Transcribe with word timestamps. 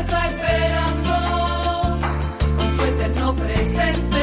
está 0.00 0.26
esperando 0.26 1.12
con 2.56 2.78
su 2.78 2.84
eterno 2.84 3.34
presente. 3.34 4.15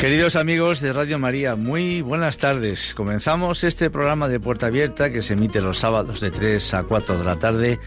Queridos 0.00 0.34
amigos 0.34 0.80
de 0.80 0.94
Radio 0.94 1.18
María, 1.18 1.56
muy 1.56 2.00
buenas 2.00 2.38
tardes. 2.38 2.94
Comenzamos 2.94 3.64
este 3.64 3.90
programa 3.90 4.28
de 4.28 4.40
Puerta 4.40 4.68
Abierta 4.68 5.12
que 5.12 5.20
se 5.20 5.34
emite 5.34 5.60
los 5.60 5.76
sábados 5.76 6.22
de 6.22 6.30
3 6.30 6.72
a 6.72 6.84
4 6.84 7.18
de 7.18 7.24
la 7.24 7.36
tarde 7.36 7.78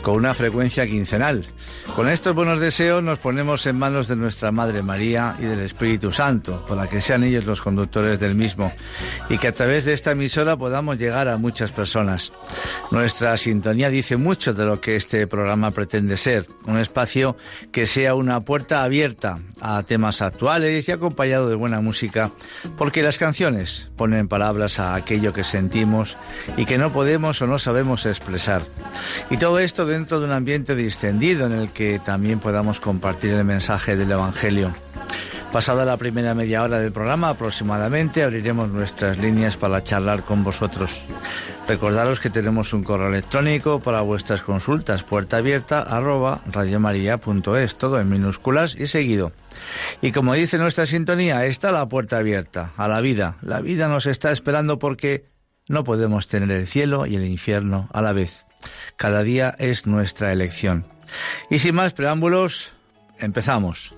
con 0.00 0.16
una 0.16 0.32
frecuencia 0.32 0.86
quincenal. 0.86 1.44
Con 1.94 2.08
estos 2.08 2.34
buenos 2.34 2.58
deseos 2.58 3.02
nos 3.02 3.18
ponemos 3.18 3.66
en 3.66 3.76
manos 3.76 4.08
de 4.08 4.16
nuestra 4.16 4.50
Madre 4.50 4.82
María 4.82 5.36
y 5.38 5.42
del 5.42 5.60
Espíritu 5.60 6.10
Santo, 6.10 6.64
para 6.66 6.86
que 6.86 7.02
sean 7.02 7.22
ellos 7.22 7.44
los 7.44 7.60
conductores 7.60 8.18
del 8.18 8.34
mismo 8.34 8.72
y 9.28 9.36
que 9.36 9.48
a 9.48 9.52
través 9.52 9.84
de 9.84 9.92
esta 9.92 10.12
emisora 10.12 10.56
podamos 10.56 10.96
llegar 10.96 11.28
a 11.28 11.36
muchas 11.36 11.70
personas. 11.70 12.32
Nuestra 12.90 13.36
sintonía 13.36 13.90
dice 13.90 14.16
mucho 14.16 14.54
de 14.54 14.64
lo 14.64 14.80
que 14.80 14.96
este 14.96 15.26
programa 15.26 15.70
pretende 15.72 16.16
ser, 16.16 16.46
un 16.66 16.78
espacio 16.78 17.36
que 17.72 17.86
sea 17.86 18.14
una 18.14 18.40
puerta 18.40 18.84
abierta 18.84 19.40
a 19.60 19.82
temas 19.82 20.22
actuales 20.22 20.88
y 20.88 20.92
acompañado 20.92 21.50
de 21.50 21.57
buena 21.58 21.80
música, 21.80 22.30
porque 22.76 23.02
las 23.02 23.18
canciones 23.18 23.88
ponen 23.96 24.28
palabras 24.28 24.78
a 24.78 24.94
aquello 24.94 25.32
que 25.32 25.44
sentimos 25.44 26.16
y 26.56 26.64
que 26.64 26.78
no 26.78 26.92
podemos 26.92 27.42
o 27.42 27.46
no 27.46 27.58
sabemos 27.58 28.06
expresar. 28.06 28.62
Y 29.30 29.36
todo 29.36 29.58
esto 29.58 29.84
dentro 29.84 30.20
de 30.20 30.26
un 30.26 30.32
ambiente 30.32 30.74
distendido 30.74 31.46
en 31.46 31.52
el 31.52 31.70
que 31.70 31.98
también 31.98 32.40
podamos 32.40 32.80
compartir 32.80 33.32
el 33.32 33.44
mensaje 33.44 33.96
del 33.96 34.12
Evangelio. 34.12 34.72
Pasada 35.52 35.86
la 35.86 35.96
primera 35.96 36.34
media 36.34 36.62
hora 36.62 36.78
del 36.78 36.92
programa 36.92 37.30
aproximadamente, 37.30 38.22
abriremos 38.22 38.68
nuestras 38.68 39.16
líneas 39.16 39.56
para 39.56 39.82
charlar 39.82 40.22
con 40.22 40.44
vosotros. 40.44 41.06
Recordaros 41.66 42.20
que 42.20 42.28
tenemos 42.28 42.74
un 42.74 42.82
correo 42.82 43.08
electrónico 43.08 43.80
para 43.80 44.02
vuestras 44.02 44.42
consultas, 44.42 45.04
puerta 45.04 45.38
abierta 45.38 45.80
todo 47.78 47.98
en 47.98 48.08
minúsculas 48.10 48.74
y 48.74 48.86
seguido. 48.86 49.32
Y 50.02 50.12
como 50.12 50.34
dice 50.34 50.58
nuestra 50.58 50.84
sintonía, 50.84 51.44
está 51.46 51.72
la 51.72 51.88
puerta 51.88 52.18
abierta 52.18 52.72
a 52.76 52.86
la 52.86 53.00
vida. 53.00 53.36
La 53.40 53.60
vida 53.60 53.88
nos 53.88 54.04
está 54.04 54.30
esperando 54.30 54.78
porque 54.78 55.24
no 55.66 55.82
podemos 55.82 56.28
tener 56.28 56.50
el 56.50 56.66
cielo 56.66 57.06
y 57.06 57.16
el 57.16 57.24
infierno 57.24 57.88
a 57.94 58.02
la 58.02 58.12
vez. 58.12 58.44
Cada 58.96 59.22
día 59.22 59.54
es 59.58 59.86
nuestra 59.86 60.30
elección. 60.30 60.84
Y 61.48 61.58
sin 61.58 61.74
más 61.74 61.94
preámbulos, 61.94 62.74
empezamos. 63.18 63.97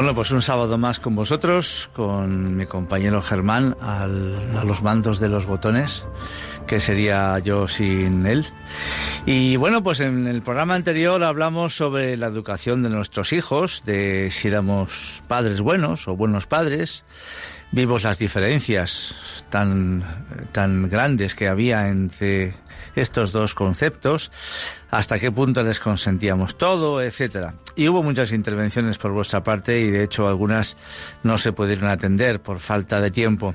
Bueno, 0.00 0.14
pues 0.14 0.30
un 0.30 0.40
sábado 0.40 0.78
más 0.78 0.98
con 0.98 1.14
vosotros, 1.14 1.90
con 1.92 2.56
mi 2.56 2.64
compañero 2.64 3.20
Germán 3.20 3.76
a 3.82 4.06
los 4.06 4.82
mandos 4.82 5.20
de 5.20 5.28
los 5.28 5.44
botones, 5.44 6.06
que 6.66 6.80
sería 6.80 7.38
yo 7.40 7.68
sin 7.68 8.24
él. 8.24 8.46
Y 9.26 9.56
bueno, 9.56 9.82
pues 9.82 10.00
en 10.00 10.26
el 10.26 10.40
programa 10.40 10.74
anterior 10.74 11.22
hablamos 11.22 11.76
sobre 11.76 12.16
la 12.16 12.28
educación 12.28 12.82
de 12.82 12.88
nuestros 12.88 13.34
hijos, 13.34 13.82
de 13.84 14.30
si 14.30 14.48
éramos 14.48 15.22
padres 15.28 15.60
buenos 15.60 16.08
o 16.08 16.16
buenos 16.16 16.46
padres. 16.46 17.04
Vimos 17.72 18.02
las 18.02 18.18
diferencias 18.18 19.44
tan, 19.48 20.02
tan 20.50 20.88
grandes 20.88 21.36
que 21.36 21.48
había 21.48 21.88
entre 21.88 22.54
estos 22.96 23.30
dos 23.30 23.54
conceptos, 23.54 24.32
hasta 24.90 25.20
qué 25.20 25.30
punto 25.30 25.62
les 25.62 25.78
consentíamos 25.78 26.58
todo, 26.58 27.00
etcétera. 27.00 27.54
Y 27.76 27.88
hubo 27.88 28.02
muchas 28.02 28.32
intervenciones 28.32 28.98
por 28.98 29.12
vuestra 29.12 29.44
parte 29.44 29.80
y 29.80 29.90
de 29.90 30.02
hecho 30.02 30.26
algunas 30.26 30.76
no 31.22 31.38
se 31.38 31.52
pudieron 31.52 31.88
atender 31.88 32.40
por 32.40 32.58
falta 32.58 33.00
de 33.00 33.12
tiempo. 33.12 33.54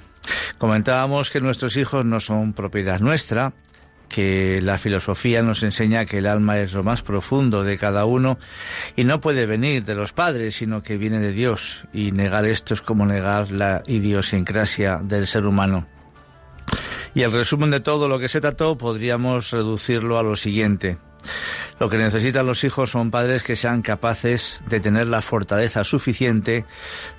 Comentábamos 0.58 1.30
que 1.30 1.42
nuestros 1.42 1.76
hijos 1.76 2.06
no 2.06 2.22
son 2.22 2.54
propiedad 2.54 3.02
nuestra, 3.02 3.54
que 4.08 4.62
la 4.62 4.78
filosofía 4.78 5.42
nos 5.42 5.64
enseña 5.64 6.06
que 6.06 6.20
el 6.20 6.28
alma 6.28 6.60
es 6.60 6.74
lo 6.74 6.84
más 6.84 7.02
profundo 7.02 7.64
de 7.64 7.78
cada 7.78 8.06
uno 8.06 8.38
y 8.96 9.04
no 9.04 9.22
puede 9.22 9.46
venir 9.46 9.84
de 9.84 9.96
los 9.96 10.14
padres, 10.14 10.56
sino 10.56 10.82
que 10.82 10.98
viene 10.98 11.20
de 11.20 11.32
Dios. 11.32 11.86
Y 11.94 12.12
negar 12.12 12.46
esto 12.46 12.74
es 12.74 12.82
como 12.82 13.06
negar 13.06 13.52
la 13.52 13.84
idiosincrasia 13.88 15.00
del 15.04 15.28
ser 15.28 15.46
humano. 15.46 15.88
Y 17.14 17.22
el 17.22 17.32
resumen 17.32 17.72
de 17.72 17.80
todo 17.80 18.10
lo 18.10 18.20
que 18.20 18.28
se 18.28 18.42
trató 18.42 18.78
podríamos 18.78 19.52
reducirlo 19.52 20.20
a 20.20 20.24
lo 20.24 20.36
siguiente. 20.36 20.98
Lo 21.80 21.90
que 21.90 21.98
necesitan 21.98 22.46
los 22.46 22.64
hijos 22.64 22.92
son 22.92 23.12
padres 23.12 23.44
que 23.44 23.56
sean 23.56 23.82
capaces 23.82 24.62
de 24.68 24.80
tener 24.80 25.08
la 25.08 25.22
fortaleza 25.22 25.84
suficiente 25.84 26.66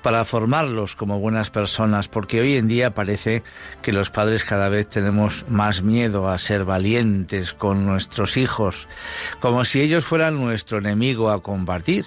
para 0.02 0.24
formarlos 0.24 0.96
como 0.96 1.20
buenas 1.20 1.50
personas, 1.50 2.08
porque 2.08 2.40
hoy 2.40 2.56
en 2.56 2.68
día 2.68 2.94
parece 2.94 3.42
que 3.82 3.92
los 3.92 4.10
padres 4.10 4.44
cada 4.44 4.68
vez 4.68 4.88
tenemos 4.88 5.48
más 5.48 5.82
miedo 5.82 6.28
a 6.28 6.38
ser 6.38 6.64
valientes 6.64 7.52
con 7.52 7.84
nuestros 7.84 8.36
hijos, 8.36 8.88
como 9.40 9.64
si 9.64 9.80
ellos 9.80 10.04
fueran 10.04 10.40
nuestro 10.40 10.78
enemigo 10.78 11.30
a 11.30 11.42
compartir, 11.42 12.06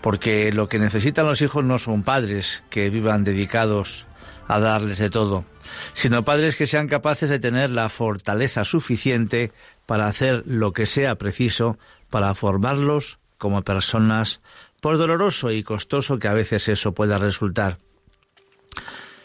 porque 0.00 0.52
lo 0.52 0.68
que 0.68 0.78
necesitan 0.78 1.26
los 1.26 1.42
hijos 1.42 1.64
no 1.64 1.78
son 1.78 2.02
padres 2.02 2.64
que 2.70 2.90
vivan 2.90 3.24
dedicados 3.24 4.06
a 4.50 4.58
darles 4.58 4.98
de 4.98 5.10
todo, 5.10 5.44
sino 5.92 6.24
padres 6.24 6.56
que 6.56 6.66
sean 6.66 6.88
capaces 6.88 7.30
de 7.30 7.38
tener 7.38 7.70
la 7.70 7.88
fortaleza 7.88 8.64
suficiente 8.64 9.52
para 9.90 10.06
hacer 10.06 10.44
lo 10.46 10.72
que 10.72 10.86
sea 10.86 11.16
preciso 11.16 11.76
para 12.10 12.32
formarlos 12.36 13.18
como 13.38 13.62
personas, 13.62 14.40
por 14.80 14.98
doloroso 14.98 15.50
y 15.50 15.64
costoso 15.64 16.20
que 16.20 16.28
a 16.28 16.32
veces 16.32 16.68
eso 16.68 16.94
pueda 16.94 17.18
resultar. 17.18 17.78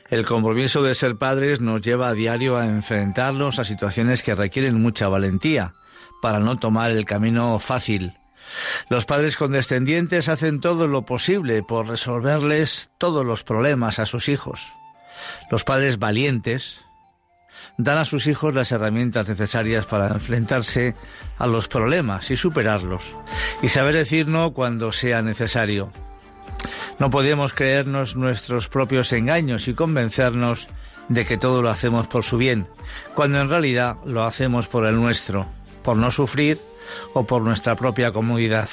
El 0.09 0.25
compromiso 0.25 0.81
de 0.81 0.95
ser 0.95 1.17
padres 1.17 1.61
nos 1.61 1.81
lleva 1.81 2.07
a 2.07 2.13
diario 2.13 2.57
a 2.57 2.65
enfrentarnos 2.65 3.59
a 3.59 3.63
situaciones 3.63 4.23
que 4.23 4.33
requieren 4.33 4.81
mucha 4.81 5.07
valentía 5.07 5.75
para 6.19 6.39
no 6.39 6.57
tomar 6.57 6.89
el 6.89 7.05
camino 7.05 7.59
fácil. 7.59 8.13
Los 8.89 9.05
padres 9.05 9.37
condescendientes 9.37 10.29
hacen 10.29 10.61
todo 10.61 10.87
lo 10.87 11.05
posible 11.05 11.61
por 11.61 11.89
resolverles 11.89 12.89
todos 12.97 13.23
los 13.23 13.43
problemas 13.43 13.99
a 13.99 14.07
sus 14.07 14.29
hijos. 14.29 14.73
Los 15.51 15.63
padres 15.63 15.99
valientes 15.99 16.84
dan 17.77 17.97
a 17.97 18.05
sus 18.05 18.27
hijos 18.27 18.53
las 18.55 18.71
herramientas 18.71 19.27
necesarias 19.27 19.85
para 19.85 20.07
enfrentarse 20.07 20.95
a 21.37 21.47
los 21.47 21.67
problemas 21.67 22.31
y 22.31 22.37
superarlos, 22.37 23.15
y 23.61 23.67
saber 23.67 23.95
decir 23.95 24.27
no 24.27 24.53
cuando 24.53 24.91
sea 24.91 25.21
necesario. 25.21 25.91
No 26.99 27.09
podemos 27.09 27.53
creernos 27.53 28.15
nuestros 28.15 28.69
propios 28.69 29.11
engaños 29.11 29.67
y 29.67 29.73
convencernos 29.73 30.67
de 31.09 31.25
que 31.25 31.37
todo 31.37 31.61
lo 31.61 31.69
hacemos 31.69 32.07
por 32.07 32.23
su 32.23 32.37
bien, 32.37 32.67
cuando 33.13 33.39
en 33.39 33.49
realidad 33.49 33.97
lo 34.05 34.23
hacemos 34.23 34.67
por 34.67 34.85
el 34.85 34.95
nuestro, 34.95 35.45
por 35.83 35.97
no 35.97 36.09
sufrir 36.11 36.59
o 37.13 37.25
por 37.25 37.41
nuestra 37.41 37.75
propia 37.75 38.11
comodidad. 38.11 38.69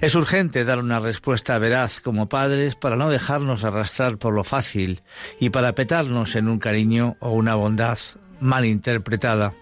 Es 0.00 0.14
urgente 0.14 0.64
dar 0.64 0.78
una 0.78 1.00
respuesta 1.00 1.58
veraz 1.58 2.00
como 2.00 2.28
padres 2.28 2.76
para 2.76 2.96
no 2.96 3.10
dejarnos 3.10 3.64
arrastrar 3.64 4.18
por 4.18 4.34
lo 4.34 4.44
fácil 4.44 5.02
y 5.40 5.50
para 5.50 5.74
petarnos 5.74 6.36
en 6.36 6.48
un 6.48 6.58
cariño 6.58 7.16
o 7.20 7.30
una 7.30 7.54
bondad 7.54 7.98
mal 8.40 8.64
interpretada. 8.64 9.54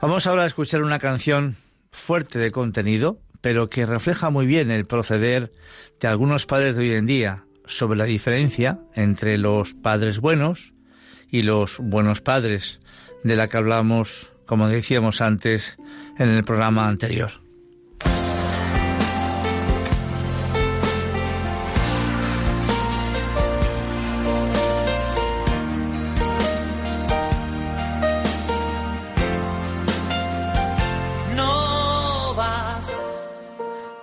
Vamos 0.00 0.26
ahora 0.26 0.42
a 0.42 0.46
escuchar 0.46 0.82
una 0.82 0.98
canción 0.98 1.56
fuerte 1.90 2.38
de 2.38 2.50
contenido, 2.50 3.18
pero 3.40 3.68
que 3.68 3.86
refleja 3.86 4.30
muy 4.30 4.46
bien 4.46 4.70
el 4.70 4.86
proceder 4.86 5.52
de 6.00 6.08
algunos 6.08 6.46
padres 6.46 6.76
de 6.76 6.82
hoy 6.82 6.94
en 6.94 7.06
día 7.06 7.44
sobre 7.66 7.98
la 7.98 8.04
diferencia 8.04 8.78
entre 8.94 9.38
los 9.38 9.74
padres 9.74 10.20
buenos 10.20 10.74
y 11.30 11.42
los 11.42 11.78
buenos 11.78 12.20
padres, 12.20 12.80
de 13.22 13.36
la 13.36 13.48
que 13.48 13.56
hablamos, 13.56 14.32
como 14.46 14.68
decíamos 14.68 15.20
antes, 15.20 15.78
en 16.18 16.28
el 16.28 16.44
programa 16.44 16.86
anterior. 16.86 17.43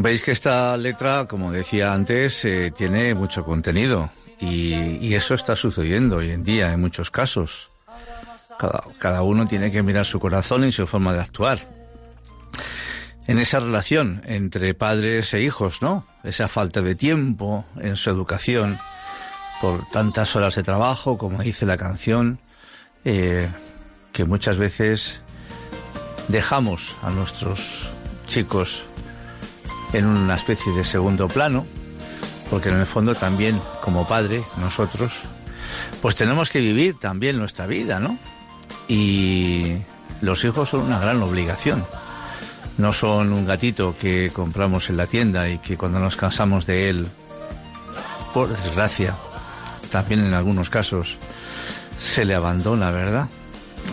Veis 0.00 0.22
que 0.22 0.30
esta 0.30 0.76
letra, 0.76 1.26
como 1.26 1.50
decía 1.50 1.92
antes, 1.92 2.44
eh, 2.44 2.70
tiene 2.70 3.14
mucho 3.14 3.44
contenido 3.44 4.10
y, 4.40 5.12
eso 5.12 5.34
está 5.34 5.56
sucediendo 5.56 6.18
hoy 6.18 6.30
en 6.30 6.44
día 6.44 6.72
en 6.72 6.80
muchos 6.80 7.10
casos. 7.10 7.70
Cada, 8.60 8.84
cada 8.98 9.22
uno 9.22 9.48
tiene 9.48 9.72
que 9.72 9.82
mirar 9.82 10.06
su 10.06 10.20
corazón 10.20 10.64
y 10.64 10.70
su 10.70 10.86
forma 10.86 11.12
de 11.12 11.20
actuar. 11.20 11.66
En 13.26 13.40
esa 13.40 13.58
relación 13.58 14.22
entre 14.24 14.72
padres 14.72 15.34
e 15.34 15.42
hijos, 15.42 15.82
¿no? 15.82 16.06
Esa 16.22 16.46
falta 16.46 16.80
de 16.80 16.94
tiempo 16.94 17.64
en 17.80 17.96
su 17.96 18.08
educación 18.08 18.78
por 19.60 19.84
tantas 19.88 20.36
horas 20.36 20.54
de 20.54 20.62
trabajo, 20.62 21.18
como 21.18 21.42
dice 21.42 21.66
la 21.66 21.76
canción, 21.76 22.38
eh, 23.04 23.50
que 24.12 24.24
muchas 24.24 24.58
veces 24.58 25.22
dejamos 26.28 26.96
a 27.02 27.10
nuestros 27.10 27.90
chicos 28.28 28.84
en 29.92 30.06
una 30.06 30.34
especie 30.34 30.72
de 30.72 30.84
segundo 30.84 31.28
plano, 31.28 31.66
porque 32.50 32.68
en 32.68 32.78
el 32.78 32.86
fondo 32.86 33.14
también 33.14 33.60
como 33.82 34.06
padre, 34.06 34.42
nosotros, 34.58 35.12
pues 36.02 36.16
tenemos 36.16 36.50
que 36.50 36.60
vivir 36.60 36.98
también 36.98 37.38
nuestra 37.38 37.66
vida, 37.66 37.98
¿no? 37.98 38.18
Y 38.88 39.76
los 40.20 40.44
hijos 40.44 40.70
son 40.70 40.80
una 40.80 40.98
gran 40.98 41.22
obligación. 41.22 41.84
No 42.76 42.92
son 42.92 43.32
un 43.32 43.46
gatito 43.46 43.96
que 43.98 44.30
compramos 44.32 44.88
en 44.88 44.96
la 44.96 45.06
tienda 45.06 45.48
y 45.48 45.58
que 45.58 45.76
cuando 45.76 45.98
nos 45.98 46.16
cansamos 46.16 46.64
de 46.64 46.88
él, 46.88 47.08
por 48.32 48.48
desgracia, 48.48 49.16
también 49.90 50.24
en 50.24 50.34
algunos 50.34 50.70
casos 50.70 51.18
se 52.00 52.24
le 52.24 52.34
abandona, 52.34 52.90
¿verdad? 52.90 53.28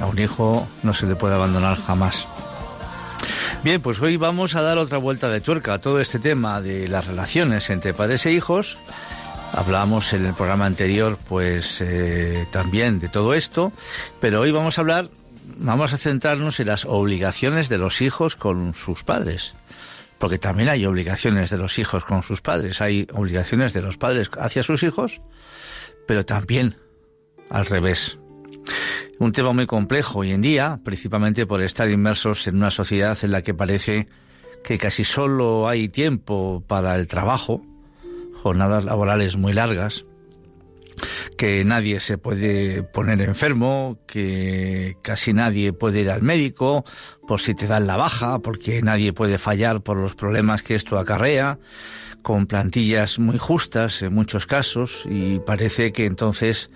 A 0.01 0.05
un 0.05 0.19
hijo 0.19 0.67
no 0.83 0.93
se 0.93 1.07
le 1.07 1.15
puede 1.15 1.35
abandonar 1.35 1.81
jamás. 1.81 2.27
Bien, 3.65 3.81
pues 3.81 3.99
hoy 3.99 4.15
vamos 4.15 4.53
a 4.53 4.61
dar 4.61 4.77
otra 4.77 4.99
vuelta 4.99 5.27
de 5.27 5.41
tuerca 5.41 5.73
a 5.73 5.79
todo 5.79 5.99
este 5.99 6.19
tema 6.19 6.61
de 6.61 6.87
las 6.87 7.07
relaciones 7.07 7.71
entre 7.71 7.95
padres 7.95 8.23
e 8.27 8.31
hijos. 8.31 8.77
Hablamos 9.53 10.13
en 10.13 10.23
el 10.23 10.35
programa 10.35 10.67
anterior, 10.67 11.17
pues 11.27 11.81
eh, 11.81 12.45
también 12.51 12.99
de 12.99 13.09
todo 13.09 13.33
esto, 13.33 13.73
pero 14.21 14.41
hoy 14.41 14.51
vamos 14.51 14.77
a 14.77 14.81
hablar, 14.81 15.09
vamos 15.57 15.93
a 15.93 15.97
centrarnos 15.97 16.59
en 16.59 16.67
las 16.67 16.85
obligaciones 16.85 17.67
de 17.67 17.79
los 17.79 18.03
hijos 18.03 18.35
con 18.35 18.75
sus 18.75 19.03
padres, 19.03 19.55
porque 20.19 20.37
también 20.37 20.69
hay 20.69 20.85
obligaciones 20.85 21.49
de 21.49 21.57
los 21.57 21.79
hijos 21.79 22.05
con 22.05 22.21
sus 22.21 22.41
padres, 22.41 22.81
hay 22.81 23.07
obligaciones 23.13 23.73
de 23.73 23.81
los 23.81 23.97
padres 23.97 24.29
hacia 24.37 24.61
sus 24.61 24.83
hijos, 24.83 25.21
pero 26.05 26.23
también 26.23 26.77
al 27.49 27.65
revés. 27.65 28.19
Un 29.17 29.31
tema 29.31 29.53
muy 29.53 29.65
complejo 29.65 30.19
hoy 30.19 30.31
en 30.31 30.41
día, 30.41 30.81
principalmente 30.83 31.45
por 31.45 31.61
estar 31.61 31.89
inmersos 31.89 32.47
en 32.47 32.57
una 32.57 32.69
sociedad 32.69 33.17
en 33.21 33.31
la 33.31 33.41
que 33.41 33.53
parece 33.53 34.07
que 34.61 34.77
casi 34.77 35.05
solo 35.05 35.69
hay 35.69 35.87
tiempo 35.87 36.61
para 36.67 36.95
el 36.97 37.07
trabajo, 37.07 37.61
jornadas 38.43 38.83
laborales 38.83 39.37
muy 39.37 39.53
largas, 39.53 40.05
que 41.37 41.63
nadie 41.63 42.01
se 42.01 42.17
puede 42.17 42.83
poner 42.83 43.21
enfermo, 43.21 43.99
que 44.05 44.97
casi 45.01 45.31
nadie 45.31 45.71
puede 45.71 46.01
ir 46.01 46.09
al 46.09 46.21
médico 46.21 46.83
por 47.25 47.39
si 47.39 47.55
te 47.55 47.67
dan 47.67 47.87
la 47.87 47.95
baja, 47.95 48.39
porque 48.39 48.81
nadie 48.81 49.13
puede 49.13 49.37
fallar 49.37 49.81
por 49.81 49.95
los 49.95 50.15
problemas 50.15 50.61
que 50.61 50.75
esto 50.75 50.97
acarrea, 50.97 51.57
con 52.21 52.47
plantillas 52.47 53.17
muy 53.17 53.37
justas 53.37 54.01
en 54.01 54.13
muchos 54.13 54.45
casos 54.45 55.03
y 55.09 55.39
parece 55.39 55.93
que 55.93 56.05
entonces 56.05 56.69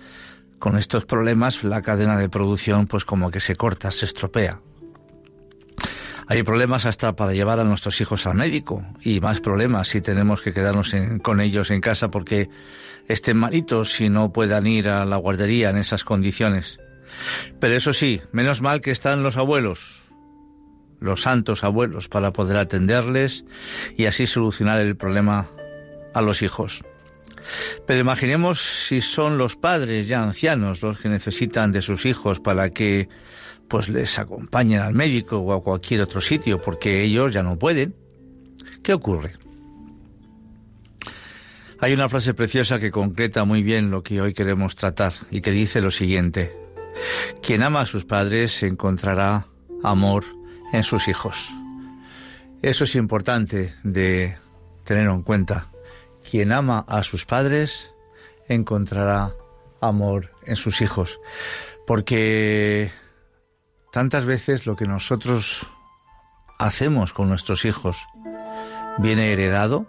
con 0.60 0.78
estos 0.78 1.06
problemas 1.06 1.64
la 1.64 1.82
cadena 1.82 2.16
de 2.16 2.28
producción 2.28 2.86
pues 2.86 3.04
como 3.04 3.32
que 3.32 3.40
se 3.40 3.56
corta, 3.56 3.90
se 3.90 4.04
estropea. 4.04 4.60
Hay 6.28 6.44
problemas 6.44 6.86
hasta 6.86 7.16
para 7.16 7.32
llevar 7.32 7.58
a 7.58 7.64
nuestros 7.64 8.00
hijos 8.00 8.24
al 8.26 8.36
médico 8.36 8.84
y 9.00 9.20
más 9.20 9.40
problemas 9.40 9.88
si 9.88 10.00
tenemos 10.00 10.42
que 10.42 10.52
quedarnos 10.52 10.94
con 11.22 11.40
ellos 11.40 11.72
en 11.72 11.80
casa 11.80 12.08
porque 12.08 12.48
estén 13.08 13.36
malitos 13.36 14.00
y 14.00 14.10
no 14.10 14.32
puedan 14.32 14.68
ir 14.68 14.88
a 14.88 15.04
la 15.04 15.16
guardería 15.16 15.70
en 15.70 15.78
esas 15.78 16.04
condiciones. 16.04 16.78
Pero 17.58 17.74
eso 17.74 17.92
sí, 17.92 18.22
menos 18.30 18.62
mal 18.62 18.80
que 18.80 18.92
están 18.92 19.24
los 19.24 19.36
abuelos, 19.36 20.02
los 21.00 21.22
santos 21.22 21.64
abuelos, 21.64 22.06
para 22.06 22.32
poder 22.32 22.58
atenderles 22.58 23.44
y 23.96 24.06
así 24.06 24.26
solucionar 24.26 24.80
el 24.80 24.96
problema 24.96 25.48
a 26.14 26.22
los 26.22 26.42
hijos. 26.42 26.84
Pero 27.86 28.00
imaginemos 28.00 28.60
si 28.60 29.00
son 29.00 29.38
los 29.38 29.56
padres 29.56 30.08
ya 30.08 30.22
ancianos 30.22 30.82
los 30.82 30.98
que 30.98 31.08
necesitan 31.08 31.72
de 31.72 31.82
sus 31.82 32.06
hijos 32.06 32.40
para 32.40 32.70
que 32.70 33.08
pues 33.68 33.88
les 33.88 34.18
acompañen 34.18 34.80
al 34.80 34.94
médico 34.94 35.38
o 35.38 35.52
a 35.52 35.62
cualquier 35.62 36.02
otro 36.02 36.20
sitio 36.20 36.60
porque 36.60 37.02
ellos 37.02 37.32
ya 37.32 37.42
no 37.42 37.58
pueden. 37.58 37.94
¿Qué 38.82 38.92
ocurre? 38.92 39.32
Hay 41.78 41.94
una 41.94 42.08
frase 42.08 42.34
preciosa 42.34 42.78
que 42.78 42.90
concreta 42.90 43.44
muy 43.44 43.62
bien 43.62 43.90
lo 43.90 44.02
que 44.02 44.20
hoy 44.20 44.34
queremos 44.34 44.76
tratar 44.76 45.14
y 45.30 45.40
que 45.40 45.50
dice 45.50 45.80
lo 45.80 45.90
siguiente. 45.90 46.52
Quien 47.42 47.62
ama 47.62 47.82
a 47.82 47.86
sus 47.86 48.04
padres 48.04 48.62
encontrará 48.62 49.46
amor 49.82 50.24
en 50.72 50.82
sus 50.82 51.08
hijos. 51.08 51.48
Eso 52.60 52.84
es 52.84 52.94
importante 52.96 53.74
de 53.82 54.36
tener 54.84 55.08
en 55.08 55.22
cuenta. 55.22 55.69
Quien 56.28 56.52
ama 56.52 56.84
a 56.88 57.02
sus 57.02 57.26
padres 57.26 57.92
encontrará 58.48 59.32
amor 59.80 60.32
en 60.44 60.56
sus 60.56 60.80
hijos. 60.80 61.20
Porque 61.86 62.92
tantas 63.92 64.24
veces 64.24 64.66
lo 64.66 64.76
que 64.76 64.86
nosotros 64.86 65.66
hacemos 66.58 67.12
con 67.12 67.28
nuestros 67.28 67.64
hijos 67.64 68.06
viene 68.98 69.32
heredado 69.32 69.86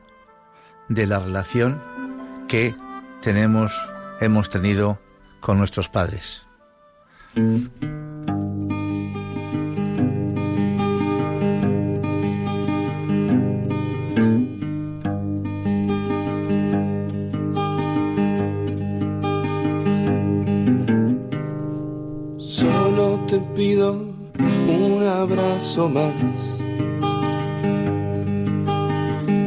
de 0.89 1.07
la 1.07 1.19
relación 1.19 1.81
que 2.47 2.75
tenemos, 3.21 3.71
hemos 4.19 4.49
tenido 4.49 4.99
con 5.39 5.57
nuestros 5.57 5.89
padres. 5.89 6.45
Más. 25.77 26.13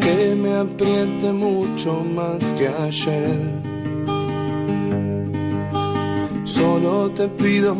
Que 0.00 0.34
me 0.34 0.54
apriete 0.54 1.32
mucho 1.32 2.02
más 2.02 2.42
que 2.52 2.68
ayer. 2.68 3.36
Solo 6.44 7.10
te 7.10 7.28
pido 7.28 7.76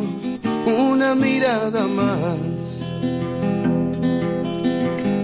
una 0.66 1.14
mirada 1.14 1.86
más. 1.86 2.36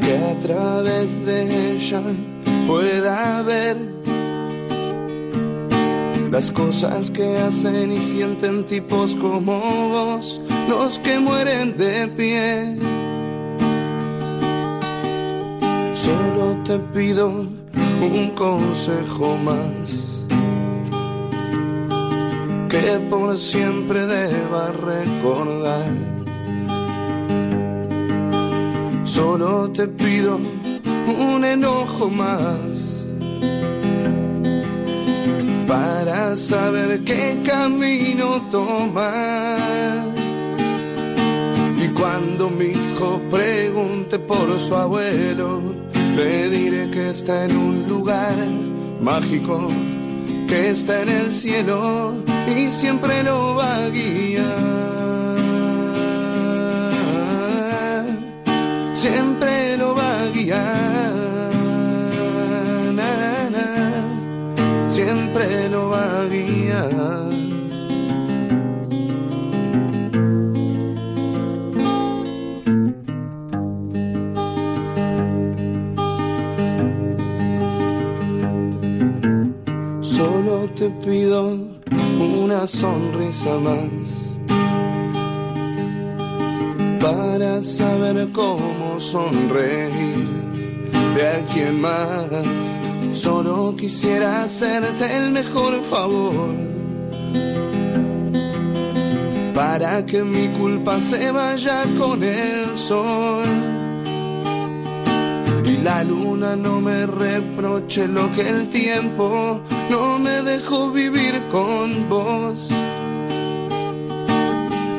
Que 0.01 0.17
a 0.17 0.39
través 0.41 1.25
de 1.27 1.73
ella 1.73 2.03
pueda 2.67 3.43
ver 3.43 3.77
las 6.31 6.51
cosas 6.53 7.11
que 7.11 7.37
hacen 7.39 7.93
y 7.93 8.01
sienten 8.01 8.65
tipos 8.65 9.15
como 9.17 9.61
vos, 9.91 10.41
los 10.69 10.99
que 11.01 11.19
mueren 11.19 11.77
de 11.77 12.09
pie. 12.09 12.90
Te 16.65 16.79
pido 16.95 17.29
un 17.29 18.31
consejo 18.35 19.37
más, 19.37 20.25
que 22.69 22.99
por 23.11 23.39
siempre 23.39 24.07
deba 24.07 24.73
recordar. 24.73 25.93
Solo 29.05 29.71
te 29.71 29.87
pido 29.89 30.39
un 31.07 31.45
enojo 31.45 32.09
más 32.09 33.05
para 35.67 36.37
saber 36.37 37.01
qué 37.05 37.43
camino 37.45 38.41
tomar. 38.51 40.01
Y 41.83 41.89
cuando 41.89 42.51
mi 42.51 42.67
hijo 42.67 43.21
pregunte 43.31 44.19
por 44.19 44.59
su 44.61 44.75
abuelo, 44.75 45.90
le 46.21 46.51
diré 46.51 46.91
que 46.91 47.11
está 47.11 47.47
en 47.47 47.57
un 47.57 47.89
lugar 47.89 48.37
mágico, 49.01 49.69
que 50.49 50.71
está 50.71 51.03
en 51.03 51.09
el 51.09 51.33
cielo 51.33 52.15
y 52.55 52.71
siempre 52.71 53.23
lo 53.23 53.55
va 53.55 53.77
a 53.77 53.89
guiar. 53.89 54.20
Pido 81.05 81.57
una 82.21 82.67
sonrisa 82.67 83.59
más 83.59 83.89
para 87.01 87.63
saber 87.63 88.29
cómo 88.33 89.01
sonreír 89.01 90.29
de 91.15 91.29
a 91.29 91.47
quien 91.47 91.81
más. 91.81 92.27
Solo 93.13 93.75
quisiera 93.77 94.45
hacerte 94.45 95.17
el 95.17 95.31
mejor 95.33 95.81
favor 95.91 96.55
para 99.55 100.05
que 100.07 100.23
mi 100.23 100.49
culpa 100.59 101.01
se 101.01 101.31
vaya 101.33 101.85
con 101.99 102.23
el 102.23 102.77
sol 102.77 103.45
y 105.65 105.77
la 105.79 106.05
luna 106.05 106.57
no 106.57 106.81
me 106.81 107.07
reproche 107.07 108.07
lo 108.07 108.31
que 108.33 108.49
el 108.49 108.69
tiempo 108.69 109.61
no 109.91 110.21
me 110.21 110.41
dejó 110.43 110.91
vivir 110.93 111.35
con 111.51 112.09
vos. 112.09 112.69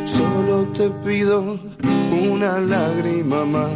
Solo 0.05 0.67
te 0.73 0.89
pido 1.05 1.57
una 2.11 2.59
lágrima 2.59 3.45
más 3.45 3.71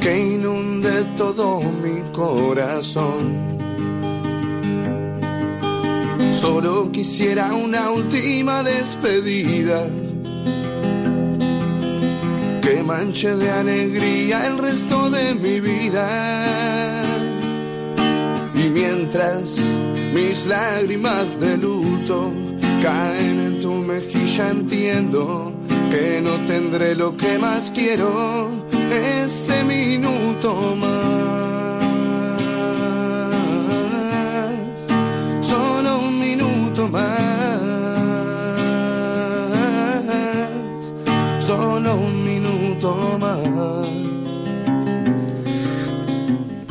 que 0.00 0.34
inunde 0.34 1.04
todo 1.16 1.60
mi 1.60 2.00
corazón. 2.12 3.18
Solo 6.30 6.92
quisiera 6.92 7.52
una 7.52 7.90
última 7.90 8.62
despedida 8.62 9.86
que 12.62 12.82
manche 12.82 13.34
de 13.34 13.50
alegría 13.50 14.46
el 14.46 14.58
resto 14.58 15.10
de 15.10 15.34
mi 15.34 15.58
vida. 15.58 17.03
Mientras 18.74 19.56
mis 20.12 20.46
lágrimas 20.46 21.38
de 21.38 21.56
luto 21.56 22.32
caen 22.82 23.38
en 23.38 23.60
tu 23.60 23.72
mejilla, 23.74 24.50
entiendo 24.50 25.52
que 25.92 26.20
no 26.20 26.32
tendré 26.48 26.96
lo 26.96 27.16
que 27.16 27.38
más 27.38 27.70
quiero 27.70 28.50
ese 28.90 29.62
minuto 29.62 30.74
más. 30.74 31.84
Solo 35.40 36.00
un 36.00 36.18
minuto 36.18 36.88
más. 36.88 37.33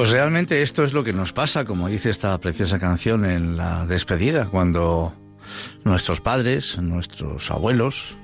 Pues 0.03 0.11
realmente 0.11 0.61
esto 0.61 0.83
es 0.83 0.91
lo 0.91 1.05
que 1.05 1.13
nos 1.13 1.31
pasa, 1.31 1.63
como 1.63 1.87
dice 1.87 2.09
esta 2.09 2.37
preciosa 2.37 2.77
canción 2.77 3.23
en 3.23 3.55
la 3.55 3.85
despedida, 3.85 4.47
cuando 4.47 5.15
nuestros 5.85 6.19
padres, 6.19 6.77
nuestros 6.77 7.49
abuelos, 7.49 8.17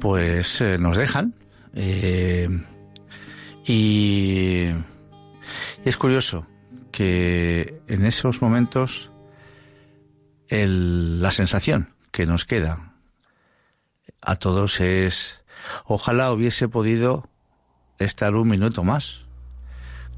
pues 0.00 0.62
eh, 0.62 0.78
nos 0.78 0.96
dejan. 0.96 1.34
Eh, 1.74 2.48
y 3.66 4.70
es 5.84 5.96
curioso 5.98 6.46
que 6.90 7.82
en 7.86 8.06
esos 8.06 8.40
momentos 8.40 9.10
la 10.48 11.30
sensación 11.32 11.92
que 12.12 12.24
nos 12.24 12.46
queda 12.46 12.94
a 14.22 14.36
todos 14.36 14.80
es 14.80 15.42
ojalá 15.84 16.32
hubiese 16.32 16.66
podido 16.66 17.28
estar 17.98 18.34
un 18.36 18.48
minuto 18.48 18.84
más 18.84 19.23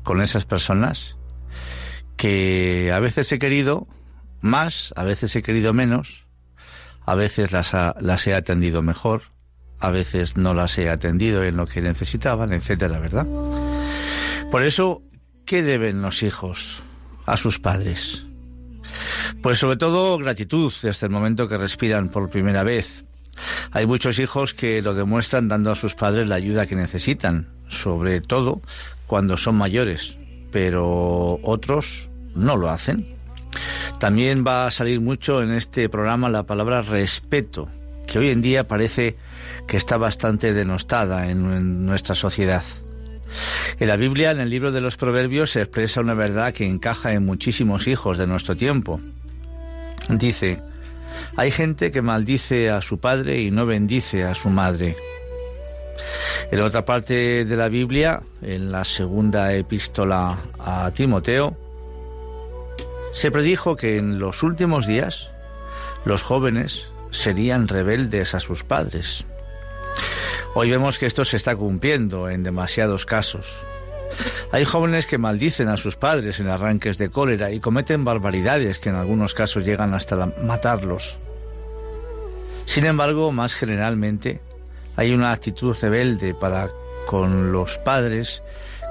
con 0.07 0.23
esas 0.23 0.45
personas 0.45 1.17
que 2.17 2.93
a 2.95 3.01
veces 3.01 3.31
he 3.33 3.41
querido 3.41 3.89
más, 4.41 4.95
a 4.97 5.03
veces 5.03 5.35
he 5.35 5.43
querido 5.43 5.73
menos, 5.75 6.27
a 7.05 7.17
veces 7.17 7.51
las, 7.51 7.75
ha- 7.75 7.97
las 8.01 8.25
he 8.29 8.35
atendido 8.35 8.83
mejor, 8.83 9.23
a 9.81 9.91
veces 9.91 10.37
no 10.37 10.55
las 10.55 10.79
he 10.79 10.89
atendido 10.91 11.43
en 11.43 11.57
lo 11.57 11.67
que 11.67 11.83
necesitaban, 11.83 12.53
etcétera, 12.53 13.01
¿verdad? 13.01 13.27
Por 14.53 14.63
eso, 14.63 15.03
¿qué 15.45 15.65
deben 15.65 16.03
los 16.03 16.23
hijos 16.23 16.85
a 17.27 17.37
sus 17.37 17.59
padres? 17.59 18.27
Pues 19.43 19.59
sobre 19.59 19.77
todo 19.77 20.17
gratitud 20.19 20.73
desde 20.83 21.07
el 21.07 21.13
momento 21.13 21.49
que 21.49 21.59
respiran 21.59 22.11
por 22.11 22.31
primera 22.31 22.63
vez. 22.63 23.05
Hay 23.73 23.89
muchos 23.89 24.21
hijos 24.21 24.55
que 24.55 24.81
lo 24.83 24.95
demuestran 24.95 25.49
dando 25.49 25.73
a 25.73 25.75
sus 25.75 25.97
padres 25.97 26.29
la 26.29 26.37
ayuda 26.37 26.67
que 26.67 26.77
necesitan, 26.77 27.49
sobre 27.69 28.21
todo 28.21 28.63
cuando 29.07 29.37
son 29.37 29.57
mayores, 29.57 30.17
pero 30.51 31.39
otros 31.43 32.09
no 32.35 32.57
lo 32.57 32.71
hacen. 32.71 33.17
También 33.99 34.45
va 34.47 34.67
a 34.67 34.71
salir 34.71 35.01
mucho 35.01 35.43
en 35.43 35.53
este 35.53 35.89
programa 35.89 36.29
la 36.29 36.45
palabra 36.45 36.83
respeto, 36.83 37.69
que 38.07 38.19
hoy 38.19 38.31
en 38.31 38.43
día 38.43 38.65
parece 38.65 39.17
que 39.67 39.77
está 39.77 39.97
bastante 39.97 40.53
denostada 40.53 41.31
en, 41.31 41.87
nuestra 41.87 42.15
sociedad. 42.15 42.63
En 43.81 43.89
la 43.89 43.97
Biblia, 43.97 44.31
en 44.31 44.41
el 44.41 44.51
libro 44.51 44.71
de 44.71 44.81
los 44.81 44.97
Proverbios, 44.97 45.51
se 45.51 45.61
expresa 45.61 46.01
una 46.01 46.15
verdad 46.15 46.53
que 46.53 46.67
encaja 46.67 47.13
en 47.13 47.25
muchísimos 47.25 47.89
hijos 47.89 48.19
de 48.19 48.27
nuestro 48.27 48.57
tiempo. 48.57 49.01
Dice, 50.09 50.61
hay 51.37 51.51
gente 51.51 51.91
que 51.91 52.03
maldice 52.03 52.71
a 52.71 52.81
su 52.81 52.99
padre 52.99 53.41
y 53.41 53.51
no 53.51 53.67
bendice 53.67 54.25
a 54.25 54.35
su 54.35 54.51
madre. 54.51 54.97
En 56.51 56.61
otra 56.61 56.85
parte 56.85 57.45
de 57.45 57.57
la 57.57 57.69
Biblia, 57.69 58.23
en 58.43 58.71
la 58.71 58.85
segunda 58.85 59.53
epístola 59.53 60.39
a 60.59 60.91
Timoteo, 60.93 61.57
se 63.13 63.31
predijo 63.31 63.77
que 63.77 63.97
en 63.97 64.19
los 64.19 64.43
últimos 64.43 64.87
días 64.87 65.31
los 66.05 66.23
jóvenes 66.23 66.91
serían 67.11 67.69
rebeldes 67.69 68.35
a 68.35 68.41
sus 68.41 68.63
padres. 68.63 69.25
Hoy 70.55 70.71
vemos 70.71 70.99
que 70.99 71.07
esto 71.07 71.25
se 71.25 71.37
está 71.37 71.57
cumpliendo 71.57 72.31
en 72.31 72.43
demasiados 72.43 73.05
casos. 73.05 73.57
Hay 74.53 74.65
jóvenes 74.65 75.07
que 75.07 75.19
maldicen 75.19 75.69
a 75.69 75.77
sus 75.77 75.97
padres 75.97 76.41
en 76.41 76.49
arranques 76.49 76.99
de 76.99 77.11
cólera 77.11 77.51
y 77.51 77.61
cometen 77.61 78.05
barbaridades 78.05 78.79
que 78.79 78.89
en 78.89 78.97
algunos 78.97 79.35
casos 79.35 79.65
llegan 79.65 79.95
hasta 79.95 80.17
matarlos. 80.43 81.17
Sin 82.65 82.85
embargo, 82.85 83.33
más 83.33 83.55
generalmente, 83.55 84.41
hay 84.97 85.13
una 85.13 85.33
actitud 85.33 85.77
rebelde 85.81 86.35
para 86.35 86.71
con 87.07 87.53
los 87.53 87.79
padres 87.79 88.43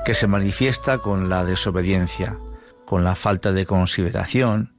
que 0.05 0.13
se 0.13 0.27
manifiesta 0.27 0.99
con 0.99 1.29
la 1.29 1.43
desobediencia, 1.43 2.37
con 2.85 3.03
la 3.03 3.15
falta 3.15 3.51
de 3.51 3.65
consideración, 3.65 4.73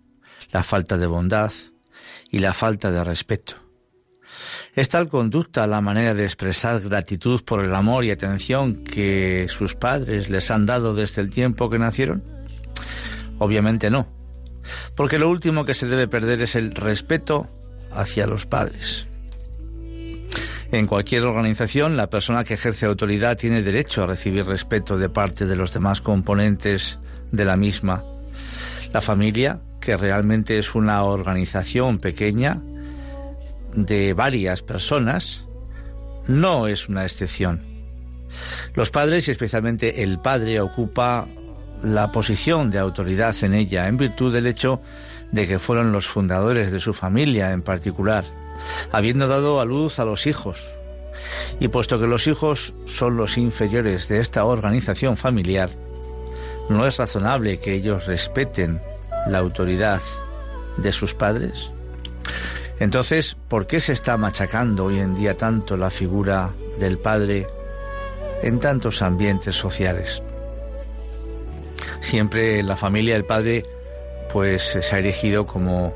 la 0.53 0.63
falta 0.63 0.97
de 0.97 1.07
bondad 1.07 1.53
y 2.31 2.39
la 2.39 2.55
falta 2.55 2.91
de 2.91 3.05
respeto. 3.05 3.55
¿Es 4.75 4.89
tal 4.89 5.09
conducta 5.09 5.67
la 5.67 5.81
manera 5.81 6.15
de 6.15 6.25
expresar 6.25 6.81
gratitud 6.81 7.43
por 7.45 7.65
el 7.65 7.75
amor 7.75 8.05
y 8.05 8.11
atención 8.11 8.85
que 8.85 9.47
sus 9.49 9.75
padres 9.75 10.29
les 10.29 10.51
han 10.51 10.67
dado 10.67 10.95
desde 10.95 11.23
el 11.23 11.31
tiempo 11.31 11.71
que 11.71 11.79
nacieron? 11.79 12.23
Obviamente 13.39 13.91
no, 13.91 14.07
porque 14.95 15.19
lo 15.19 15.31
último 15.31 15.65
que 15.65 15.75
se 15.75 15.87
debe 15.87 16.09
perder 16.09 16.43
es 16.43 16.55
el 16.57 16.75
respeto 16.75 17.49
hacia 17.91 18.27
los 18.27 18.47
padres. 18.47 19.07
En 20.73 20.87
cualquier 20.87 21.25
organización, 21.25 21.97
la 21.97 22.11
persona 22.11 22.43
que 22.43 22.55
ejerce 22.55 22.87
autoridad 22.87 23.37
tiene 23.37 23.63
derecho 23.63 24.03
a 24.03 24.07
recibir 24.07 24.45
respeto 24.45 24.99
de 24.99 25.09
parte 25.09 25.47
de 25.47 25.57
los 25.57 25.73
demás 25.73 26.01
componentes 26.01 26.99
de 27.31 27.45
la 27.45 27.57
misma. 27.57 28.03
La 28.93 29.01
familia, 29.01 29.61
que 29.81 29.97
realmente 29.97 30.59
es 30.59 30.75
una 30.75 31.05
organización 31.05 31.99
pequeña 31.99 32.61
de 33.75 34.13
varias 34.13 34.63
personas, 34.63 35.47
no 36.27 36.67
es 36.67 36.89
una 36.89 37.05
excepción. 37.05 37.63
Los 38.75 38.91
padres, 38.91 39.29
y 39.29 39.31
especialmente 39.31 40.03
el 40.03 40.19
padre, 40.19 40.61
ocupa 40.61 41.29
la 41.83 42.11
posición 42.11 42.71
de 42.71 42.79
autoridad 42.79 43.37
en 43.43 43.55
ella 43.55 43.87
en 43.87 43.99
virtud 43.99 44.33
del 44.33 44.47
hecho 44.47 44.81
de 45.31 45.47
que 45.47 45.59
fueron 45.59 45.93
los 45.93 46.07
fundadores 46.07 46.73
de 46.73 46.81
su 46.81 46.93
familia 46.93 47.53
en 47.53 47.63
particular, 47.63 48.25
habiendo 48.93 49.29
dado 49.29 49.61
a 49.61 49.65
luz 49.65 49.99
a 49.99 50.05
los 50.05 50.27
hijos. 50.27 50.67
Y 51.61 51.69
puesto 51.69 51.99
que 51.99 52.07
los 52.07 52.27
hijos 52.27 52.75
son 52.85 53.17
los 53.17 53.39
inferiores 53.39 54.09
de 54.09 54.21
esta 54.21 54.45
organización 54.45 55.17
familiar, 55.17 55.71
¿no 56.69 56.87
es 56.87 56.99
razonable 56.99 57.59
que 57.61 57.75
ellos 57.75 58.07
respeten 58.07 58.81
la 59.27 59.39
autoridad 59.39 60.01
de 60.77 60.93
sus 60.93 61.15
padres? 61.15 61.73
Entonces, 62.79 63.37
¿por 63.49 63.67
qué 63.67 63.81
se 63.81 63.93
está 63.93 64.17
machacando 64.17 64.87
hoy 64.87 64.99
en 64.99 65.15
día 65.15 65.35
tanto 65.35 65.77
la 65.77 65.91
figura 65.91 66.53
del 66.79 66.99
padre 66.99 67.47
en 68.43 68.59
tantos 68.61 69.01
ambientes 69.01 69.55
sociales? 69.55 70.23
Siempre 72.01 72.59
en 72.61 72.69
la 72.69 72.77
familia 72.77 73.17
el 73.17 73.25
padre 73.25 73.65
pues 74.33 74.63
se 74.63 74.95
ha 74.95 74.99
erigido 74.99 75.47
como 75.47 75.95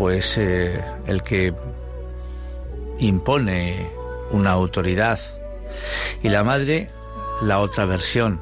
pues 0.00 0.38
eh, 0.38 0.82
el 1.06 1.22
que 1.22 1.52
impone 3.00 3.90
una 4.30 4.52
autoridad. 4.52 5.20
Y 6.22 6.30
la 6.30 6.42
madre 6.42 6.88
la 7.42 7.60
otra 7.60 7.84
versión, 7.84 8.40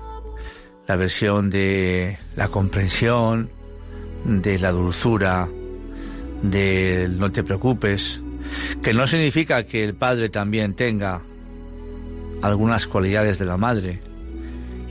la 0.86 0.94
versión 0.94 1.50
de 1.50 2.16
la 2.36 2.46
comprensión, 2.46 3.50
de 4.24 4.60
la 4.60 4.70
dulzura, 4.70 5.48
del 6.42 7.18
no 7.18 7.32
te 7.32 7.42
preocupes, 7.42 8.20
que 8.80 8.94
no 8.94 9.08
significa 9.08 9.64
que 9.64 9.82
el 9.82 9.96
padre 9.96 10.28
también 10.28 10.74
tenga 10.74 11.22
algunas 12.40 12.86
cualidades 12.86 13.36
de 13.36 13.46
la 13.46 13.56
madre. 13.56 14.00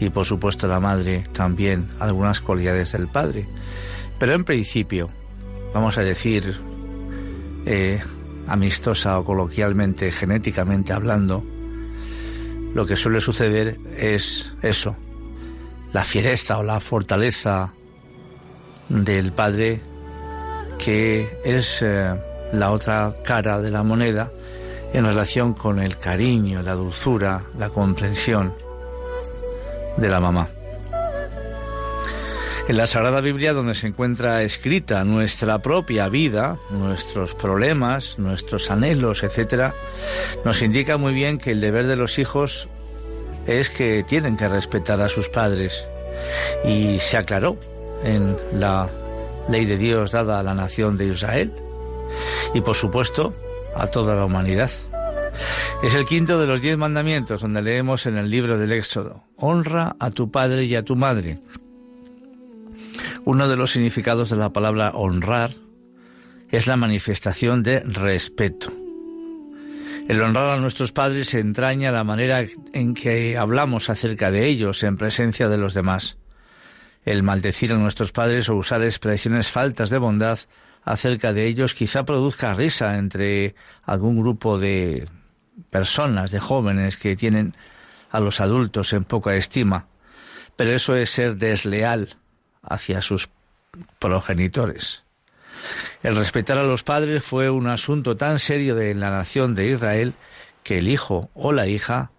Y 0.01 0.10
por 0.10 0.25
supuesto 0.25 0.67
la 0.67 0.82
madre 0.82 1.23
también 1.32 1.88
algunas 1.97 2.41
cualidades 2.41 2.91
del 2.91 3.08
padre. 3.08 3.47
Pero 4.19 4.34
en 4.34 4.43
principio, 4.43 5.10
vamos 5.77 5.99
a 5.99 6.03
decir, 6.03 6.59
eh, 7.67 8.01
amistosa 8.47 9.19
o 9.19 9.23
coloquialmente, 9.23 10.11
genéticamente 10.11 10.91
hablando, 10.91 11.43
lo 12.73 12.83
que 12.87 12.95
suele 12.95 13.21
suceder 13.21 13.79
es 13.95 14.55
eso, 14.63 14.95
la 15.93 16.03
fiereza 16.03 16.57
o 16.57 16.63
la 16.63 16.79
fortaleza 16.79 17.73
del 18.89 19.33
padre 19.33 19.81
que 20.79 21.41
es 21.45 21.83
eh, 21.83 22.15
la 22.53 22.71
otra 22.71 23.13
cara 23.23 23.61
de 23.61 23.69
la 23.69 23.83
moneda 23.83 24.31
en 24.93 25.05
relación 25.05 25.53
con 25.53 25.79
el 25.79 25.99
cariño, 25.99 26.63
la 26.63 26.73
dulzura, 26.73 27.43
la 27.55 27.69
comprensión 27.69 28.55
de 29.95 30.09
la 30.09 30.19
mamá. 30.19 30.49
En 32.67 32.75
la 32.75 32.86
Sagrada 32.86 33.21
Biblia, 33.21 33.53
donde 33.53 33.75
se 33.75 33.88
encuentra 33.88 34.43
escrita 34.43 35.06
nuestra 35.06 35.62
propia 35.62 36.10
vida, 36.10 36.58
nuestros 36.69 37.34
problemas, 37.34 38.19
nuestros 38.19 38.69
anhelos, 38.69 39.23
etc., 39.23 39.73
nos 40.43 40.62
indica 40.62 40.97
muy 40.97 41.13
bien 41.13 41.38
que 41.38 41.51
el 41.51 41.62
deber 41.62 41.88
de 41.88 41.95
los 41.95 42.19
hijos 42.19 42.67
es 43.47 43.69
que 43.69 44.03
tienen 44.06 44.36
que 44.36 44.49
respetar 44.49 44.99
a 44.99 45.08
sus 45.08 45.30
padres. 45.30 45.88
Y 46.65 46.99
se 46.99 47.15
aclaró 47.15 47.58
en 48.03 48.36
la 48.53 48.89
ley 49.47 49.65
de 49.65 49.77
Dios 49.77 50.12
dada 50.12 50.38
a 50.38 50.43
la 50.43 50.53
nación 50.53 50.97
de 50.97 51.06
Israel 51.06 51.53
y, 52.53 52.60
por 52.60 52.75
supuesto, 52.75 53.32
a 53.77 53.88
toda 53.88 54.13
la 54.13 54.25
humanidad. 54.25 54.71
Es 55.84 55.95
el 55.95 56.03
quinto 56.03 56.38
de 56.38 56.47
los 56.47 56.60
diez 56.60 56.77
mandamientos 56.77 57.41
donde 57.41 57.62
leemos 57.62 58.08
en 58.08 58.17
el 58.17 58.30
libro 58.30 58.58
del 58.58 58.73
Éxodo, 58.73 59.23
honra 59.38 59.95
a 60.01 60.12
tu 60.12 60.32
padre 60.32 60.65
y 60.65 60.75
a 60.75 60.84
tu 60.84 60.97
madre. 60.97 61.39
Uno 63.27 63.49
de 63.49 63.57
los 63.57 63.71
significados 63.71 64.29
de 64.29 64.37
la 64.37 64.53
palabra 64.53 64.91
honrar 64.93 65.51
es 66.49 66.65
la 66.65 66.77
manifestación 66.77 67.61
de 67.61 67.81
respeto. 67.81 68.71
El 70.07 70.21
honrar 70.21 70.47
a 70.51 70.61
nuestros 70.61 70.93
padres 70.93 71.33
entraña 71.33 71.91
la 71.91 72.05
manera 72.05 72.45
en 72.71 72.93
que 72.93 73.37
hablamos 73.37 73.89
acerca 73.89 74.31
de 74.31 74.45
ellos 74.45 74.81
en 74.83 74.95
presencia 74.95 75.49
de 75.49 75.57
los 75.57 75.73
demás. 75.73 76.17
El 77.03 77.21
maldecir 77.21 77.73
a 77.73 77.77
nuestros 77.77 78.13
padres 78.13 78.47
o 78.47 78.55
usar 78.55 78.81
expresiones 78.81 79.51
faltas 79.51 79.89
de 79.89 79.97
bondad 79.97 80.39
acerca 80.85 81.33
de 81.33 81.47
ellos 81.47 81.73
quizá 81.73 82.05
produzca 82.05 82.53
risa 82.53 82.97
entre 82.97 83.55
algún 83.83 84.21
grupo 84.21 84.57
de 84.57 85.05
personas, 85.69 86.31
de 86.31 86.39
jóvenes 86.39 86.95
que 86.95 87.17
tienen 87.17 87.57
a 88.09 88.21
los 88.21 88.39
adultos 88.39 88.93
en 88.93 89.03
poca 89.03 89.35
estima, 89.35 89.87
pero 90.55 90.71
eso 90.71 90.95
es 90.95 91.09
ser 91.09 91.35
desleal 91.35 92.15
hacia 92.69 93.01
sus 93.01 93.30
progenitores. 93.99 95.03
El 96.03 96.15
respetar 96.15 96.60
a 96.60 96.63
los 96.63 96.84
padres 96.84 97.23
fue 97.23 97.49
un 97.49 97.67
asunto 97.67 98.15
tan 98.15 98.39
serio 98.39 98.75
de 98.75 98.93
la 98.93 99.10
nación 99.10 99.56
de 99.56 99.67
Israel 99.67 100.13
que 100.63 100.80
el 100.80 100.88
hijo 100.88 101.30
o 101.34 101.51
la 101.51 101.67
hija 101.67 102.12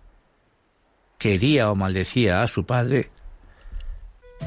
quería 1.19 1.71
o 1.71 1.75
maldecía 1.75 2.43
a 2.43 2.49
su 2.49 2.65
padre 2.65 3.11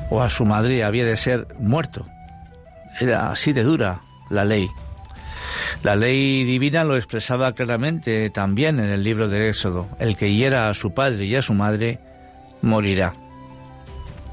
o 0.10 0.22
a 0.22 0.30
su 0.30 0.46
madre 0.46 0.84
había 0.84 1.06
de 1.06 1.18
ser 1.18 1.48
muerto. 1.60 2.06
Era 3.00 3.32
así 3.32 3.54
de 3.54 3.64
dura 3.64 4.02
la 4.30 4.46
ley. 4.46 4.70
La 5.84 5.96
ley 5.96 6.44
divina 6.44 6.84
lo 6.84 6.96
expresaba 6.96 7.54
claramente 7.54 8.30
también 8.30 8.80
en 8.80 8.90
el 8.90 9.04
libro 9.04 9.28
del 9.28 9.44
Éxodo. 9.44 9.88
El 10.00 10.16
que 10.16 10.34
hiera 10.34 10.70
a 10.70 10.74
su 10.74 10.94
padre 10.94 11.26
y 11.26 11.36
a 11.36 11.42
su 11.42 11.54
madre 11.54 12.00
morirá. 12.62 13.14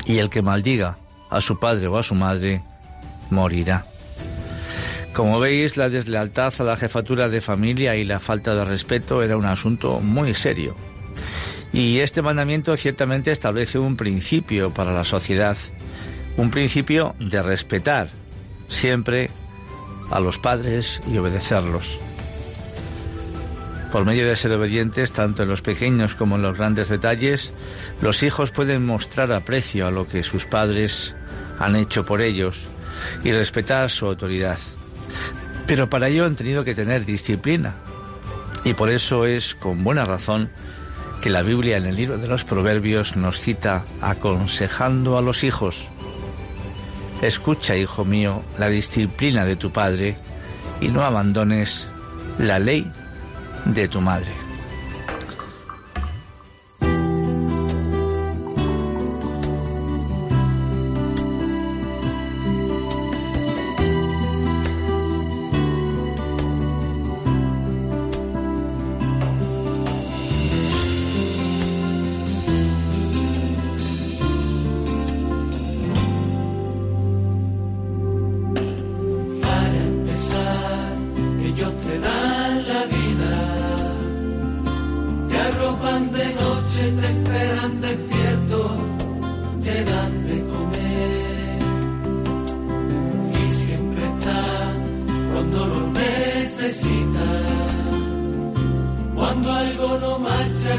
Y 0.04 0.18
el 0.18 0.31
que 0.31 0.42
maldiga 0.42 0.98
a 1.30 1.40
su 1.40 1.58
padre 1.58 1.86
o 1.86 1.98
a 1.98 2.02
su 2.02 2.14
madre 2.14 2.62
morirá. 3.30 3.86
Como 5.12 5.40
veis, 5.40 5.76
la 5.76 5.88
deslealtad 5.88 6.54
a 6.58 6.64
la 6.64 6.76
jefatura 6.76 7.28
de 7.28 7.40
familia 7.40 7.96
y 7.96 8.04
la 8.04 8.20
falta 8.20 8.54
de 8.54 8.64
respeto 8.64 9.22
era 9.22 9.36
un 9.36 9.46
asunto 9.46 10.00
muy 10.00 10.34
serio. 10.34 10.76
Y 11.72 11.98
este 11.98 12.22
mandamiento 12.22 12.76
ciertamente 12.76 13.32
establece 13.32 13.78
un 13.78 13.96
principio 13.96 14.72
para 14.72 14.92
la 14.92 15.04
sociedad, 15.04 15.56
un 16.36 16.50
principio 16.50 17.14
de 17.18 17.42
respetar 17.42 18.10
siempre 18.68 19.30
a 20.10 20.20
los 20.20 20.38
padres 20.38 21.02
y 21.10 21.18
obedecerlos. 21.18 21.98
Por 23.90 24.04
medio 24.04 24.26
de 24.26 24.36
ser 24.36 24.52
obedientes, 24.52 25.12
tanto 25.12 25.42
en 25.42 25.48
los 25.48 25.62
pequeños 25.62 26.14
como 26.14 26.36
en 26.36 26.42
los 26.42 26.56
grandes 26.56 26.88
detalles, 26.88 27.52
los 28.02 28.22
hijos 28.22 28.50
pueden 28.50 28.84
mostrar 28.84 29.32
aprecio 29.32 29.86
a 29.86 29.90
lo 29.90 30.06
que 30.06 30.22
sus 30.22 30.44
padres 30.44 31.14
han 31.59 31.77
hecho 31.77 32.05
por 32.05 32.21
ellos 32.21 32.61
y 33.25 33.33
respetar 33.33 33.90
su 33.90 34.07
autoridad. 34.07 34.59
Pero 35.66 35.90
para 35.90 36.09
ello 36.09 36.25
han 36.25 36.37
tenido 36.37 36.64
que 36.64 36.75
tener 36.75 37.05
disciplina. 37.05 37.75
Y 38.64 38.75
por 38.75 38.90
eso 38.90 39.25
es 39.25 39.55
con 39.55 39.85
buena 39.85 40.05
razón 40.05 40.51
que 41.21 41.31
la 41.31 41.42
Biblia 41.42 41.77
en 41.77 41.87
el 41.87 41.97
libro 41.97 42.18
de 42.18 42.29
los 42.29 42.44
Proverbios 42.44 43.16
nos 43.16 43.40
cita 43.40 43.85
aconsejando 44.01 45.18
a 45.18 45.23
los 45.23 45.44
hijos 45.44 45.88
Escucha, 47.23 47.77
hijo 47.77 48.05
mío, 48.05 48.42
la 48.59 48.68
disciplina 48.68 49.44
de 49.44 49.57
tu 49.57 49.73
padre 49.73 50.16
y 50.81 50.88
no 50.88 51.03
abandones 51.03 51.88
la 52.38 52.61
ley 52.61 52.90
de 53.64 53.88
tu 53.88 54.01
madre. 54.01 54.47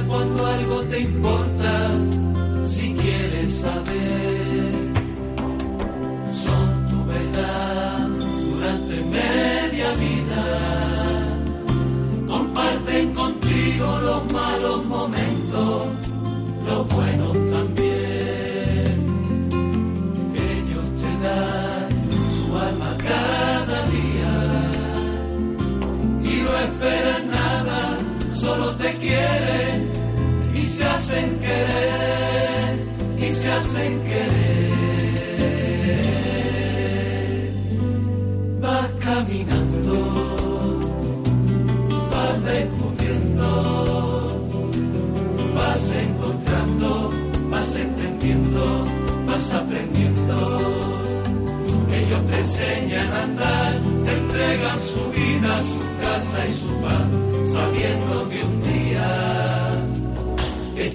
cuando 0.07 0.45
algo 0.45 0.81
te 0.83 0.99
importa. 0.99 1.58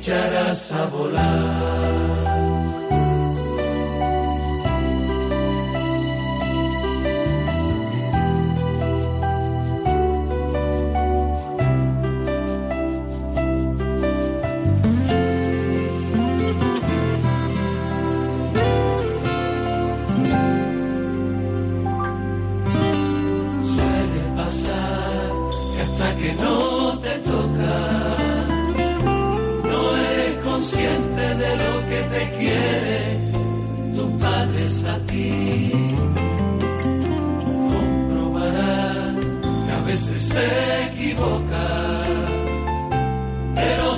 echaras 0.04 0.70
a 0.72 0.86
volar. 0.86 1.63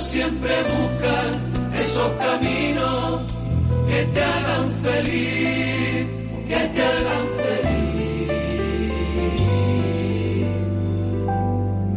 Siempre 0.07 0.53
buscan 0.63 1.29
esos 1.75 2.09
caminos 2.13 3.21
que 3.89 3.99
te 4.13 4.23
hagan 4.23 4.71
feliz, 4.83 6.07
que 6.47 6.61
te 6.75 6.81
hagan 6.93 7.25
feliz. 7.39 8.31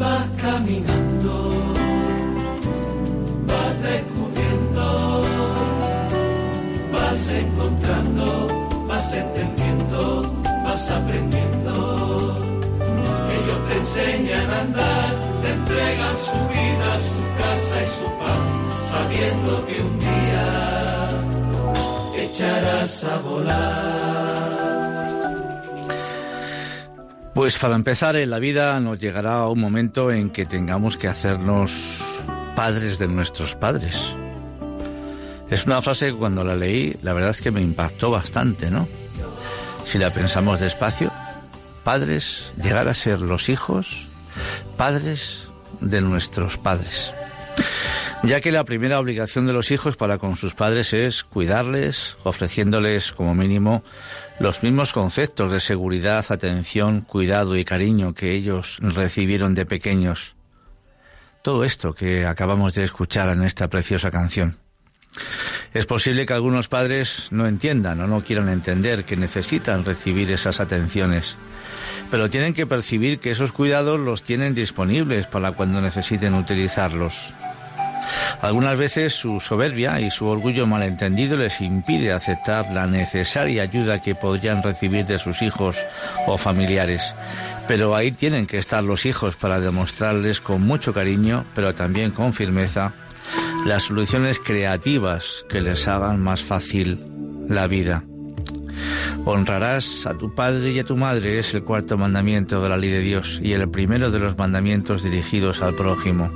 Vas 0.00 0.24
caminando, 0.42 1.34
vas 3.46 3.72
descubriendo, 3.88 4.86
vas 6.92 7.22
encontrando, 7.42 8.26
vas 8.88 9.08
entendiendo, 9.14 10.00
vas 10.64 10.90
aprendiendo. 10.90 11.74
Ellos 13.36 13.60
te 13.68 13.74
enseñan 13.82 14.50
a 14.50 14.60
andar, 14.62 15.10
te 15.42 15.48
entregan 15.58 16.16
su 16.28 16.38
vida, 16.54 16.79
sabiendo 19.00 19.66
que 19.66 19.80
un 19.80 19.98
día 19.98 20.46
echarás 22.16 23.04
a 23.04 23.18
volar. 23.18 24.50
Pues 27.34 27.56
para 27.58 27.76
empezar, 27.76 28.16
en 28.16 28.30
la 28.30 28.38
vida 28.38 28.78
nos 28.80 28.98
llegará 28.98 29.46
un 29.46 29.60
momento 29.60 30.10
en 30.12 30.30
que 30.30 30.44
tengamos 30.44 30.96
que 30.98 31.08
hacernos 31.08 32.02
padres 32.54 32.98
de 32.98 33.08
nuestros 33.08 33.54
padres. 33.54 34.14
Es 35.48 35.64
una 35.64 35.80
frase 35.80 36.08
que 36.08 36.16
cuando 36.16 36.44
la 36.44 36.54
leí, 36.54 36.96
la 37.02 37.14
verdad 37.14 37.30
es 37.30 37.40
que 37.40 37.50
me 37.50 37.62
impactó 37.62 38.10
bastante, 38.10 38.70
¿no? 38.70 38.86
Si 39.84 39.98
la 39.98 40.12
pensamos 40.12 40.60
despacio, 40.60 41.10
padres, 41.84 42.52
llegar 42.62 42.88
a 42.88 42.94
ser 42.94 43.20
los 43.20 43.48
hijos, 43.48 44.06
padres 44.76 45.48
de 45.80 46.02
nuestros 46.02 46.58
padres 46.58 47.14
ya 48.22 48.40
que 48.40 48.52
la 48.52 48.64
primera 48.64 48.98
obligación 48.98 49.46
de 49.46 49.52
los 49.52 49.70
hijos 49.70 49.96
para 49.96 50.18
con 50.18 50.36
sus 50.36 50.54
padres 50.54 50.92
es 50.92 51.24
cuidarles, 51.24 52.16
ofreciéndoles 52.22 53.12
como 53.12 53.34
mínimo 53.34 53.82
los 54.38 54.62
mismos 54.62 54.92
conceptos 54.92 55.50
de 55.50 55.60
seguridad, 55.60 56.24
atención, 56.28 57.00
cuidado 57.00 57.56
y 57.56 57.64
cariño 57.64 58.14
que 58.14 58.32
ellos 58.32 58.78
recibieron 58.80 59.54
de 59.54 59.66
pequeños. 59.66 60.34
Todo 61.42 61.64
esto 61.64 61.94
que 61.94 62.26
acabamos 62.26 62.74
de 62.74 62.84
escuchar 62.84 63.30
en 63.30 63.42
esta 63.42 63.68
preciosa 63.68 64.10
canción. 64.10 64.58
Es 65.72 65.86
posible 65.86 66.26
que 66.26 66.34
algunos 66.34 66.68
padres 66.68 67.28
no 67.30 67.46
entiendan 67.46 68.00
o 68.00 68.06
no 68.06 68.22
quieran 68.22 68.48
entender 68.48 69.04
que 69.04 69.16
necesitan 69.16 69.84
recibir 69.84 70.30
esas 70.30 70.60
atenciones, 70.60 71.36
pero 72.10 72.28
tienen 72.28 72.54
que 72.54 72.66
percibir 72.66 73.18
que 73.18 73.30
esos 73.30 73.52
cuidados 73.52 73.98
los 73.98 74.22
tienen 74.22 74.54
disponibles 74.54 75.26
para 75.26 75.52
cuando 75.52 75.80
necesiten 75.80 76.34
utilizarlos. 76.34 77.34
Algunas 78.40 78.78
veces 78.78 79.14
su 79.14 79.40
soberbia 79.40 80.00
y 80.00 80.10
su 80.10 80.26
orgullo 80.26 80.66
malentendido 80.66 81.36
les 81.36 81.60
impide 81.60 82.12
aceptar 82.12 82.70
la 82.72 82.86
necesaria 82.86 83.62
ayuda 83.62 84.00
que 84.00 84.14
podrían 84.14 84.62
recibir 84.62 85.06
de 85.06 85.18
sus 85.18 85.42
hijos 85.42 85.76
o 86.26 86.38
familiares. 86.38 87.14
Pero 87.68 87.94
ahí 87.94 88.12
tienen 88.12 88.46
que 88.46 88.58
estar 88.58 88.82
los 88.82 89.06
hijos 89.06 89.36
para 89.36 89.60
demostrarles 89.60 90.40
con 90.40 90.62
mucho 90.62 90.92
cariño, 90.94 91.44
pero 91.54 91.74
también 91.74 92.10
con 92.10 92.32
firmeza, 92.32 92.92
las 93.66 93.84
soluciones 93.84 94.38
creativas 94.38 95.44
que 95.48 95.60
les 95.60 95.86
hagan 95.86 96.20
más 96.20 96.42
fácil 96.42 96.98
la 97.48 97.66
vida. 97.66 98.04
Honrarás 99.24 100.06
a 100.06 100.14
tu 100.16 100.34
padre 100.34 100.72
y 100.72 100.78
a 100.78 100.84
tu 100.84 100.96
madre 100.96 101.38
es 101.38 101.52
el 101.52 101.62
cuarto 101.62 101.98
mandamiento 101.98 102.62
de 102.62 102.68
la 102.70 102.78
ley 102.78 102.90
de 102.90 103.00
Dios 103.00 103.38
y 103.42 103.52
el 103.52 103.68
primero 103.68 104.10
de 104.10 104.18
los 104.18 104.38
mandamientos 104.38 105.02
dirigidos 105.02 105.60
al 105.62 105.74
prójimo. 105.74 106.30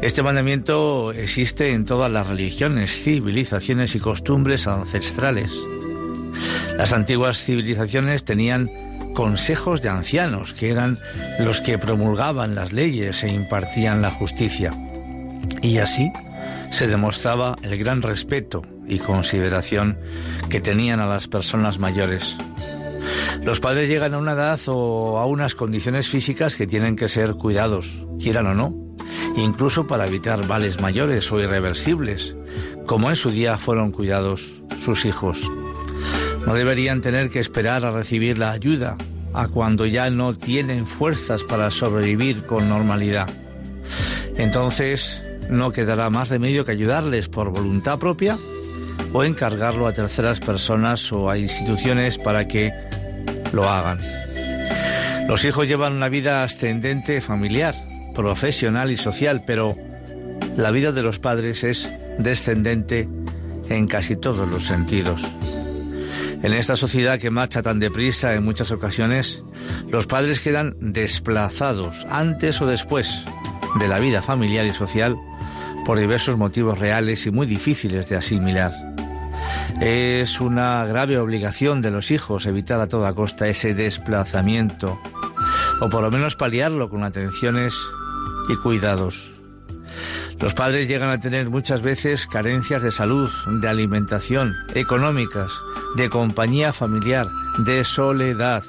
Este 0.00 0.22
mandamiento 0.22 1.12
existe 1.12 1.72
en 1.72 1.84
todas 1.84 2.10
las 2.10 2.28
religiones, 2.28 3.02
civilizaciones 3.02 3.96
y 3.96 3.98
costumbres 3.98 4.68
ancestrales. 4.68 5.52
Las 6.76 6.92
antiguas 6.92 7.42
civilizaciones 7.42 8.24
tenían 8.24 8.70
consejos 9.14 9.82
de 9.82 9.88
ancianos, 9.88 10.54
que 10.54 10.70
eran 10.70 11.00
los 11.40 11.60
que 11.60 11.78
promulgaban 11.78 12.54
las 12.54 12.72
leyes 12.72 13.24
e 13.24 13.28
impartían 13.28 14.00
la 14.00 14.12
justicia. 14.12 14.72
Y 15.62 15.78
así 15.78 16.12
se 16.70 16.86
demostraba 16.86 17.56
el 17.62 17.76
gran 17.76 18.00
respeto 18.00 18.62
y 18.86 19.00
consideración 19.00 19.98
que 20.48 20.60
tenían 20.60 21.00
a 21.00 21.08
las 21.08 21.26
personas 21.26 21.80
mayores. 21.80 22.36
Los 23.42 23.58
padres 23.58 23.88
llegan 23.88 24.14
a 24.14 24.18
una 24.18 24.32
edad 24.32 24.60
o 24.66 25.18
a 25.18 25.26
unas 25.26 25.56
condiciones 25.56 26.06
físicas 26.06 26.54
que 26.54 26.68
tienen 26.68 26.94
que 26.94 27.08
ser 27.08 27.34
cuidados, 27.34 28.06
quieran 28.20 28.46
o 28.46 28.54
no, 28.54 28.87
incluso 29.42 29.86
para 29.86 30.06
evitar 30.06 30.46
males 30.46 30.80
mayores 30.80 31.30
o 31.32 31.40
irreversibles, 31.40 32.34
como 32.86 33.10
en 33.10 33.16
su 33.16 33.30
día 33.30 33.58
fueron 33.58 33.92
cuidados 33.92 34.50
sus 34.84 35.04
hijos. 35.04 35.50
No 36.46 36.54
deberían 36.54 37.00
tener 37.00 37.30
que 37.30 37.40
esperar 37.40 37.84
a 37.84 37.90
recibir 37.90 38.38
la 38.38 38.52
ayuda 38.52 38.96
a 39.34 39.48
cuando 39.48 39.86
ya 39.86 40.08
no 40.10 40.36
tienen 40.36 40.86
fuerzas 40.86 41.44
para 41.44 41.70
sobrevivir 41.70 42.44
con 42.46 42.68
normalidad. 42.68 43.28
Entonces 44.36 45.22
no 45.50 45.72
quedará 45.72 46.10
más 46.10 46.28
remedio 46.28 46.64
que 46.64 46.72
ayudarles 46.72 47.28
por 47.28 47.50
voluntad 47.50 47.98
propia 47.98 48.36
o 49.12 49.24
encargarlo 49.24 49.86
a 49.86 49.92
terceras 49.92 50.40
personas 50.40 51.12
o 51.12 51.30
a 51.30 51.38
instituciones 51.38 52.18
para 52.18 52.48
que 52.48 52.72
lo 53.52 53.68
hagan. 53.68 53.98
Los 55.28 55.44
hijos 55.44 55.68
llevan 55.68 55.94
una 55.94 56.08
vida 56.08 56.42
ascendente 56.42 57.20
familiar, 57.20 57.74
profesional 58.18 58.90
y 58.90 58.96
social, 58.96 59.44
pero 59.46 59.76
la 60.56 60.72
vida 60.72 60.90
de 60.90 61.04
los 61.04 61.20
padres 61.20 61.62
es 61.62 61.88
descendente 62.18 63.08
en 63.68 63.86
casi 63.86 64.16
todos 64.16 64.48
los 64.48 64.64
sentidos. 64.64 65.22
En 66.42 66.52
esta 66.52 66.74
sociedad 66.74 67.20
que 67.20 67.30
marcha 67.30 67.62
tan 67.62 67.78
deprisa 67.78 68.34
en 68.34 68.42
muchas 68.42 68.72
ocasiones, 68.72 69.44
los 69.88 70.08
padres 70.08 70.40
quedan 70.40 70.74
desplazados 70.80 72.04
antes 72.10 72.60
o 72.60 72.66
después 72.66 73.22
de 73.78 73.86
la 73.86 74.00
vida 74.00 74.20
familiar 74.20 74.66
y 74.66 74.72
social 74.72 75.16
por 75.86 76.00
diversos 76.00 76.36
motivos 76.36 76.76
reales 76.76 77.24
y 77.24 77.30
muy 77.30 77.46
difíciles 77.46 78.08
de 78.08 78.16
asimilar. 78.16 78.72
Es 79.80 80.40
una 80.40 80.84
grave 80.86 81.18
obligación 81.18 81.82
de 81.82 81.92
los 81.92 82.10
hijos 82.10 82.46
evitar 82.46 82.80
a 82.80 82.88
toda 82.88 83.14
costa 83.14 83.46
ese 83.46 83.74
desplazamiento, 83.74 85.00
o 85.80 85.88
por 85.88 86.02
lo 86.02 86.10
menos 86.10 86.34
paliarlo 86.34 86.90
con 86.90 87.04
atenciones 87.04 87.74
y 88.48 88.56
cuidados. 88.56 89.30
Los 90.40 90.54
padres 90.54 90.86
llegan 90.86 91.10
a 91.10 91.20
tener 91.20 91.50
muchas 91.50 91.82
veces 91.82 92.26
carencias 92.26 92.82
de 92.82 92.92
salud, 92.92 93.28
de 93.60 93.68
alimentación, 93.68 94.54
económicas, 94.74 95.50
de 95.96 96.08
compañía 96.08 96.72
familiar, 96.72 97.26
de 97.58 97.82
soledad, 97.82 98.62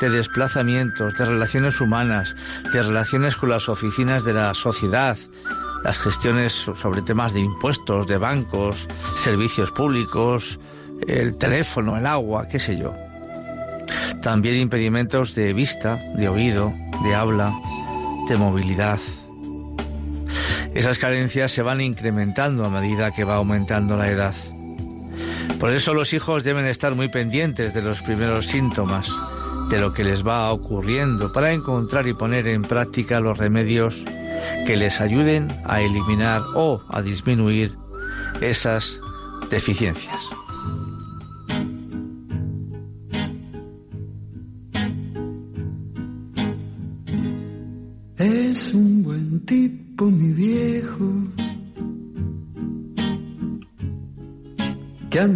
de 0.00 0.08
desplazamientos, 0.08 1.16
de 1.18 1.26
relaciones 1.26 1.80
humanas, 1.80 2.34
de 2.72 2.82
relaciones 2.82 3.36
con 3.36 3.50
las 3.50 3.68
oficinas 3.68 4.24
de 4.24 4.32
la 4.32 4.54
sociedad, 4.54 5.18
las 5.84 5.98
gestiones 5.98 6.52
sobre 6.52 7.02
temas 7.02 7.34
de 7.34 7.40
impuestos, 7.40 8.06
de 8.06 8.16
bancos, 8.16 8.88
servicios 9.16 9.70
públicos, 9.72 10.58
el 11.06 11.36
teléfono, 11.36 11.98
el 11.98 12.06
agua, 12.06 12.48
qué 12.48 12.58
sé 12.58 12.78
yo. 12.78 12.94
También 14.22 14.56
impedimentos 14.56 15.34
de 15.34 15.52
vista, 15.52 15.98
de 16.16 16.28
oído, 16.28 16.72
de 17.04 17.14
habla, 17.14 17.52
de 18.28 18.36
movilidad. 18.36 18.98
Esas 20.74 20.98
carencias 20.98 21.52
se 21.52 21.62
van 21.62 21.80
incrementando 21.80 22.64
a 22.64 22.70
medida 22.70 23.10
que 23.10 23.24
va 23.24 23.36
aumentando 23.36 23.96
la 23.96 24.08
edad. 24.08 24.34
Por 25.58 25.72
eso 25.72 25.94
los 25.94 26.12
hijos 26.12 26.44
deben 26.44 26.66
estar 26.66 26.94
muy 26.94 27.08
pendientes 27.08 27.74
de 27.74 27.82
los 27.82 28.00
primeros 28.02 28.46
síntomas, 28.46 29.10
de 29.68 29.78
lo 29.78 29.92
que 29.92 30.04
les 30.04 30.26
va 30.26 30.50
ocurriendo, 30.52 31.32
para 31.32 31.52
encontrar 31.52 32.06
y 32.06 32.14
poner 32.14 32.48
en 32.48 32.62
práctica 32.62 33.20
los 33.20 33.36
remedios 33.36 34.02
que 34.66 34.76
les 34.76 35.00
ayuden 35.00 35.48
a 35.64 35.82
eliminar 35.82 36.42
o 36.54 36.82
a 36.88 37.02
disminuir 37.02 37.76
esas 38.40 39.00
deficiencias. 39.50 40.39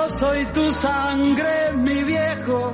Yo 0.00 0.08
soy 0.08 0.46
tu 0.46 0.72
sangre, 0.72 1.72
mi 1.76 2.02
viejo. 2.04 2.72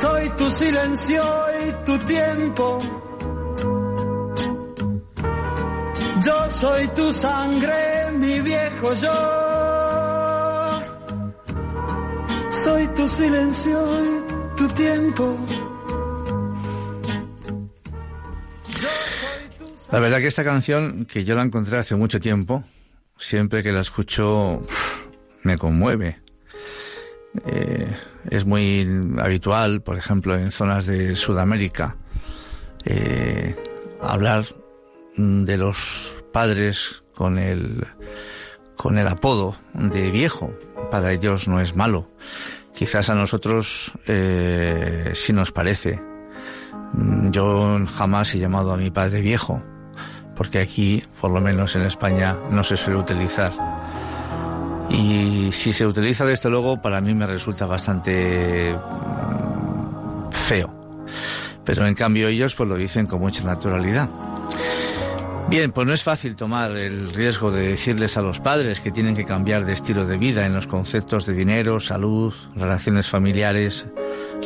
Soy 0.00 0.28
tu 0.36 0.50
silencio 0.52 1.22
y 1.60 1.84
tu 1.84 1.98
tiempo. 1.98 2.78
Yo 6.24 6.50
soy 6.50 6.88
tu 6.94 7.12
sangre, 7.12 8.12
mi 8.12 8.40
viejo 8.42 8.94
yo. 8.94 9.16
Soy 12.62 12.86
tu 12.94 13.08
silencio 13.08 13.78
y 14.04 14.56
tu 14.56 14.68
tiempo. 14.68 15.36
La 19.90 19.98
verdad 19.98 20.18
que 20.18 20.28
esta 20.28 20.44
canción, 20.44 21.06
que 21.06 21.24
yo 21.24 21.34
la 21.34 21.42
encontré 21.42 21.78
hace 21.78 21.96
mucho 21.96 22.20
tiempo, 22.20 22.62
siempre 23.18 23.62
que 23.62 23.72
la 23.72 23.80
escucho 23.80 24.62
me 25.42 25.58
conmueve. 25.58 26.18
Eh, 27.46 27.94
es 28.30 28.44
muy 28.44 28.86
habitual, 29.18 29.82
por 29.82 29.98
ejemplo, 29.98 30.36
en 30.36 30.50
zonas 30.50 30.86
de 30.86 31.14
Sudamérica, 31.16 31.96
eh, 32.84 33.54
hablar 34.00 34.46
de 35.16 35.56
los 35.56 36.14
padres 36.32 37.02
con 37.14 37.38
el 37.38 37.86
con 38.76 38.96
el 38.96 39.08
apodo 39.08 39.56
de 39.74 40.10
viejo. 40.10 40.52
Para 40.90 41.12
ellos 41.12 41.48
no 41.48 41.60
es 41.60 41.74
malo. 41.74 42.08
Quizás 42.74 43.10
a 43.10 43.14
nosotros 43.16 43.92
eh, 44.06 45.10
sí 45.14 45.32
nos 45.32 45.50
parece. 45.50 46.00
Yo 47.30 47.80
jamás 47.96 48.34
he 48.34 48.38
llamado 48.38 48.72
a 48.72 48.76
mi 48.76 48.90
padre 48.90 49.20
viejo, 49.20 49.62
porque 50.38 50.60
aquí, 50.60 51.02
por 51.20 51.32
lo 51.32 51.40
menos 51.40 51.74
en 51.74 51.82
España, 51.82 52.36
no 52.48 52.62
se 52.62 52.76
suele 52.76 53.00
utilizar. 53.00 53.52
Y 54.88 55.50
si 55.50 55.72
se 55.72 55.84
utiliza 55.84 56.24
desde 56.24 56.48
luego, 56.48 56.80
para 56.80 57.00
mí 57.00 57.12
me 57.12 57.26
resulta 57.26 57.66
bastante 57.66 58.72
mm, 58.72 60.30
feo. 60.30 60.72
Pero 61.64 61.88
en 61.88 61.94
cambio 61.94 62.28
ellos 62.28 62.54
pues 62.54 62.68
lo 62.68 62.76
dicen 62.76 63.06
con 63.06 63.18
mucha 63.18 63.42
naturalidad. 63.42 64.08
Bien, 65.48 65.72
pues 65.72 65.88
no 65.88 65.92
es 65.92 66.04
fácil 66.04 66.36
tomar 66.36 66.76
el 66.76 67.12
riesgo 67.12 67.50
de 67.50 67.70
decirles 67.70 68.16
a 68.16 68.22
los 68.22 68.38
padres 68.38 68.80
que 68.80 68.92
tienen 68.92 69.16
que 69.16 69.24
cambiar 69.24 69.64
de 69.64 69.72
estilo 69.72 70.06
de 70.06 70.18
vida 70.18 70.46
en 70.46 70.54
los 70.54 70.68
conceptos 70.68 71.26
de 71.26 71.32
dinero, 71.32 71.80
salud, 71.80 72.32
relaciones 72.54 73.08
familiares, 73.08 73.86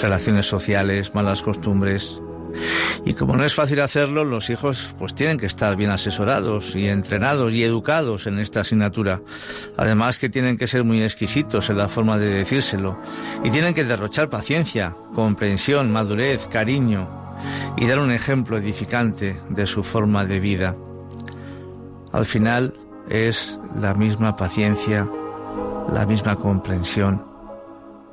relaciones 0.01 0.47
sociales, 0.47 1.15
malas 1.15 1.43
costumbres. 1.43 2.19
Y 3.05 3.15
como 3.15 3.37
no 3.37 3.45
es 3.45 3.55
fácil 3.55 3.81
hacerlo, 3.81 4.25
los 4.25 4.51
hijos 4.51 4.95
pues 4.99 5.15
tienen 5.15 5.39
que 5.39 5.47
estar 5.47 5.77
bien 5.77 5.91
asesorados 5.91 6.77
y 6.77 6.89
entrenados 6.89 7.53
y 7.53 7.65
educados 7.65 8.27
en 8.27 8.39
esta 8.39 8.61
asignatura. 8.61 9.21
Además 9.77 10.19
que 10.19 10.29
tienen 10.29 10.57
que 10.57 10.67
ser 10.67 10.85
muy 10.85 11.03
exquisitos 11.03 11.71
en 11.71 11.79
la 11.79 11.89
forma 11.89 12.19
de 12.19 12.27
decírselo 12.27 12.99
y 13.45 13.51
tienen 13.51 13.75
que 13.75 13.85
derrochar 13.85 14.31
paciencia, 14.31 14.97
comprensión, 15.15 15.91
madurez, 15.93 16.47
cariño 16.47 17.09
y 17.77 17.87
dar 17.87 17.99
un 17.99 18.13
ejemplo 18.13 18.57
edificante 18.57 19.41
de 19.49 19.67
su 19.67 19.83
forma 19.83 20.25
de 20.25 20.41
vida. 20.41 20.77
Al 22.13 22.27
final 22.27 22.75
es 23.09 23.59
la 23.81 23.95
misma 23.95 24.37
paciencia, 24.37 25.09
la 25.93 26.07
misma 26.07 26.37
comprensión, 26.37 27.25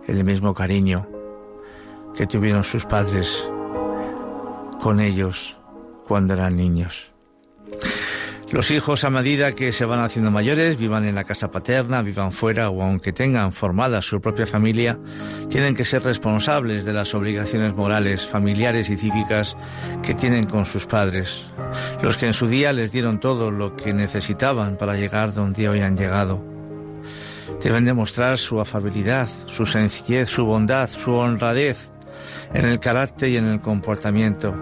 el 0.07 0.23
mismo 0.23 0.53
cariño 0.53 1.07
que 2.15 2.25
tuvieron 2.25 2.63
sus 2.63 2.85
padres 2.85 3.47
con 4.79 4.99
ellos 4.99 5.57
cuando 6.07 6.33
eran 6.33 6.55
niños. 6.55 7.11
Los 8.51 8.71
hijos 8.71 9.03
a 9.03 9.11
medida 9.11 9.51
que 9.51 9.71
se 9.71 9.85
van 9.85 9.99
haciendo 9.99 10.31
mayores, 10.31 10.77
vivan 10.77 11.05
en 11.05 11.13
la 11.13 11.23
casa 11.23 11.51
paterna, 11.51 12.01
vivan 12.01 12.31
fuera 12.31 12.71
o 12.71 12.81
aunque 12.81 13.13
tengan 13.13 13.53
formada 13.53 14.01
su 14.01 14.19
propia 14.21 14.47
familia, 14.47 14.97
tienen 15.49 15.75
que 15.75 15.85
ser 15.85 16.01
responsables 16.01 16.83
de 16.83 16.93
las 16.93 17.13
obligaciones 17.13 17.75
morales, 17.75 18.25
familiares 18.25 18.89
y 18.89 18.97
cívicas 18.97 19.55
que 20.01 20.15
tienen 20.15 20.45
con 20.47 20.65
sus 20.65 20.87
padres, 20.87 21.51
los 22.01 22.17
que 22.17 22.25
en 22.25 22.33
su 22.33 22.47
día 22.47 22.73
les 22.73 22.91
dieron 22.91 23.19
todo 23.19 23.51
lo 23.51 23.75
que 23.75 23.93
necesitaban 23.93 24.77
para 24.77 24.95
llegar 24.95 25.31
donde 25.31 25.69
hoy 25.69 25.81
han 25.81 25.95
llegado. 25.95 26.43
Deben 27.61 27.85
demostrar 27.85 28.39
su 28.39 28.59
afabilidad, 28.59 29.29
su 29.45 29.67
sencillez, 29.67 30.27
su 30.27 30.45
bondad, 30.45 30.89
su 30.89 31.13
honradez 31.13 31.91
en 32.53 32.65
el 32.65 32.79
carácter 32.79 33.29
y 33.29 33.37
en 33.37 33.45
el 33.45 33.61
comportamiento, 33.61 34.53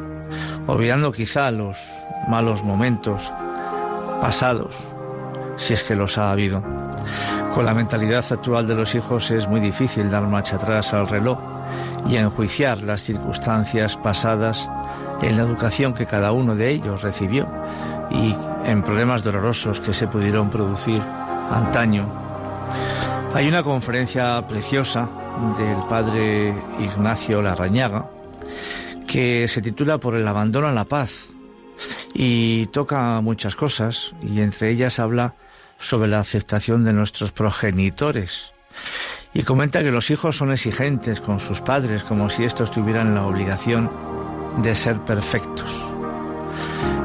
obviando 0.68 1.12
quizá 1.12 1.52
los 1.52 1.78
malos 2.28 2.64
momentos 2.64 3.32
pasados, 4.22 4.76
si 5.58 5.74
es 5.74 5.84
que 5.84 5.96
los 5.96 6.18
ha 6.18 6.32
habido. 6.32 6.64
Con 7.54 7.66
la 7.66 7.74
mentalidad 7.74 8.26
actual 8.30 8.68
de 8.68 8.76
los 8.76 8.94
hijos 8.96 9.32
es 9.32 9.48
muy 9.48 9.60
difícil 9.60 10.10
dar 10.10 10.24
marcha 10.24 10.58
atrás 10.58 10.94
al 10.94 11.08
reloj 11.08 11.40
y 12.08 12.16
enjuiciar 12.18 12.80
las 12.80 13.02
circunstancias 13.02 13.98
pasadas 13.98 14.70
en 15.22 15.38
la 15.38 15.44
educación 15.44 15.94
que 15.94 16.06
cada 16.06 16.32
uno 16.32 16.56
de 16.56 16.70
ellos 16.70 17.02
recibió 17.02 17.48
y 18.12 18.36
en 18.66 18.84
problemas 18.84 19.24
dolorosos 19.24 19.80
que 19.80 19.94
se 19.94 20.08
pudieron 20.08 20.50
producir 20.50 21.02
antaño. 21.52 22.08
Hay 23.34 23.48
una 23.48 23.64
conferencia 23.64 24.46
preciosa 24.48 25.10
del 25.58 25.78
padre 25.90 26.54
Ignacio 26.80 27.42
Larrañaga 27.42 28.10
que 29.08 29.48
se 29.48 29.62
titula 29.62 29.98
Por 30.00 30.16
el 30.16 30.28
abandono 30.28 30.68
a 30.68 30.74
la 30.74 30.86
paz 30.86 31.28
y 32.14 32.68
toca 32.68 33.22
muchas 33.22 33.56
cosas 33.56 34.16
y 34.22 34.42
entre 34.42 34.70
ellas 34.70 35.00
habla 35.00 35.36
sobre 35.80 36.10
la 36.10 36.20
aceptación 36.20 36.84
de 36.84 36.94
nuestros 36.94 37.32
progenitores 37.32 38.54
y 39.34 39.44
comenta 39.44 39.84
que 39.84 39.92
los 39.92 40.10
hijos 40.10 40.38
son 40.38 40.52
exigentes 40.52 41.22
con 41.22 41.40
sus 41.40 41.62
padres 41.62 42.04
como 42.04 42.30
si 42.30 42.44
estos 42.44 42.72
tuvieran 42.72 43.14
la 43.14 43.26
obligación 43.26 43.92
de 44.62 44.74
ser 44.74 45.00
perfectos. 45.02 45.72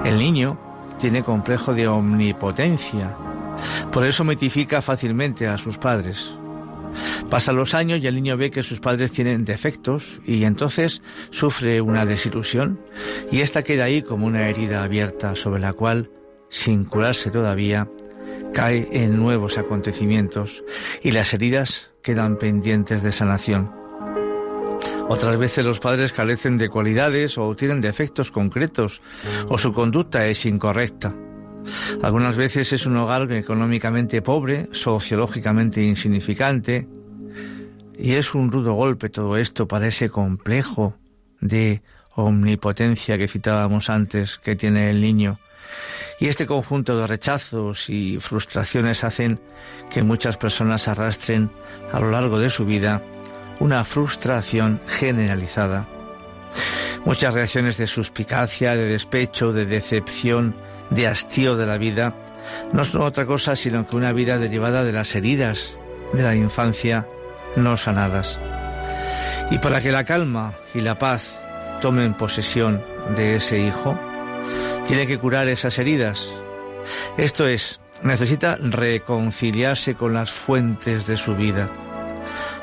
El 0.04 0.18
niño 0.18 0.58
tiene 0.98 1.22
complejo 1.22 1.74
de 1.74 1.88
omnipotencia, 1.88 3.14
por 3.90 4.06
eso 4.06 4.24
mitifica 4.24 4.80
fácilmente 4.80 5.46
a 5.46 5.58
sus 5.58 5.78
padres. 5.78 6.34
Pasan 7.30 7.56
los 7.56 7.74
años 7.74 8.00
y 8.00 8.06
el 8.06 8.14
niño 8.14 8.36
ve 8.36 8.50
que 8.50 8.62
sus 8.62 8.80
padres 8.80 9.12
tienen 9.12 9.44
defectos 9.44 10.20
y 10.24 10.44
entonces 10.44 11.02
sufre 11.30 11.80
una 11.80 12.04
desilusión 12.06 12.80
y 13.30 13.40
esta 13.40 13.62
queda 13.62 13.84
ahí 13.84 14.02
como 14.02 14.26
una 14.26 14.48
herida 14.48 14.84
abierta 14.84 15.34
sobre 15.36 15.60
la 15.60 15.72
cual, 15.72 16.10
sin 16.50 16.84
curarse 16.84 17.30
todavía, 17.30 17.88
cae 18.52 18.88
en 18.92 19.16
nuevos 19.16 19.58
acontecimientos 19.58 20.62
y 21.02 21.12
las 21.12 21.32
heridas 21.32 21.90
quedan 22.02 22.36
pendientes 22.36 23.02
de 23.02 23.12
sanación. 23.12 23.72
Otras 25.08 25.36
veces 25.38 25.64
los 25.64 25.80
padres 25.80 26.12
carecen 26.12 26.58
de 26.58 26.68
cualidades 26.68 27.36
o 27.38 27.54
tienen 27.56 27.80
defectos 27.80 28.30
concretos 28.30 29.02
o 29.48 29.58
su 29.58 29.72
conducta 29.72 30.26
es 30.26 30.46
incorrecta. 30.46 31.14
Algunas 32.02 32.36
veces 32.36 32.72
es 32.72 32.86
un 32.86 32.96
hogar 32.96 33.30
económicamente 33.32 34.22
pobre, 34.22 34.68
sociológicamente 34.72 35.82
insignificante, 35.82 36.88
y 37.98 38.12
es 38.12 38.34
un 38.34 38.50
rudo 38.50 38.74
golpe 38.74 39.08
todo 39.08 39.36
esto 39.36 39.68
para 39.68 39.86
ese 39.86 40.10
complejo 40.10 40.94
de 41.40 41.82
omnipotencia 42.14 43.18
que 43.18 43.28
citábamos 43.28 43.90
antes 43.90 44.38
que 44.38 44.56
tiene 44.56 44.90
el 44.90 45.00
niño. 45.00 45.38
Y 46.20 46.26
este 46.26 46.46
conjunto 46.46 46.98
de 46.98 47.06
rechazos 47.06 47.88
y 47.90 48.18
frustraciones 48.18 49.04
hacen 49.04 49.40
que 49.90 50.02
muchas 50.02 50.36
personas 50.36 50.88
arrastren 50.88 51.50
a 51.92 52.00
lo 52.00 52.10
largo 52.10 52.38
de 52.38 52.50
su 52.50 52.64
vida 52.64 53.02
una 53.60 53.84
frustración 53.84 54.80
generalizada. 54.86 55.88
Muchas 57.04 57.34
reacciones 57.34 57.76
de 57.76 57.86
suspicacia, 57.86 58.76
de 58.76 58.84
despecho, 58.84 59.52
de 59.52 59.66
decepción, 59.66 60.54
de 60.94 61.06
hastío 61.06 61.56
de 61.56 61.66
la 61.66 61.78
vida, 61.78 62.14
no 62.72 62.84
son 62.84 63.02
otra 63.02 63.26
cosa 63.26 63.56
sino 63.56 63.86
que 63.86 63.96
una 63.96 64.12
vida 64.12 64.38
derivada 64.38 64.84
de 64.84 64.92
las 64.92 65.14
heridas 65.14 65.76
de 66.12 66.22
la 66.22 66.34
infancia 66.34 67.06
no 67.56 67.76
sanadas. 67.76 68.40
Y 69.50 69.58
para 69.58 69.80
que 69.80 69.92
la 69.92 70.04
calma 70.04 70.54
y 70.74 70.80
la 70.80 70.98
paz 70.98 71.38
tomen 71.80 72.14
posesión 72.14 72.82
de 73.16 73.36
ese 73.36 73.58
hijo, 73.58 73.98
tiene 74.86 75.06
que 75.06 75.18
curar 75.18 75.48
esas 75.48 75.78
heridas. 75.78 76.28
Esto 77.16 77.46
es, 77.46 77.80
necesita 78.02 78.56
reconciliarse 78.60 79.94
con 79.94 80.14
las 80.14 80.30
fuentes 80.30 81.06
de 81.06 81.16
su 81.16 81.34
vida, 81.34 81.70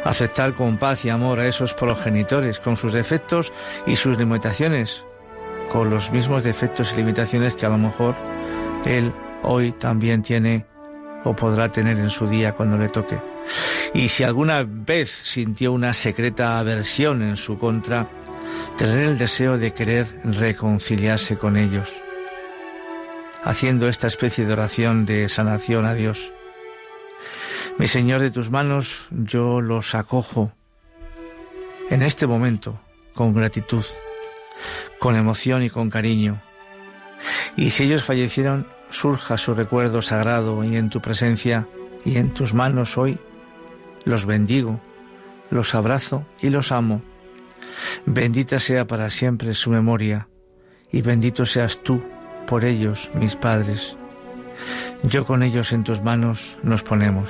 aceptar 0.04 0.54
con 0.54 0.78
paz 0.78 1.06
y 1.06 1.10
amor 1.10 1.40
a 1.40 1.48
esos 1.48 1.74
progenitores, 1.74 2.60
con 2.60 2.76
sus 2.76 2.94
defectos 2.94 3.54
y 3.86 3.96
sus 3.96 4.18
limitaciones, 4.18 5.06
con 5.72 5.90
los 5.90 6.12
mismos 6.12 6.44
defectos 6.44 6.94
y 6.94 6.98
limitaciones 6.98 7.54
que 7.54 7.66
a 7.66 7.70
lo 7.70 7.78
mejor 7.78 8.16
él 8.86 9.14
hoy 9.44 9.72
también 9.72 10.22
tiene 10.22 10.66
o 11.24 11.36
podrá 11.36 11.72
tener 11.72 11.98
en 11.98 12.10
su 12.10 12.28
día 12.28 12.54
cuando 12.54 12.78
le 12.78 12.90
toque. 12.90 13.18
Y 13.94 14.10
si 14.10 14.24
alguna 14.24 14.64
vez 14.68 15.10
sintió 15.10 15.72
una 15.72 15.94
secreta 15.94 16.60
aversión 16.60 17.22
en 17.22 17.36
su 17.36 17.58
contra, 17.58 18.08
tener 18.78 19.00
el 19.00 19.18
deseo 19.18 19.58
de 19.58 19.74
querer 19.74 20.20
reconciliarse 20.24 21.38
con 21.38 21.58
ellos, 21.58 21.94
haciendo 23.44 23.88
esta 23.88 24.08
especie 24.08 24.46
de 24.46 24.54
oración 24.54 25.06
de 25.06 25.28
sanación 25.30 25.86
a 25.86 25.94
Dios. 25.94 26.32
Mi 27.78 27.88
Señor, 27.88 28.22
de 28.22 28.32
tus 28.32 28.52
manos 28.52 29.08
yo 29.12 29.62
los 29.62 29.96
acojo 29.96 30.52
en 31.90 32.02
este 32.02 32.28
momento 32.28 32.80
con 33.14 33.34
gratitud, 33.34 33.84
con 35.00 35.16
emoción 35.16 35.64
y 35.64 35.70
con 35.70 35.90
cariño. 35.90 36.42
Y 37.56 37.72
si 37.72 37.84
ellos 37.84 38.04
fallecieron, 38.04 38.68
surja 38.90 39.38
su 39.38 39.54
recuerdo 39.54 40.02
sagrado 40.02 40.64
y 40.64 40.76
en 40.78 40.90
tu 40.90 41.02
presencia 41.02 41.68
y 42.06 42.18
en 42.18 42.34
tus 42.34 42.54
manos 42.54 42.98
hoy 42.98 43.20
los 44.06 44.26
bendigo, 44.26 44.80
los 45.50 45.76
abrazo 45.76 46.26
y 46.42 46.50
los 46.50 46.72
amo. 46.72 47.02
Bendita 48.06 48.60
sea 48.60 48.88
para 48.88 49.10
siempre 49.10 49.54
su 49.54 49.70
memoria 49.70 50.28
y 50.92 51.02
bendito 51.02 51.46
seas 51.46 51.82
tú 51.84 52.02
por 52.48 52.66
ellos, 52.66 53.12
mis 53.14 53.36
padres. 53.36 53.98
Yo 55.04 55.26
con 55.26 55.44
ellos 55.44 55.72
en 55.72 55.84
tus 55.84 56.02
manos 56.02 56.58
nos 56.64 56.84
ponemos. 56.84 57.30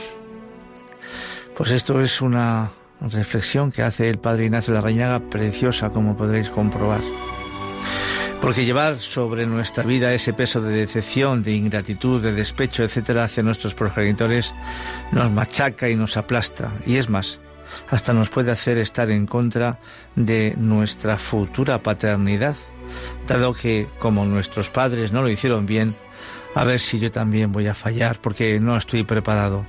Pues 1.55 1.71
esto 1.71 2.01
es 2.01 2.21
una 2.21 2.71
reflexión 3.01 3.71
que 3.71 3.83
hace 3.83 4.09
el 4.09 4.19
padre 4.19 4.45
Ignacio 4.45 4.73
de 4.73 4.79
la 4.79 4.85
Reñaga 4.85 5.19
preciosa, 5.29 5.89
como 5.89 6.17
podréis 6.17 6.49
comprobar. 6.49 7.01
Porque 8.41 8.65
llevar 8.65 8.99
sobre 8.99 9.45
nuestra 9.45 9.83
vida 9.83 10.13
ese 10.13 10.33
peso 10.33 10.61
de 10.61 10.71
decepción, 10.71 11.43
de 11.43 11.53
ingratitud, 11.53 12.21
de 12.21 12.31
despecho, 12.31 12.83
etcétera, 12.83 13.25
hacia 13.25 13.43
nuestros 13.43 13.75
progenitores 13.75 14.53
nos 15.11 15.29
machaca 15.31 15.89
y 15.89 15.95
nos 15.95 16.15
aplasta. 16.15 16.71
Y 16.85 16.95
es 16.95 17.09
más, 17.09 17.39
hasta 17.89 18.13
nos 18.13 18.29
puede 18.29 18.51
hacer 18.51 18.77
estar 18.77 19.09
en 19.11 19.25
contra 19.25 19.79
de 20.15 20.55
nuestra 20.57 21.17
futura 21.17 21.83
paternidad, 21.83 22.55
dado 23.27 23.53
que, 23.53 23.87
como 23.99 24.25
nuestros 24.25 24.69
padres 24.69 25.11
no 25.11 25.21
lo 25.21 25.29
hicieron 25.29 25.65
bien, 25.65 25.95
a 26.55 26.63
ver 26.63 26.79
si 26.79 26.99
yo 26.99 27.11
también 27.11 27.51
voy 27.51 27.67
a 27.67 27.75
fallar 27.75 28.19
porque 28.21 28.59
no 28.59 28.77
estoy 28.77 29.03
preparado. 29.03 29.65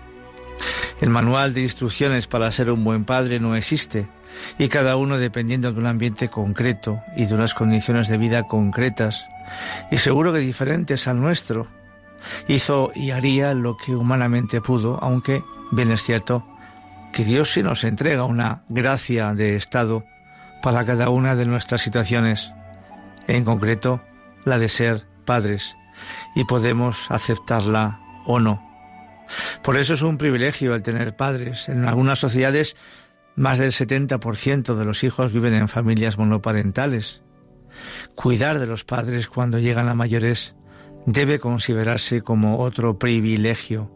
El 1.01 1.11
manual 1.11 1.55
de 1.55 1.63
instrucciones 1.63 2.27
para 2.27 2.51
ser 2.53 2.71
un 2.71 2.85
buen 2.85 3.05
padre 3.05 3.41
no 3.41 3.57
existe 3.57 4.09
y 4.59 4.69
cada 4.69 4.97
uno 4.97 5.19
dependiendo 5.19 5.73
de 5.73 5.79
un 5.79 5.87
ambiente 5.87 6.29
concreto 6.29 7.03
y 7.17 7.27
de 7.27 7.35
unas 7.35 7.55
condiciones 7.55 8.09
de 8.09 8.19
vida 8.19 8.45
concretas 8.45 9.27
y 9.91 9.99
seguro 9.99 10.33
que 10.33 10.39
diferentes 10.39 11.09
al 11.09 11.21
nuestro. 11.21 11.67
Hizo 12.49 12.93
y 12.95 13.13
haría 13.13 13.55
lo 13.55 13.77
que 13.77 13.97
humanamente 13.97 14.61
pudo, 14.61 14.99
aunque 15.03 15.43
bien 15.71 15.91
es 15.91 16.05
cierto 16.05 16.47
que 17.13 17.25
Dios 17.25 17.51
sí 17.51 17.63
nos 17.63 17.83
entrega 17.85 18.25
una 18.25 18.63
gracia 18.69 19.35
de 19.35 19.57
estado 19.57 20.05
para 20.63 20.85
cada 20.85 21.09
una 21.09 21.35
de 21.35 21.47
nuestras 21.47 21.81
situaciones, 21.81 22.53
en 23.27 23.45
concreto 23.45 24.03
la 24.45 24.59
de 24.59 24.69
ser 24.69 25.07
padres, 25.25 25.77
y 26.35 26.45
podemos 26.45 27.11
aceptarla 27.11 28.01
o 28.27 28.39
no. 28.39 28.70
Por 29.63 29.77
eso 29.77 29.95
es 29.95 30.03
un 30.03 30.19
privilegio 30.19 30.75
el 30.75 30.83
tener 30.83 31.17
padres. 31.17 31.69
En 31.69 31.87
algunas 31.87 32.19
sociedades 32.19 32.77
más 33.37 33.59
del 33.59 33.73
70% 33.73 34.75
de 34.75 34.85
los 34.85 35.05
hijos 35.05 35.33
viven 35.33 35.55
en 35.55 35.69
familias 35.69 36.19
monoparentales. 36.19 37.23
Cuidar 38.15 38.59
de 38.59 38.67
los 38.67 38.85
padres 38.85 39.29
cuando 39.29 39.59
llegan 39.59 39.89
a 39.89 39.95
mayores 39.95 40.55
debe 41.07 41.39
considerarse 41.39 42.23
como 42.23 42.59
otro 42.59 42.99
privilegio, 42.99 43.91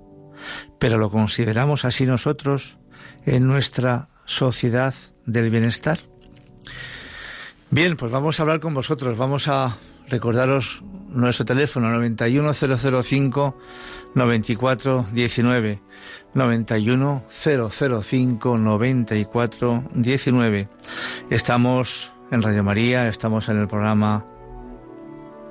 pero 0.79 0.99
lo 0.99 1.11
consideramos 1.11 1.85
así 1.85 2.07
nosotros 2.07 2.79
en 3.27 3.47
nuestra 3.47 4.09
sociedad 4.25 4.95
del 5.27 5.51
bienestar. 5.51 5.99
Bien, 7.71 7.97
pues 7.97 8.13
vamos 8.13 8.39
a 8.39 8.43
hablar 8.45 8.61
con 8.61 8.73
vosotros, 8.73 9.19
vamos 9.19 9.49
a 9.49 9.77
recordaros 10.09 10.83
nuestro 11.15 11.45
teléfono 11.45 11.91
91005 11.91 13.57
9419 14.15 15.83
91005 16.35 18.59
9419. 18.59 20.69
Estamos 21.31 22.13
en 22.31 22.43
Radio 22.43 22.65
María, 22.65 23.09
estamos 23.09 23.49
en 23.49 23.59
el 23.59 23.69
programa 23.69 24.27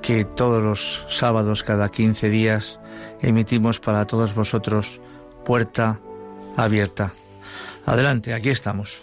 que 0.02 0.24
todos 0.24 0.62
los 0.62 1.06
sábados 1.08 1.62
cada 1.62 1.90
15 1.90 2.28
días 2.28 2.78
emitimos 3.22 3.80
para 3.80 4.06
todos 4.06 4.34
vosotros 4.34 5.00
Puerta 5.44 6.00
Abierta. 6.56 7.12
Adelante, 7.86 8.34
aquí 8.34 8.50
estamos. 8.50 9.00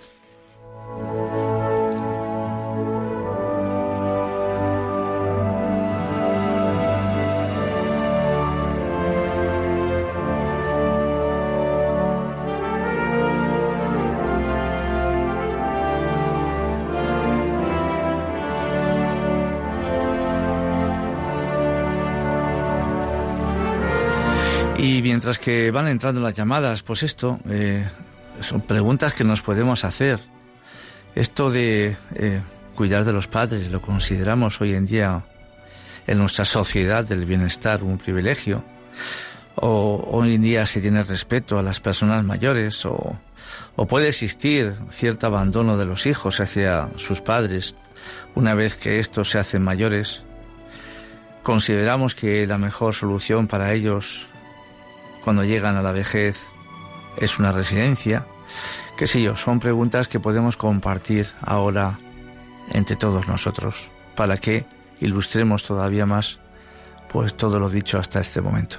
Y 24.82 25.04
mientras 25.04 25.38
que 25.38 25.70
van 25.70 25.88
entrando 25.88 26.22
las 26.22 26.34
llamadas, 26.34 26.82
pues 26.82 27.04
esto, 27.04 27.40
eh, 27.48 27.88
son 28.40 28.62
preguntas 28.62 29.14
que 29.14 29.24
nos 29.24 29.44
podemos 29.44 29.86
hacer. 29.86 30.20
Esto 31.14 31.52
de 31.52 31.96
eh, 32.16 32.42
cuidar 32.74 33.06
de 33.06 33.14
los 33.14 33.28
padres 33.28 33.70
lo 33.70 33.80
consideramos 33.80 34.60
hoy 34.60 34.74
en 34.74 34.88
día 34.88 35.24
en 36.08 36.18
nuestra 36.18 36.46
sociedad 36.46 37.06
del 37.06 37.26
bienestar 37.26 37.84
un 37.84 38.00
privilegio. 38.00 38.64
O 39.54 40.04
hoy 40.10 40.34
en 40.34 40.42
día 40.42 40.66
se 40.66 40.82
tiene 40.82 41.04
respeto 41.04 41.60
a 41.60 41.62
las 41.62 41.80
personas 41.80 42.24
mayores 42.24 42.84
o, 42.88 43.20
o 43.76 43.86
puede 43.86 44.08
existir 44.08 44.74
cierto 44.90 45.28
abandono 45.28 45.78
de 45.78 45.86
los 45.86 46.08
hijos 46.08 46.40
hacia 46.40 46.90
sus 46.96 47.22
padres 47.22 47.76
una 48.34 48.56
vez 48.56 48.78
que 48.78 49.00
estos 49.00 49.30
se 49.30 49.38
hacen 49.38 49.62
mayores. 49.62 50.24
Consideramos 51.44 52.16
que 52.16 52.48
la 52.48 52.58
mejor 52.58 52.96
solución 52.96 53.46
para 53.46 53.74
ellos 53.74 54.31
cuando 55.24 55.44
llegan 55.44 55.78
a 55.78 55.82
la 55.82 55.92
vejez 55.92 56.48
es 57.18 57.40
una 57.40 57.52
residencia. 57.52 58.26
Qué 58.98 59.08
sé 59.08 59.22
yo, 59.22 59.36
son 59.36 59.60
preguntas 59.60 60.08
que 60.08 60.20
podemos 60.20 60.58
compartir 60.58 61.28
ahora 61.42 62.00
entre 62.72 62.96
todos 62.96 63.28
nosotros 63.28 63.90
para 64.16 64.38
que 64.38 64.66
ilustremos 65.00 65.64
todavía 65.64 66.06
más 66.06 66.40
pues 67.10 67.36
todo 67.36 67.60
lo 67.60 67.70
dicho 67.70 68.00
hasta 68.00 68.22
este 68.22 68.42
momento. 68.42 68.78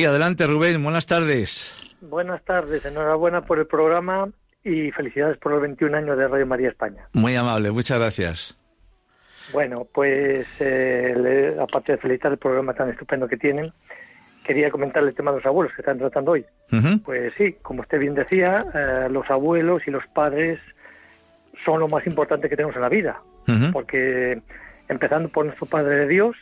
Sí, 0.00 0.06
adelante 0.06 0.46
Rubén, 0.46 0.82
buenas 0.82 1.04
tardes. 1.04 1.76
Buenas 2.00 2.42
tardes, 2.46 2.82
enhorabuena 2.86 3.42
por 3.42 3.58
el 3.58 3.66
programa 3.66 4.30
y 4.64 4.90
felicidades 4.92 5.36
por 5.36 5.52
los 5.52 5.60
21 5.60 5.94
años 5.94 6.16
de 6.16 6.26
Radio 6.26 6.46
María 6.46 6.70
España. 6.70 7.06
Muy 7.12 7.36
amable, 7.36 7.70
muchas 7.70 7.98
gracias. 7.98 8.56
Bueno, 9.52 9.86
pues 9.92 10.46
eh, 10.58 11.54
aparte 11.60 11.92
de 11.92 11.98
felicitar 11.98 12.32
el 12.32 12.38
programa 12.38 12.72
tan 12.72 12.88
estupendo 12.88 13.28
que 13.28 13.36
tienen, 13.36 13.74
quería 14.42 14.70
comentar 14.70 15.02
el 15.02 15.14
tema 15.14 15.32
de 15.32 15.36
los 15.36 15.44
abuelos 15.44 15.74
que 15.74 15.82
están 15.82 15.98
tratando 15.98 16.30
hoy. 16.30 16.46
Pues 17.04 17.34
sí, 17.36 17.56
como 17.60 17.82
usted 17.82 17.98
bien 18.00 18.14
decía, 18.14 18.64
eh, 18.72 19.08
los 19.10 19.28
abuelos 19.28 19.82
y 19.86 19.90
los 19.90 20.06
padres 20.06 20.58
son 21.62 21.78
lo 21.78 21.88
más 21.88 22.06
importante 22.06 22.48
que 22.48 22.56
tenemos 22.56 22.74
en 22.74 22.80
la 22.80 22.88
vida, 22.88 23.20
porque 23.70 24.40
empezando 24.88 25.28
por 25.28 25.44
nuestro 25.44 25.66
Padre 25.66 25.96
de 25.96 26.08
Dios, 26.08 26.36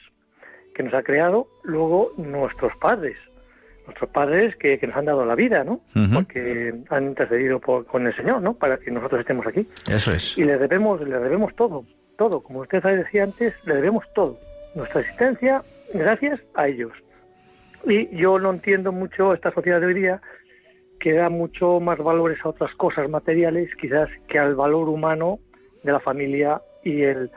que 0.77 0.85
nos 0.85 0.95
ha 0.95 1.03
creado, 1.03 1.49
luego 1.65 2.13
nuestros 2.19 2.73
padres, 2.77 3.17
nuestros 3.89 4.11
padres 4.11 4.55
que, 4.57 4.79
nos 4.87 4.97
han 4.97 5.07
dado 5.07 5.25
la 5.25 5.35
vida, 5.35 5.65
¿no? 5.65 5.81
Porque 6.13 6.75
han 6.91 7.05
intercedido 7.09 7.59
con 7.61 8.07
el 8.07 8.15
Señor, 8.15 8.43
¿no? 8.43 8.55
Para 8.55 8.77
que 8.77 8.91
nosotros 8.91 9.21
estemos 9.21 9.47
aquí. 9.47 9.67
Eso 9.91 10.13
es. 10.13 10.37
Y 10.37 10.45
les 10.45 10.61
debemos, 10.61 11.01
les 11.01 11.23
debemos 11.23 11.55
todo, 11.57 11.85
todo. 12.17 12.41
Como 12.43 12.61
usted 12.61 12.83
decía 12.83 13.25
antes, 13.25 13.55
le 13.65 13.77
debemos 13.77 14.05
todo. 14.15 14.39
Nuestra 14.75 15.01
existencia, 15.01 15.63
gracias 15.95 16.39
a 16.55 16.69
ellos. 16.69 16.93
Y 17.87 18.15
yo 18.15 18.39
no 18.39 18.51
entiendo 18.51 18.93
mucho 18.93 19.33
esta 19.33 19.53
sociedad 19.53 19.81
de 19.81 19.87
hoy 19.87 19.95
día 19.95 20.21
que 21.01 21.15
da 21.15 21.31
mucho 21.31 21.81
más 21.81 21.99
valores 21.99 22.39
a 22.45 22.51
otras 22.51 22.75
cosas 22.75 23.09
materiales, 23.09 23.71
quizás, 23.81 24.09
que 24.29 24.39
al 24.39 24.55
valor 24.55 24.89
humano 24.89 25.39
de 25.83 25.93
la 25.93 26.01
familia 26.01 26.61
y 26.85 27.03
el 27.03 27.31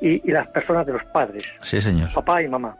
y, 0.00 0.26
y 0.26 0.32
las 0.32 0.48
personas 0.48 0.86
de 0.86 0.94
los 0.94 1.04
padres. 1.12 1.44
Sí, 1.60 1.78
señor. 1.78 2.08
Papá 2.14 2.42
y 2.42 2.48
mamá. 2.48 2.74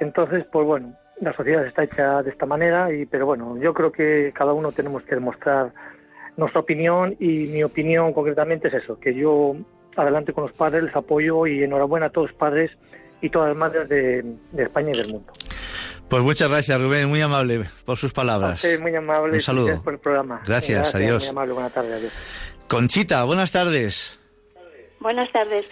Entonces, 0.00 0.46
pues 0.50 0.66
bueno, 0.66 0.96
la 1.22 1.32
sociedad 1.32 1.64
está 1.64 1.84
hecha 1.84 2.22
de 2.22 2.30
esta 2.30 2.46
manera, 2.46 2.92
y 2.92 3.06
pero 3.06 3.26
bueno, 3.26 3.56
yo 3.58 3.72
creo 3.72 3.92
que 3.92 4.32
cada 4.34 4.52
uno 4.52 4.72
tenemos 4.72 5.02
que 5.04 5.14
demostrar 5.14 5.72
nuestra 6.36 6.60
opinión 6.60 7.14
y 7.20 7.46
mi 7.46 7.62
opinión 7.62 8.12
concretamente 8.12 8.68
es 8.68 8.74
eso, 8.74 8.98
que 8.98 9.14
yo 9.14 9.54
adelante 9.96 10.32
con 10.32 10.44
los 10.44 10.52
padres, 10.52 10.82
les 10.82 10.96
apoyo 10.96 11.46
y 11.46 11.62
enhorabuena 11.62 12.06
a 12.06 12.10
todos 12.10 12.30
los 12.30 12.36
padres 12.36 12.70
y 13.20 13.30
todas 13.30 13.48
las 13.48 13.56
madres 13.56 13.88
de, 13.88 14.24
España 14.56 14.90
y 14.92 14.96
del 14.96 15.12
mundo. 15.12 15.32
Pues 16.08 16.22
muchas 16.24 16.48
gracias, 16.48 16.80
Rubén, 16.80 17.08
muy 17.08 17.20
amable 17.20 17.64
por 17.84 17.96
sus 17.96 18.12
palabras. 18.12 18.66
muy 18.80 18.94
amable. 18.94 19.34
Un 19.34 19.40
saludo. 19.40 19.82
por 19.82 19.94
el 19.94 20.00
programa. 20.00 20.42
Gracias, 20.44 20.94
adiós. 20.94 21.22
Muy 21.22 21.30
amable, 21.30 21.52
buenas 21.52 21.72
tardes, 21.72 21.92
adiós. 21.92 22.12
Conchita, 22.66 23.24
buenas 23.24 23.52
tardes. 23.52 24.18
Buenas 25.00 25.30
tardes. 25.32 25.66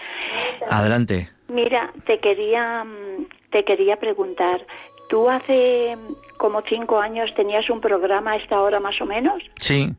Adelante. 0.70 1.28
Mira, 1.48 1.92
te 2.07 2.20
quería, 2.20 2.84
mm, 2.84 3.26
te 3.51 3.64
quería 3.64 3.96
preguntar, 3.96 4.64
¿Tú 5.11 5.28
hace 5.28 5.98
como 6.36 6.62
cinco 6.62 7.00
años 7.00 7.34
tenías 7.34 7.68
un 7.68 7.80
programa 7.80 8.30
a 8.30 8.36
esta 8.36 8.62
hora 8.62 8.78
más 8.78 8.98
o 9.00 9.06
menos? 9.06 9.42
Sí. 9.56 9.90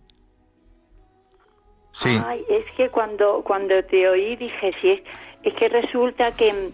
Sí. 1.91 2.17
Ay, 2.25 2.45
es 2.49 2.63
que 2.77 2.87
cuando, 2.89 3.41
cuando 3.43 3.83
te 3.83 4.07
oí 4.07 4.37
dije, 4.37 4.71
sí, 4.81 5.03
es 5.43 5.53
que 5.55 5.67
resulta 5.67 6.31
que, 6.31 6.71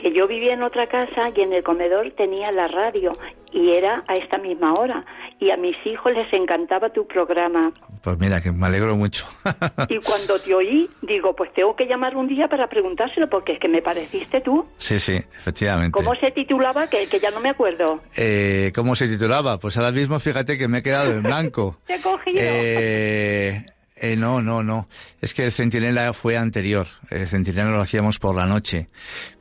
que 0.00 0.12
yo 0.12 0.26
vivía 0.26 0.54
en 0.54 0.62
otra 0.62 0.86
casa 0.86 1.30
y 1.34 1.40
en 1.40 1.52
el 1.52 1.62
comedor 1.62 2.10
tenía 2.12 2.52
la 2.52 2.68
radio 2.68 3.12
y 3.52 3.70
era 3.70 4.04
a 4.06 4.14
esta 4.14 4.38
misma 4.38 4.74
hora. 4.74 5.04
Y 5.38 5.50
a 5.50 5.56
mis 5.56 5.76
hijos 5.84 6.12
les 6.12 6.32
encantaba 6.32 6.90
tu 6.90 7.06
programa. 7.06 7.72
Pues 8.02 8.18
mira, 8.18 8.40
que 8.40 8.52
me 8.52 8.66
alegro 8.66 8.96
mucho. 8.96 9.26
y 9.88 9.98
cuando 9.98 10.38
te 10.38 10.54
oí, 10.54 10.88
digo, 11.02 11.34
pues 11.34 11.52
tengo 11.52 11.76
que 11.76 11.86
llamar 11.86 12.16
un 12.16 12.26
día 12.26 12.48
para 12.48 12.68
preguntárselo, 12.68 13.28
porque 13.28 13.52
es 13.52 13.60
que 13.60 13.68
me 13.68 13.82
pareciste 13.82 14.40
tú. 14.40 14.66
Sí, 14.78 14.98
sí, 14.98 15.14
efectivamente. 15.14 15.92
¿Cómo 15.92 16.14
se 16.14 16.30
titulaba? 16.30 16.88
Que, 16.88 17.06
que 17.06 17.18
ya 17.18 17.30
no 17.30 17.40
me 17.40 17.50
acuerdo. 17.50 18.00
Eh, 18.16 18.72
¿Cómo 18.74 18.94
se 18.94 19.08
titulaba? 19.08 19.58
Pues 19.58 19.76
ahora 19.76 19.92
mismo 19.92 20.18
fíjate 20.18 20.56
que 20.56 20.68
me 20.68 20.78
he 20.78 20.82
quedado 20.82 21.12
en 21.12 21.22
blanco. 21.22 21.78
te 21.86 21.96
he 21.96 22.00
cogido. 22.00 22.40
Eh, 22.40 23.64
eh, 23.96 24.16
no, 24.16 24.42
no, 24.42 24.62
no. 24.62 24.88
Es 25.20 25.34
que 25.34 25.42
el 25.42 25.52
Centinela 25.52 26.12
fue 26.12 26.36
anterior. 26.36 26.86
El 27.10 27.26
Centinela 27.26 27.70
lo 27.70 27.80
hacíamos 27.80 28.18
por 28.18 28.36
la 28.36 28.46
noche. 28.46 28.88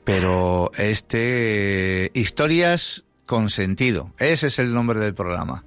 Pero 0.04 0.72
este... 0.78 2.12
historias 2.14 3.04
con 3.26 3.50
sentido. 3.50 4.12
Ese 4.18 4.48
es 4.48 4.60
el 4.60 4.74
nombre 4.74 5.00
del 5.00 5.14
programa. 5.14 5.64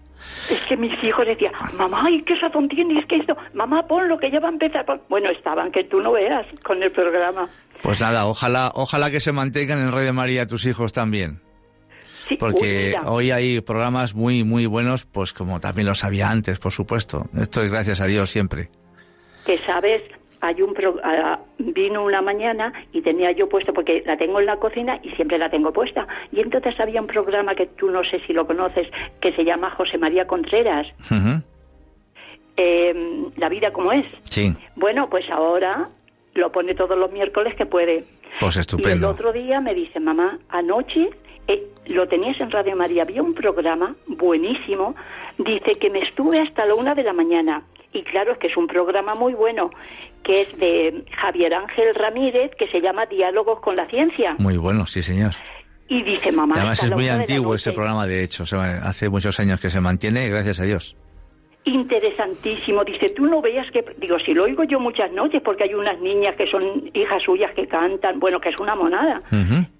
Es 0.50 0.60
que 0.66 0.76
mis 0.76 0.92
hijos 1.02 1.26
decían, 1.26 1.52
mamá, 1.76 2.10
¿y 2.10 2.22
qué 2.22 2.34
razón 2.36 2.68
tienes 2.68 3.04
que 3.06 3.16
esto? 3.16 3.36
Mamá, 3.54 3.86
pon 3.86 4.08
lo 4.08 4.18
que 4.18 4.30
ya 4.30 4.40
va 4.40 4.48
a 4.48 4.52
empezar. 4.52 4.84
Bueno, 5.08 5.30
estaban 5.30 5.72
que 5.72 5.84
tú 5.84 6.00
no 6.00 6.12
veas 6.12 6.46
con 6.64 6.82
el 6.82 6.92
programa. 6.92 7.48
Pues 7.82 8.00
nada, 8.00 8.26
ojalá, 8.26 8.70
ojalá 8.74 9.10
que 9.10 9.20
se 9.20 9.32
mantengan 9.32 9.78
en 9.78 9.92
Radio 9.92 10.12
María 10.12 10.46
tus 10.46 10.66
hijos 10.66 10.92
también. 10.92 11.40
Sí, 12.28 12.36
Porque 12.36 12.94
hoy 13.06 13.30
hay 13.30 13.60
programas 13.60 14.14
muy, 14.14 14.44
muy 14.44 14.66
buenos, 14.66 15.04
pues 15.06 15.32
como 15.32 15.60
también 15.60 15.86
los 15.86 16.04
había 16.04 16.30
antes, 16.30 16.58
por 16.58 16.72
supuesto. 16.72 17.24
Esto 17.40 17.62
es 17.62 17.70
gracias 17.70 18.00
a 18.00 18.06
Dios 18.06 18.30
siempre. 18.30 18.66
Que 19.46 19.56
sabes, 19.58 20.02
hay 20.40 20.62
un 20.62 20.74
vino 21.58 22.04
una 22.04 22.22
mañana 22.22 22.72
y 22.92 23.02
tenía 23.02 23.32
yo 23.32 23.48
puesto 23.48 23.72
porque 23.72 24.02
la 24.06 24.16
tengo 24.16 24.40
en 24.40 24.46
la 24.46 24.56
cocina 24.56 25.00
y 25.02 25.10
siempre 25.10 25.38
la 25.38 25.50
tengo 25.50 25.72
puesta. 25.72 26.06
Y 26.32 26.40
entonces 26.40 26.78
había 26.78 27.00
un 27.00 27.06
programa 27.06 27.54
que 27.54 27.66
tú 27.66 27.90
no 27.90 28.02
sé 28.04 28.20
si 28.26 28.32
lo 28.32 28.46
conoces 28.46 28.88
que 29.20 29.32
se 29.32 29.44
llama 29.44 29.70
José 29.70 29.98
María 29.98 30.26
Contreras. 30.26 30.86
Em, 32.56 33.30
la 33.36 33.48
vida 33.48 33.72
como 33.72 33.92
es. 33.92 34.06
Sí. 34.24 34.54
Bueno 34.76 35.08
pues 35.08 35.28
ahora 35.30 35.84
lo 36.34 36.52
pone 36.52 36.74
todos 36.74 36.96
los 36.96 37.10
miércoles 37.10 37.54
que 37.56 37.66
puede. 37.66 38.04
Pues 38.38 38.56
estupendo 38.56 38.90
y 38.90 38.98
el 38.98 39.04
otro 39.04 39.32
día 39.32 39.60
me 39.60 39.74
dice 39.74 39.98
mamá 39.98 40.38
anoche 40.48 41.10
eh, 41.48 41.66
lo 41.86 42.06
tenías 42.06 42.40
en 42.40 42.50
Radio 42.50 42.76
María 42.76 43.02
había 43.02 43.22
un 43.22 43.34
programa 43.34 43.96
buenísimo 44.06 44.94
dice 45.38 45.72
que 45.80 45.90
me 45.90 46.00
estuve 46.00 46.40
hasta 46.40 46.64
la 46.66 46.74
una 46.74 46.94
de 46.94 47.02
la 47.02 47.12
mañana 47.12 47.64
y 47.92 48.02
claro, 48.02 48.32
es 48.32 48.38
que 48.38 48.48
es 48.48 48.56
un 48.56 48.66
programa 48.66 49.14
muy 49.14 49.32
bueno, 49.32 49.70
que 50.22 50.34
es 50.34 50.58
de 50.58 51.04
Javier 51.16 51.54
Ángel 51.54 51.94
Ramírez, 51.94 52.50
que 52.58 52.68
se 52.68 52.80
llama 52.80 53.06
Diálogos 53.06 53.60
con 53.60 53.76
la 53.76 53.86
Ciencia. 53.86 54.36
Muy 54.38 54.56
bueno, 54.58 54.86
sí, 54.86 55.02
señor. 55.02 55.32
Y 55.88 56.02
dice, 56.02 56.30
mamá... 56.30 56.54
Además 56.56 56.82
es 56.82 56.90
muy 56.90 57.08
antiguo 57.08 57.54
ese 57.54 57.72
programa, 57.72 58.06
de 58.06 58.22
hecho, 58.22 58.44
hace 58.44 59.08
muchos 59.08 59.40
años 59.40 59.58
que 59.58 59.70
se 59.70 59.80
mantiene, 59.80 60.28
gracias 60.28 60.60
a 60.60 60.64
Dios. 60.64 60.96
Interesantísimo. 61.68 62.82
Dice, 62.82 63.06
tú 63.14 63.26
no 63.26 63.42
veas 63.42 63.70
que... 63.70 63.84
Digo, 63.98 64.18
si 64.18 64.32
lo 64.32 64.44
oigo 64.44 64.64
yo 64.64 64.80
muchas 64.80 65.12
noches, 65.12 65.42
porque 65.44 65.64
hay 65.64 65.74
unas 65.74 66.00
niñas 66.00 66.34
que 66.36 66.46
son 66.46 66.90
hijas 66.94 67.22
suyas 67.22 67.52
que 67.54 67.66
cantan, 67.66 68.18
bueno, 68.18 68.40
que 68.40 68.48
es 68.48 68.58
una 68.58 68.74
monada. 68.74 69.20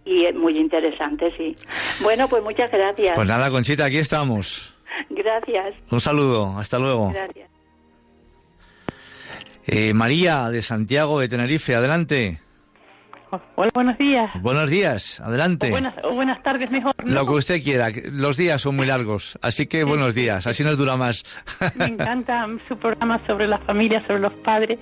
Y 0.05 0.27
es 0.27 0.35
muy 0.35 0.59
interesante, 0.59 1.33
sí. 1.37 1.55
Bueno, 2.03 2.29
pues 2.29 2.43
muchas 2.43 2.71
gracias. 2.71 3.13
Pues 3.15 3.27
nada, 3.27 3.51
Conchita, 3.51 3.87
aquí 3.87 3.99
estamos. 3.99 4.75
Gracias. 5.09 5.77
Un 5.91 6.01
saludo, 6.01 6.59
hasta 6.59 6.79
luego. 6.79 7.11
Gracias. 7.13 7.49
Eh, 9.67 9.95
María 9.95 10.51
de 10.51 10.63
Santiago 10.63 11.21
de 11.21 11.29
Tenerife, 11.29 11.75
adelante. 11.75 12.41
Hola, 13.57 13.71
buenos 13.75 13.99
días. 13.99 14.31
Buenos 14.41 14.71
días, 14.71 15.21
adelante. 15.21 15.71
buenas, 15.71 15.95
buenas 16.03 16.43
tardes, 16.43 16.71
mejor. 16.71 16.95
Lo 17.05 17.27
que 17.27 17.33
usted 17.33 17.63
quiera. 17.63 17.89
Los 18.11 18.37
días 18.37 18.61
son 18.63 18.77
muy 18.77 18.87
largos, 18.87 19.39
así 19.43 19.67
que 19.67 19.85
buenos 19.85 20.15
días. 20.15 20.47
Así 20.47 20.65
nos 20.65 20.79
dura 20.79 20.97
más. 20.97 21.25
Me 21.77 21.87
encanta 21.87 22.47
su 22.69 22.77
programa 22.79 23.21
sobre 23.27 23.47
la 23.47 23.59
familia, 23.59 24.01
sobre 24.07 24.21
los 24.21 24.33
padres 24.45 24.79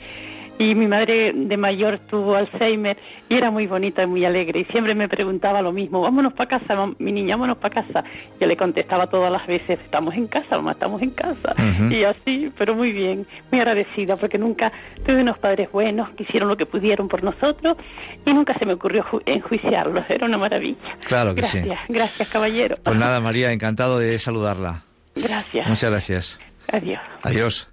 y 0.59 0.75
mi 0.75 0.87
madre 0.87 1.33
de 1.35 1.57
mayor 1.57 1.99
tuvo 2.11 2.37
Alzheimer 2.37 2.97
y 3.29 3.35
era 3.35 3.51
muy 3.51 3.67
bonita 3.67 4.03
y 4.03 4.07
muy 4.07 4.25
alegre 4.25 4.61
y 4.61 4.65
siempre 4.67 4.95
me 4.95 5.09
preguntaba 5.09 5.61
lo 5.63 5.73
mismo, 5.73 6.01
vámonos 6.01 6.33
para 6.33 6.59
casa, 6.59 6.75
mi 6.99 7.13
niña, 7.13 7.37
vámonos 7.37 7.59
para 7.59 7.83
casa. 7.83 8.05
Yo 8.41 8.47
le 8.47 8.57
contestaba 8.57 9.07
todas 9.09 9.31
las 9.31 9.47
veces, 9.47 9.79
estamos 9.85 10.15
en 10.15 10.27
casa, 10.27 10.57
mamá, 10.57 10.73
estamos 10.73 11.03
en 11.03 11.11
casa. 11.11 11.55
Y 11.91 12.05
así, 12.05 12.51
pero 12.57 12.75
muy 12.75 12.93
bien, 12.93 13.27
muy 13.51 13.61
agradecida 13.61 14.17
porque 14.17 14.39
nunca 14.39 14.73
tuve 15.05 15.21
unos 15.21 15.39
padres 15.39 15.71
buenos 15.71 16.09
que 16.11 16.23
hicieron 16.23 16.49
lo 16.49 16.57
que 16.57 16.67
pudieron 16.67 17.09
por 17.09 17.23
nosotros 17.23 17.77
y 18.25 18.33
nunca 18.33 18.59
se 18.59 18.65
me 18.65 18.75
ocurrió 18.75 19.05
enjuiciarlos, 19.27 20.05
era 20.09 20.27
una 20.27 20.39
maravilla. 20.39 20.97
Claro 21.07 21.35
que 21.35 21.43
sí. 21.43 21.61
Gracias, 21.61 21.89
gracias 21.89 22.29
caballero. 22.29 22.77
Pues 22.83 22.97
nada, 22.97 23.21
María, 23.21 23.53
encantado 23.53 23.99
de 23.99 24.19
saludarla. 24.19 24.83
Gracias. 25.15 25.67
Muchas 25.69 25.91
gracias. 25.91 26.41
Adiós. 26.73 27.01
Adiós. 27.23 27.71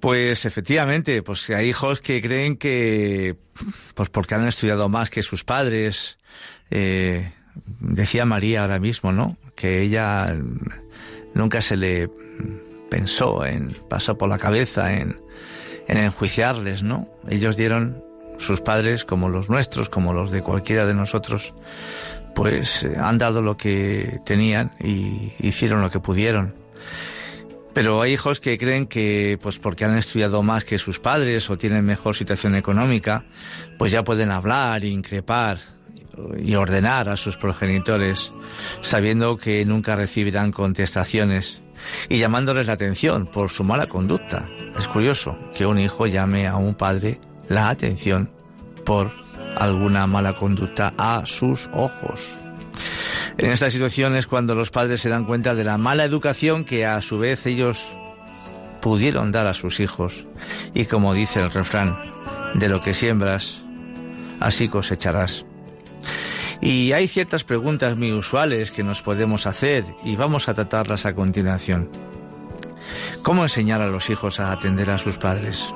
Pues 0.00 0.44
efectivamente, 0.44 1.22
pues 1.22 1.48
hay 1.50 1.68
hijos 1.68 2.00
que 2.00 2.20
creen 2.20 2.56
que, 2.56 3.36
pues 3.94 4.08
porque 4.10 4.34
han 4.34 4.46
estudiado 4.46 4.88
más 4.88 5.10
que 5.10 5.22
sus 5.22 5.42
padres, 5.44 6.18
eh, 6.70 7.32
decía 7.80 8.24
María 8.24 8.62
ahora 8.62 8.78
mismo, 8.78 9.12
¿no? 9.12 9.36
Que 9.54 9.82
ella 9.82 10.36
nunca 11.34 11.60
se 11.60 11.76
le 11.76 12.10
pensó 12.90 13.44
en, 13.44 13.70
pasó 13.88 14.18
por 14.18 14.28
la 14.28 14.38
cabeza 14.38 14.92
en, 14.94 15.18
en 15.88 15.98
enjuiciarles, 15.98 16.82
¿no? 16.82 17.08
Ellos 17.28 17.56
dieron, 17.56 18.04
sus 18.38 18.60
padres, 18.60 19.04
como 19.04 19.28
los 19.28 19.48
nuestros, 19.48 19.88
como 19.88 20.12
los 20.12 20.30
de 20.30 20.42
cualquiera 20.42 20.86
de 20.86 20.94
nosotros, 20.94 21.54
pues 22.34 22.82
eh, 22.82 22.96
han 22.98 23.18
dado 23.18 23.42
lo 23.42 23.56
que 23.56 24.20
tenían 24.24 24.72
y 24.80 25.32
hicieron 25.40 25.80
lo 25.80 25.90
que 25.90 26.00
pudieron. 26.00 26.54
Pero 27.76 28.00
hay 28.00 28.14
hijos 28.14 28.40
que 28.40 28.56
creen 28.56 28.86
que, 28.86 29.38
pues 29.42 29.58
porque 29.58 29.84
han 29.84 29.98
estudiado 29.98 30.42
más 30.42 30.64
que 30.64 30.78
sus 30.78 30.98
padres 30.98 31.50
o 31.50 31.58
tienen 31.58 31.84
mejor 31.84 32.16
situación 32.16 32.54
económica, 32.54 33.26
pues 33.76 33.92
ya 33.92 34.02
pueden 34.02 34.30
hablar, 34.30 34.82
increpar 34.82 35.58
y 36.38 36.54
ordenar 36.54 37.10
a 37.10 37.16
sus 37.16 37.36
progenitores, 37.36 38.32
sabiendo 38.80 39.36
que 39.36 39.62
nunca 39.66 39.94
recibirán 39.94 40.52
contestaciones 40.52 41.60
y 42.08 42.16
llamándoles 42.16 42.66
la 42.66 42.72
atención 42.72 43.26
por 43.26 43.50
su 43.50 43.62
mala 43.62 43.88
conducta. 43.88 44.48
Es 44.78 44.88
curioso 44.88 45.36
que 45.54 45.66
un 45.66 45.78
hijo 45.78 46.06
llame 46.06 46.46
a 46.46 46.56
un 46.56 46.76
padre 46.76 47.20
la 47.46 47.68
atención 47.68 48.30
por 48.86 49.12
alguna 49.54 50.06
mala 50.06 50.32
conducta 50.32 50.94
a 50.96 51.26
sus 51.26 51.68
ojos. 51.74 52.45
En 53.38 53.52
estas 53.52 53.72
situaciones 53.72 54.26
cuando 54.26 54.54
los 54.54 54.70
padres 54.70 55.00
se 55.00 55.10
dan 55.10 55.26
cuenta 55.26 55.54
de 55.54 55.64
la 55.64 55.76
mala 55.76 56.04
educación 56.04 56.64
que 56.64 56.86
a 56.86 57.02
su 57.02 57.18
vez 57.18 57.44
ellos 57.46 57.86
pudieron 58.80 59.30
dar 59.30 59.46
a 59.46 59.54
sus 59.54 59.80
hijos. 59.80 60.26
Y 60.72 60.86
como 60.86 61.12
dice 61.12 61.40
el 61.40 61.50
refrán, 61.50 61.98
de 62.54 62.68
lo 62.68 62.80
que 62.80 62.94
siembras, 62.94 63.62
así 64.40 64.68
cosecharás. 64.68 65.44
Y 66.62 66.92
hay 66.92 67.08
ciertas 67.08 67.44
preguntas 67.44 67.96
muy 67.96 68.12
usuales 68.12 68.72
que 68.72 68.82
nos 68.82 69.02
podemos 69.02 69.46
hacer 69.46 69.84
y 70.02 70.16
vamos 70.16 70.48
a 70.48 70.54
tratarlas 70.54 71.04
a 71.04 71.14
continuación. 71.14 71.90
¿Cómo 73.22 73.42
enseñar 73.42 73.82
a 73.82 73.88
los 73.88 74.08
hijos 74.08 74.40
a 74.40 74.52
atender 74.52 74.90
a 74.90 74.98
sus 74.98 75.18
padres? 75.18 75.74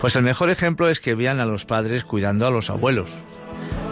Pues 0.00 0.16
el 0.16 0.22
mejor 0.22 0.50
ejemplo 0.50 0.88
es 0.88 1.00
que 1.00 1.14
vean 1.14 1.40
a 1.40 1.46
los 1.46 1.64
padres 1.64 2.04
cuidando 2.04 2.46
a 2.46 2.50
los 2.50 2.70
abuelos, 2.70 3.10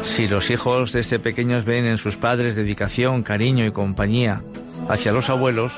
si 0.03 0.29
los 0.29 0.51
hijos 0.51 0.93
desde 0.93 1.19
pequeños 1.19 1.65
ven 1.65 1.85
en 1.85 1.99
sus 1.99 2.17
padres 2.17 2.55
dedicación, 2.55 3.23
cariño 3.23 3.67
y 3.67 3.71
compañía 3.71 4.43
hacia 4.89 5.13
los 5.13 5.31
abuelos, 5.31 5.73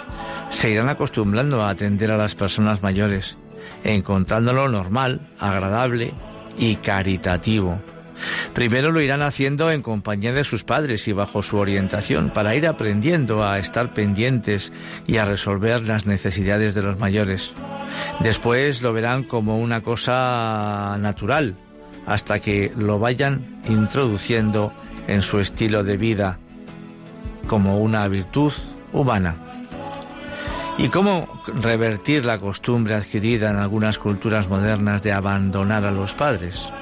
se 0.51 0.71
irán 0.71 0.89
acostumbrando 0.89 1.63
a 1.63 1.71
atender 1.71 2.11
a 2.11 2.17
las 2.17 2.35
personas 2.35 2.83
mayores, 2.83 3.37
encontrándolo 3.85 4.69
normal, 4.69 5.29
agradable 5.39 6.13
y 6.59 6.77
caritativo. 6.77 7.81
Primero 8.53 8.93
lo 8.93 9.01
irán 9.01 9.23
haciendo 9.23 9.71
en 9.71 9.83
compañía 9.83 10.33
de 10.33 10.45
sus 10.45 10.65
padres 10.65 11.09
y 11.09 11.13
bajo 11.13 11.43
su 11.43 11.57
orientación, 11.57 12.31
para 12.31 12.55
ir 12.55 12.67
aprendiendo 12.67 13.45
a 13.45 13.59
estar 13.59 13.95
pendientes 13.95 14.73
y 15.07 15.17
a 15.17 15.25
resolver 15.25 15.87
las 15.87 16.07
necesidades 16.07 16.75
de 16.75 16.83
los 16.83 16.99
mayores. 16.99 17.53
Después 18.21 18.83
lo 18.83 18.93
verán 18.93 19.25
como 19.25 19.59
una 19.59 19.81
cosa 19.81 20.97
natural, 21.01 21.57
hasta 22.11 22.41
que 22.41 22.73
lo 22.77 22.99
vayan 22.99 23.47
introduciendo 23.69 24.73
en 25.07 25.23
su 25.23 25.39
estilo 25.39 25.85
de 25.85 25.97
vida 25.97 26.39
como 27.47 27.79
una 27.79 28.09
virtud 28.09 28.53
humana. 28.93 29.37
¿Y 30.77 30.89
cómo 30.89 31.29
revertir 31.47 32.25
la 32.25 32.41
costumbre 32.41 32.95
adquirida 32.95 33.51
en 33.51 33.59
algunas 33.59 34.01
culturas 34.01 34.49
modernas 34.49 35.05
de 35.05 35.13
abandonar 35.13 35.87
a 35.87 35.93
los 35.93 36.15
padres? 36.15 36.73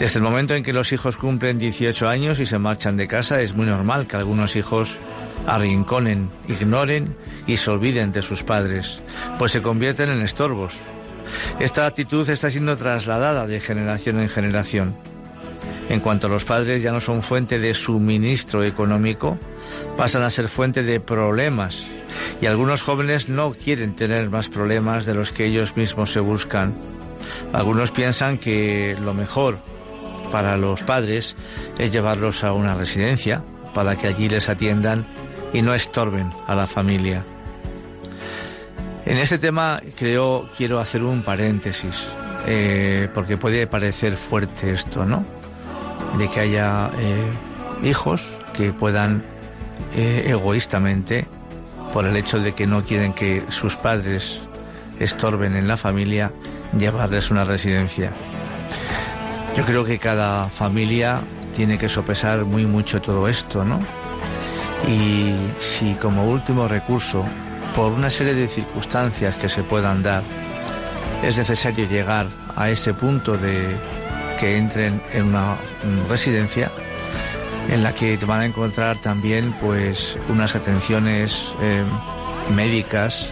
Desde 0.00 0.18
el 0.18 0.24
momento 0.24 0.56
en 0.56 0.64
que 0.64 0.72
los 0.72 0.92
hijos 0.92 1.16
cumplen 1.16 1.58
18 1.58 2.08
años 2.08 2.40
y 2.40 2.46
se 2.46 2.58
marchan 2.58 2.96
de 2.96 3.06
casa, 3.06 3.40
es 3.40 3.54
muy 3.54 3.66
normal 3.66 4.08
que 4.08 4.16
algunos 4.16 4.56
hijos 4.56 4.98
arrinconen, 5.46 6.28
ignoren 6.48 7.14
y 7.46 7.56
se 7.56 7.70
olviden 7.70 8.10
de 8.10 8.22
sus 8.22 8.42
padres, 8.42 9.00
pues 9.38 9.52
se 9.52 9.62
convierten 9.62 10.10
en 10.10 10.22
estorbos, 10.22 10.74
esta 11.58 11.86
actitud 11.86 12.28
está 12.28 12.50
siendo 12.50 12.76
trasladada 12.76 13.46
de 13.46 13.60
generación 13.60 14.20
en 14.20 14.28
generación. 14.28 14.96
En 15.88 16.00
cuanto 16.00 16.28
los 16.28 16.44
padres 16.44 16.82
ya 16.82 16.92
no 16.92 17.00
son 17.00 17.22
fuente 17.22 17.58
de 17.58 17.74
suministro 17.74 18.62
económico, 18.62 19.38
pasan 19.96 20.22
a 20.22 20.30
ser 20.30 20.48
fuente 20.48 20.82
de 20.84 21.00
problemas 21.00 21.86
y 22.40 22.46
algunos 22.46 22.82
jóvenes 22.82 23.28
no 23.28 23.52
quieren 23.52 23.96
tener 23.96 24.30
más 24.30 24.48
problemas 24.48 25.04
de 25.04 25.14
los 25.14 25.32
que 25.32 25.46
ellos 25.46 25.76
mismos 25.76 26.12
se 26.12 26.20
buscan. 26.20 26.74
Algunos 27.52 27.90
piensan 27.90 28.38
que 28.38 28.96
lo 29.00 29.14
mejor 29.14 29.58
para 30.30 30.56
los 30.56 30.82
padres 30.82 31.36
es 31.78 31.90
llevarlos 31.90 32.44
a 32.44 32.52
una 32.52 32.74
residencia 32.74 33.42
para 33.74 33.96
que 33.96 34.06
allí 34.06 34.28
les 34.28 34.48
atiendan 34.48 35.06
y 35.52 35.62
no 35.62 35.74
estorben 35.74 36.30
a 36.46 36.54
la 36.54 36.66
familia. 36.66 37.24
En 39.06 39.16
este 39.16 39.38
tema 39.38 39.80
creo 39.98 40.50
quiero 40.56 40.78
hacer 40.78 41.02
un 41.02 41.22
paréntesis, 41.22 42.08
eh, 42.46 43.08
porque 43.14 43.36
puede 43.36 43.66
parecer 43.66 44.16
fuerte 44.16 44.72
esto, 44.72 45.04
¿no? 45.06 45.24
De 46.18 46.28
que 46.28 46.40
haya 46.40 46.90
eh, 46.98 47.30
hijos 47.82 48.22
que 48.52 48.72
puedan 48.72 49.24
eh, 49.96 50.24
egoístamente, 50.26 51.26
por 51.92 52.06
el 52.06 52.16
hecho 52.16 52.38
de 52.38 52.52
que 52.52 52.66
no 52.66 52.84
quieren 52.84 53.14
que 53.14 53.42
sus 53.48 53.76
padres 53.76 54.46
estorben 54.98 55.56
en 55.56 55.66
la 55.66 55.76
familia, 55.76 56.30
llevarles 56.78 57.30
una 57.30 57.44
residencia. 57.44 58.12
Yo 59.56 59.64
creo 59.64 59.84
que 59.84 59.98
cada 59.98 60.48
familia 60.48 61.20
tiene 61.56 61.78
que 61.78 61.88
sopesar 61.88 62.44
muy 62.44 62.66
mucho 62.66 63.00
todo 63.00 63.26
esto, 63.28 63.64
¿no? 63.64 63.80
Y 64.86 65.34
si 65.58 65.94
como 65.94 66.30
último 66.30 66.68
recurso 66.68 67.24
por 67.74 67.92
una 67.92 68.10
serie 68.10 68.34
de 68.34 68.48
circunstancias 68.48 69.36
que 69.36 69.48
se 69.48 69.62
puedan 69.62 70.02
dar, 70.02 70.22
es 71.22 71.36
necesario 71.36 71.88
llegar 71.88 72.26
a 72.56 72.70
ese 72.70 72.94
punto 72.94 73.36
de 73.36 73.76
que 74.38 74.56
entren 74.56 75.02
en 75.12 75.26
una 75.26 75.56
residencia 76.08 76.70
en 77.68 77.82
la 77.82 77.94
que 77.94 78.16
van 78.18 78.40
a 78.40 78.46
encontrar 78.46 79.00
también 79.00 79.52
pues 79.60 80.18
unas 80.28 80.54
atenciones 80.56 81.54
eh, 81.60 81.84
médicas 82.54 83.30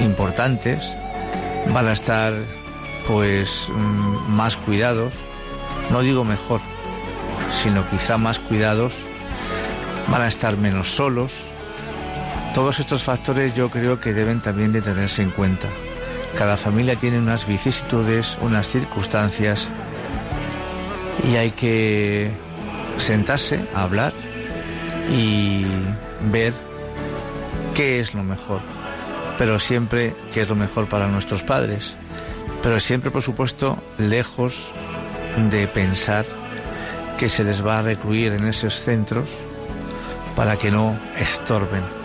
importantes, 0.00 0.94
van 1.72 1.86
a 1.86 1.92
estar 1.92 2.32
pues 3.06 3.68
mm, 3.68 4.32
más 4.34 4.56
cuidados, 4.56 5.12
no 5.90 6.00
digo 6.00 6.24
mejor, 6.24 6.60
sino 7.62 7.88
quizá 7.90 8.16
más 8.18 8.38
cuidados, 8.38 8.94
van 10.08 10.22
a 10.22 10.28
estar 10.28 10.56
menos 10.56 10.94
solos, 10.94 11.32
todos 12.54 12.78
estos 12.78 13.02
factores 13.02 13.52
yo 13.56 13.68
creo 13.68 14.00
que 14.00 14.14
deben 14.14 14.40
también 14.40 14.72
de 14.72 14.80
tenerse 14.80 15.22
en 15.22 15.30
cuenta. 15.30 15.66
Cada 16.38 16.56
familia 16.56 16.96
tiene 16.96 17.18
unas 17.18 17.46
vicisitudes, 17.46 18.38
unas 18.40 18.68
circunstancias 18.68 19.68
y 21.28 21.34
hay 21.34 21.50
que 21.50 22.30
sentarse 22.98 23.60
a 23.74 23.82
hablar 23.82 24.12
y 25.12 25.64
ver 26.30 26.54
qué 27.74 27.98
es 27.98 28.14
lo 28.14 28.22
mejor, 28.22 28.60
pero 29.36 29.58
siempre 29.58 30.14
qué 30.32 30.42
es 30.42 30.48
lo 30.48 30.54
mejor 30.54 30.86
para 30.86 31.08
nuestros 31.08 31.42
padres, 31.42 31.96
pero 32.62 32.78
siempre 32.78 33.10
por 33.10 33.22
supuesto 33.22 33.78
lejos 33.98 34.70
de 35.50 35.66
pensar 35.66 36.24
que 37.18 37.28
se 37.28 37.42
les 37.42 37.66
va 37.66 37.80
a 37.80 37.82
recluir 37.82 38.32
en 38.32 38.46
esos 38.46 38.80
centros 38.80 39.28
para 40.36 40.56
que 40.56 40.70
no 40.70 40.96
estorben 41.18 42.03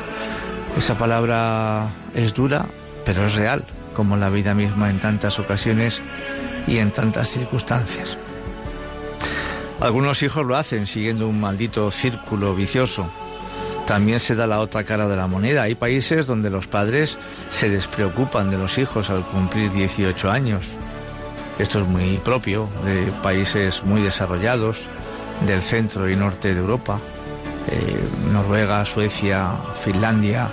esa 0.78 0.98
palabra 0.98 1.90
es 2.14 2.34
dura, 2.34 2.66
pero 3.06 3.26
es 3.26 3.36
real, 3.36 3.66
como 3.94 4.18
la 4.18 4.30
vida 4.30 4.54
misma 4.54 4.90
en 4.90 5.00
tantas 5.00 5.40
ocasiones 5.40 6.02
y 6.68 6.78
en 6.78 6.92
tantas 6.92 7.30
circunstancias. 7.30 8.18
Algunos 9.80 10.24
hijos 10.24 10.46
lo 10.46 10.56
hacen 10.58 10.88
siguiendo 10.88 11.28
un 11.28 11.40
maldito 11.40 11.90
círculo 11.92 12.54
vicioso. 12.54 13.10
También 13.88 14.20
se 14.20 14.36
da 14.36 14.46
la 14.46 14.60
otra 14.60 14.84
cara 14.84 15.08
de 15.08 15.16
la 15.16 15.28
moneda. 15.28 15.64
Hay 15.64 15.76
países 15.76 16.28
donde 16.28 16.50
los 16.50 16.68
padres 16.68 17.18
se 17.50 17.70
despreocupan 17.70 18.52
de 18.52 18.58
los 18.58 18.78
hijos 18.78 19.10
al 19.10 19.24
cumplir 19.24 19.72
18 19.72 20.30
años. 20.30 20.66
Esto 21.58 21.80
es 21.80 21.88
muy 21.88 22.18
propio 22.18 22.70
de 22.86 23.12
países 23.24 23.84
muy 23.84 24.02
desarrollados 24.02 24.78
del 25.46 25.62
centro 25.62 26.10
y 26.10 26.16
norte 26.16 26.54
de 26.54 26.60
Europa, 26.60 27.00
eh, 27.72 28.04
Noruega, 28.32 28.86
Suecia, 28.86 29.52
Finlandia. 29.84 30.50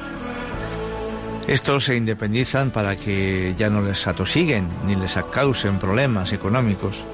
Estos 1.46 1.84
se 1.84 1.96
independizan 1.96 2.70
para 2.70 2.96
que 2.96 3.54
ya 3.56 3.70
no 3.70 3.82
les 3.82 4.06
atosiguen 4.06 4.68
ni 4.84 4.96
les 4.96 5.18
causen 5.32 5.78
problemas 5.78 6.32
económicos. 6.32 7.04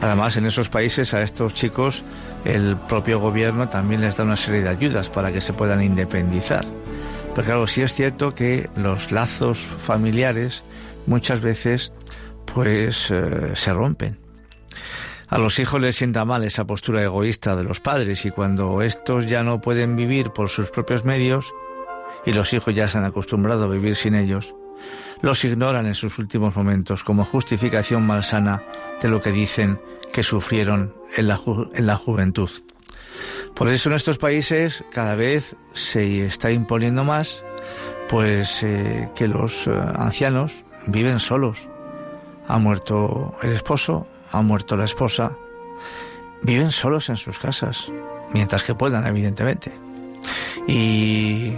Además, 0.00 0.36
en 0.36 0.46
esos 0.46 0.68
países 0.68 1.14
a 1.14 1.22
estos 1.22 1.54
chicos 1.54 2.04
el 2.44 2.76
propio 2.76 3.20
gobierno 3.20 3.68
también 3.68 4.02
les 4.02 4.16
da 4.16 4.24
una 4.24 4.36
serie 4.36 4.62
de 4.62 4.68
ayudas 4.68 5.08
para 5.08 5.32
que 5.32 5.40
se 5.40 5.52
puedan 5.52 5.82
independizar. 5.82 6.64
Pero 7.34 7.46
claro, 7.46 7.66
sí 7.66 7.82
es 7.82 7.94
cierto 7.94 8.34
que 8.34 8.68
los 8.76 9.10
lazos 9.10 9.58
familiares 9.58 10.62
muchas 11.06 11.40
veces 11.40 11.92
pues 12.52 13.10
eh, 13.10 13.52
se 13.54 13.72
rompen. 13.72 14.18
A 15.28 15.38
los 15.38 15.58
hijos 15.58 15.80
les 15.80 15.96
sienta 15.96 16.24
mal 16.24 16.44
esa 16.44 16.64
postura 16.64 17.02
egoísta 17.02 17.56
de 17.56 17.64
los 17.64 17.80
padres 17.80 18.24
y 18.24 18.30
cuando 18.30 18.82
estos 18.82 19.26
ya 19.26 19.42
no 19.42 19.60
pueden 19.60 19.96
vivir 19.96 20.30
por 20.30 20.48
sus 20.48 20.70
propios 20.70 21.04
medios 21.04 21.52
y 22.26 22.32
los 22.32 22.52
hijos 22.52 22.74
ya 22.74 22.88
se 22.88 22.98
han 22.98 23.04
acostumbrado 23.04 23.64
a 23.64 23.68
vivir 23.68 23.96
sin 23.96 24.14
ellos, 24.14 24.54
los 25.22 25.44
ignoran 25.44 25.86
en 25.86 25.94
sus 25.94 26.18
últimos 26.18 26.56
momentos 26.56 27.02
como 27.02 27.24
justificación 27.24 28.06
malsana 28.06 28.62
de 29.00 29.08
lo 29.08 29.22
que 29.22 29.32
dicen 29.32 29.80
que 30.12 30.22
sufrieron 30.22 30.94
en 31.16 31.28
la, 31.28 31.40
en 31.74 31.86
la 31.86 31.96
juventud. 31.96 32.50
Por 33.54 33.68
eso 33.68 33.88
en 33.88 33.96
estos 33.96 34.18
países 34.18 34.84
cada 34.92 35.14
vez 35.14 35.56
se 35.72 36.26
está 36.26 36.50
imponiendo 36.50 37.04
más 37.04 37.42
pues 38.08 38.62
eh, 38.62 39.08
que 39.14 39.28
los 39.28 39.66
eh, 39.66 39.70
ancianos 39.96 40.64
viven 40.86 41.18
solos. 41.18 41.68
Ha 42.46 42.58
muerto 42.58 43.36
el 43.42 43.52
esposo, 43.52 44.06
ha 44.34 44.42
muerto 44.42 44.76
la 44.76 44.84
esposa, 44.84 45.36
viven 46.42 46.72
solos 46.72 47.08
en 47.08 47.16
sus 47.16 47.38
casas, 47.38 47.90
mientras 48.32 48.62
que 48.62 48.74
puedan, 48.74 49.06
evidentemente. 49.06 49.72
Y 50.66 51.52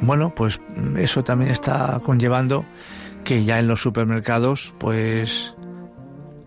bueno, 0.00 0.34
pues 0.34 0.60
eso 0.96 1.24
también 1.24 1.50
está 1.50 2.00
conllevando 2.04 2.64
que 3.24 3.44
ya 3.44 3.58
en 3.58 3.68
los 3.68 3.80
supermercados, 3.80 4.74
pues 4.78 5.54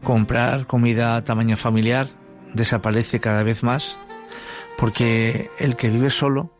comprar 0.03 0.67
comida 0.67 1.15
a 1.15 1.23
tamaño 1.23 1.57
familiar 1.57 2.09
desaparece 2.53 3.19
cada 3.19 3.43
vez 3.43 3.63
más, 3.63 3.97
porque 4.77 5.49
el 5.57 5.75
que 5.75 5.89
vive 5.89 6.09
solo, 6.09 6.51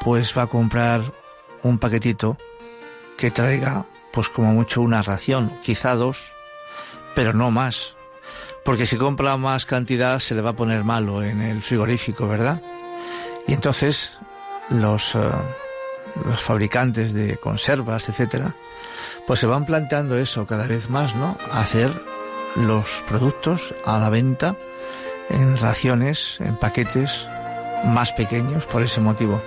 pues 0.00 0.36
va 0.36 0.42
a 0.42 0.46
comprar 0.46 1.02
un 1.62 1.78
paquetito 1.78 2.36
que 3.16 3.30
traiga, 3.30 3.86
pues 4.12 4.28
como 4.28 4.52
mucho 4.52 4.82
una 4.82 5.02
ración, 5.02 5.50
quizá 5.62 5.94
dos, 5.94 6.33
pero 7.14 7.32
no 7.32 7.50
más. 7.50 7.94
Porque 8.64 8.86
si 8.86 8.96
compra 8.96 9.36
más 9.36 9.66
cantidad 9.66 10.18
se 10.18 10.34
le 10.34 10.42
va 10.42 10.50
a 10.50 10.56
poner 10.56 10.84
malo 10.84 11.22
en 11.22 11.42
el 11.42 11.62
frigorífico, 11.62 12.26
¿verdad? 12.26 12.62
Y 13.46 13.52
entonces 13.52 14.18
los, 14.70 15.14
eh, 15.14 15.18
los 16.24 16.40
fabricantes 16.40 17.12
de 17.12 17.36
conservas, 17.36 18.08
etcétera, 18.08 18.54
pues 19.26 19.40
se 19.40 19.46
van 19.46 19.66
planteando 19.66 20.16
eso 20.16 20.46
cada 20.46 20.66
vez 20.66 20.88
más, 20.88 21.14
¿no? 21.14 21.36
Hacer 21.52 21.92
los 22.56 23.02
productos 23.08 23.74
a 23.84 23.98
la 23.98 24.08
venta 24.08 24.56
en 25.30 25.58
raciones, 25.58 26.38
en 26.40 26.56
paquetes 26.56 27.26
más 27.84 28.12
pequeños 28.12 28.64
por 28.66 28.82
ese 28.82 29.00
motivo. 29.00 29.40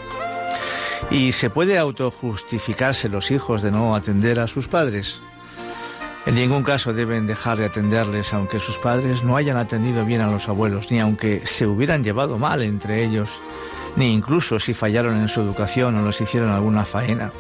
¿Y 1.09 1.31
se 1.31 1.49
puede 1.49 1.77
autojustificarse 1.77 3.09
los 3.09 3.31
hijos 3.31 3.61
de 3.61 3.71
no 3.71 3.95
atender 3.95 4.39
a 4.39 4.47
sus 4.47 4.67
padres? 4.67 5.21
En 6.27 6.35
ningún 6.35 6.61
caso 6.61 6.91
deben 6.91 7.25
dejar 7.25 7.57
de 7.57 7.65
atenderles 7.65 8.33
aunque 8.33 8.59
sus 8.59 8.77
padres 8.77 9.23
no 9.23 9.37
hayan 9.37 9.55
atendido 9.55 10.03
bien 10.03 10.19
a 10.19 10.29
los 10.29 10.49
abuelos, 10.49 10.91
ni 10.91 10.99
aunque 10.99 11.41
se 11.45 11.65
hubieran 11.65 12.03
llevado 12.03 12.37
mal 12.37 12.61
entre 12.63 13.05
ellos, 13.05 13.29
ni 13.95 14.13
incluso 14.13 14.59
si 14.59 14.73
fallaron 14.73 15.15
en 15.15 15.29
su 15.29 15.39
educación 15.39 15.95
o 15.95 16.01
los 16.01 16.19
hicieron 16.19 16.49
alguna 16.49 16.83
faena. 16.83 17.31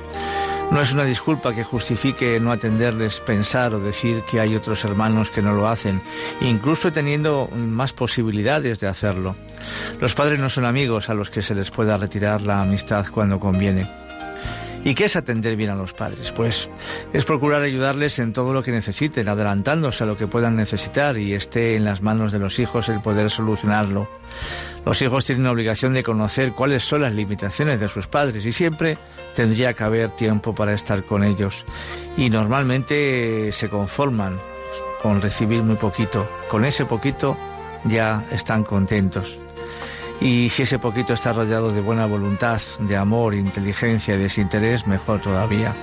No 0.71 0.79
es 0.79 0.93
una 0.93 1.03
disculpa 1.03 1.53
que 1.53 1.65
justifique 1.65 2.39
no 2.39 2.53
atenderles, 2.53 3.19
pensar 3.19 3.73
o 3.73 3.79
decir 3.81 4.21
que 4.31 4.39
hay 4.39 4.55
otros 4.55 4.85
hermanos 4.85 5.31
que 5.31 5.41
no 5.41 5.53
lo 5.53 5.67
hacen, 5.67 6.01
incluso 6.39 6.89
teniendo 6.89 7.49
más 7.53 7.91
posibilidades 7.91 8.79
de 8.79 8.87
hacerlo. 8.87 9.35
Los 9.99 10.15
padres 10.15 10.39
no 10.39 10.47
son 10.47 10.63
amigos 10.63 11.09
a 11.09 11.13
los 11.13 11.29
que 11.29 11.41
se 11.41 11.55
les 11.55 11.71
pueda 11.71 11.97
retirar 11.97 12.41
la 12.41 12.61
amistad 12.61 13.05
cuando 13.11 13.37
conviene. 13.37 14.06
¿Y 14.87 14.95
qué 14.95 15.03
es 15.03 15.17
atender 15.17 15.57
bien 15.57 15.69
a 15.69 15.75
los 15.75 15.91
padres? 15.91 16.31
Pues 16.31 16.69
es 17.11 17.25
procurar 17.25 17.61
ayudarles 17.61 18.19
en 18.19 18.31
todo 18.31 18.53
lo 18.53 18.63
que 18.63 18.71
necesiten, 18.71 19.27
adelantándose 19.27 20.05
a 20.05 20.07
lo 20.07 20.17
que 20.17 20.27
puedan 20.27 20.55
necesitar 20.55 21.17
y 21.17 21.33
esté 21.33 21.75
en 21.75 21.83
las 21.83 22.01
manos 22.01 22.31
de 22.31 22.39
los 22.39 22.57
hijos 22.57 22.87
el 22.87 23.01
poder 23.01 23.29
solucionarlo. 23.29 24.07
Los 24.85 25.01
hijos 25.01 25.25
tienen 25.25 25.43
la 25.43 25.51
obligación 25.51 25.93
de 25.93 26.03
conocer 26.03 26.53
cuáles 26.53 26.83
son 26.83 27.01
las 27.01 27.13
limitaciones 27.13 27.81
de 27.81 27.89
sus 27.89 28.07
padres 28.07 28.45
y 28.45 28.53
siempre 28.53 28.97
tendría 29.35 29.73
que 29.73 29.83
haber 29.83 30.11
tiempo 30.11 30.55
para 30.55 30.71
estar 30.71 31.03
con 31.03 31.25
ellos. 31.25 31.65
Y 32.15 32.29
normalmente 32.29 33.51
se 33.51 33.67
conforman 33.67 34.39
con 35.01 35.21
recibir 35.21 35.63
muy 35.63 35.75
poquito. 35.75 36.25
Con 36.49 36.63
ese 36.63 36.85
poquito 36.85 37.37
ya 37.83 38.23
están 38.31 38.63
contentos. 38.63 39.37
Y 40.19 40.49
si 40.49 40.63
ese 40.63 40.79
poquito 40.79 41.13
está 41.13 41.33
rodeado 41.33 41.71
de 41.71 41.81
buena 41.81 42.05
voluntad, 42.05 42.59
de 42.79 42.97
amor, 42.97 43.35
inteligencia 43.35 44.15
y 44.15 44.17
desinterés, 44.17 44.87
mejor 44.87 45.21
todavía. 45.21 45.75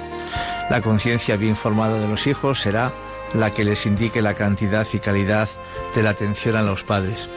La 0.70 0.80
conciencia 0.80 1.36
bien 1.36 1.56
formada 1.56 2.00
de 2.00 2.08
los 2.08 2.26
hijos 2.26 2.60
será 2.60 2.92
la 3.34 3.50
que 3.50 3.64
les 3.64 3.86
indique 3.86 4.22
la 4.22 4.34
cantidad 4.34 4.86
y 4.92 4.98
calidad 4.98 5.48
de 5.94 6.02
la 6.02 6.10
atención 6.10 6.56
a 6.56 6.62
los 6.62 6.82
padres. 6.82 7.28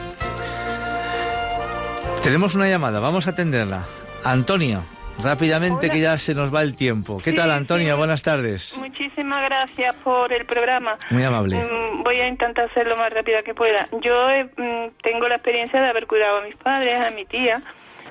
Tenemos 2.24 2.56
una 2.56 2.68
llamada, 2.68 3.00
vamos 3.00 3.28
a 3.28 3.32
atenderla. 3.32 3.86
Antonio, 4.24 4.84
rápidamente 5.24 5.90
que 5.90 6.00
ya 6.00 6.18
se 6.18 6.34
nos 6.36 6.54
va 6.54 6.62
el 6.62 6.76
tiempo. 6.76 7.20
¿Qué 7.24 7.34
tal, 7.34 7.52
Antonio? 7.52 7.98
Buenas 7.98 8.22
tardes. 8.22 8.78
Muchísimas 8.78 9.44
gracias 9.44 9.96
por 10.04 10.32
el 10.32 10.46
programa. 10.46 10.98
Muy 11.10 11.24
amable. 11.24 11.58
Mm, 11.58 12.04
voy 12.04 12.20
a 12.20 12.28
intentar 12.28 12.66
hacerlo 12.70 12.96
lo 12.96 12.98
más 12.98 13.12
rápido 13.12 13.44
que 13.44 13.54
pueda. 13.54 13.88
Yo 14.02 14.30
eh, 14.30 14.46
mm, 14.46 15.02
tengo 15.02 15.28
la 15.28 15.36
experiencia 15.36 15.82
de 15.82 15.90
haber 15.90 16.08
cuidado 16.08 16.38
a 16.38 16.42
mis 16.42 16.56
padres, 16.56 17.00
a 17.00 17.10
mi 17.12 17.26
tía, 17.26 17.60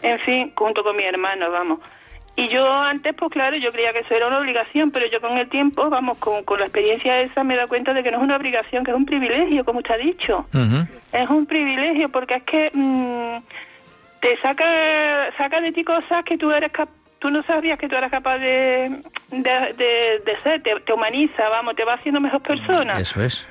en 0.02 0.18
fin, 0.20 0.52
junto 0.54 0.82
con 0.82 0.96
mi 0.96 1.04
hermano, 1.04 1.50
vamos. 1.50 1.80
Y 2.38 2.48
yo 2.48 2.70
antes, 2.70 3.14
pues 3.14 3.32
claro, 3.32 3.56
yo 3.56 3.72
creía 3.72 3.94
que 3.94 4.00
eso 4.00 4.14
era 4.14 4.26
una 4.26 4.38
obligación, 4.38 4.90
pero 4.90 5.06
yo 5.10 5.22
con 5.22 5.38
el 5.38 5.48
tiempo, 5.48 5.88
vamos, 5.88 6.18
con, 6.18 6.44
con 6.44 6.60
la 6.60 6.66
experiencia 6.66 7.18
esa 7.22 7.42
me 7.42 7.54
he 7.54 7.56
dado 7.56 7.68
cuenta 7.68 7.94
de 7.94 8.02
que 8.02 8.10
no 8.10 8.18
es 8.18 8.22
una 8.22 8.36
obligación, 8.36 8.84
que 8.84 8.90
es 8.90 8.96
un 8.96 9.06
privilegio, 9.06 9.64
como 9.64 9.78
usted 9.78 9.94
ha 9.94 9.96
dicho. 9.96 10.46
Es 11.12 11.30
un 11.30 11.46
privilegio 11.46 12.10
porque 12.10 12.34
es 12.34 12.42
que 12.42 12.70
mm, 12.74 13.38
te 14.20 14.36
saca, 14.40 15.32
saca 15.36 15.60
de 15.60 15.72
ti 15.72 15.84
cosas 15.84 16.24
que 16.24 16.38
tú 16.38 16.50
eres 16.50 16.72
tú 17.18 17.30
no 17.30 17.42
sabías 17.44 17.78
que 17.78 17.88
tú 17.88 17.96
eras 17.96 18.10
capaz 18.10 18.38
de, 18.38 19.00
de, 19.30 20.36
ser, 20.42 20.62
te, 20.62 20.92
humaniza, 20.92 21.48
vamos, 21.48 21.74
te 21.74 21.84
va 21.84 21.94
haciendo 21.94 22.20
mejor 22.20 22.42
persona. 22.42 22.98
Eso 23.00 23.22
es. 23.22 23.48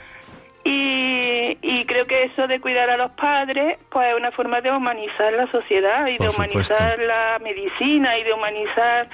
Y, 0.63 1.57
y 1.61 1.85
creo 1.85 2.05
que 2.05 2.23
eso 2.23 2.47
de 2.47 2.59
cuidar 2.59 2.89
a 2.89 2.97
los 2.97 3.11
padres, 3.11 3.77
pues 3.89 4.09
es 4.09 4.15
una 4.15 4.31
forma 4.31 4.61
de 4.61 4.71
humanizar 4.71 5.33
la 5.33 5.49
sociedad 5.51 6.07
y 6.07 6.17
de 6.17 6.29
humanizar 6.29 6.97
la 6.99 7.39
medicina 7.39 8.17
y 8.17 8.23
de 8.23 8.33
humanizar... 8.33 9.09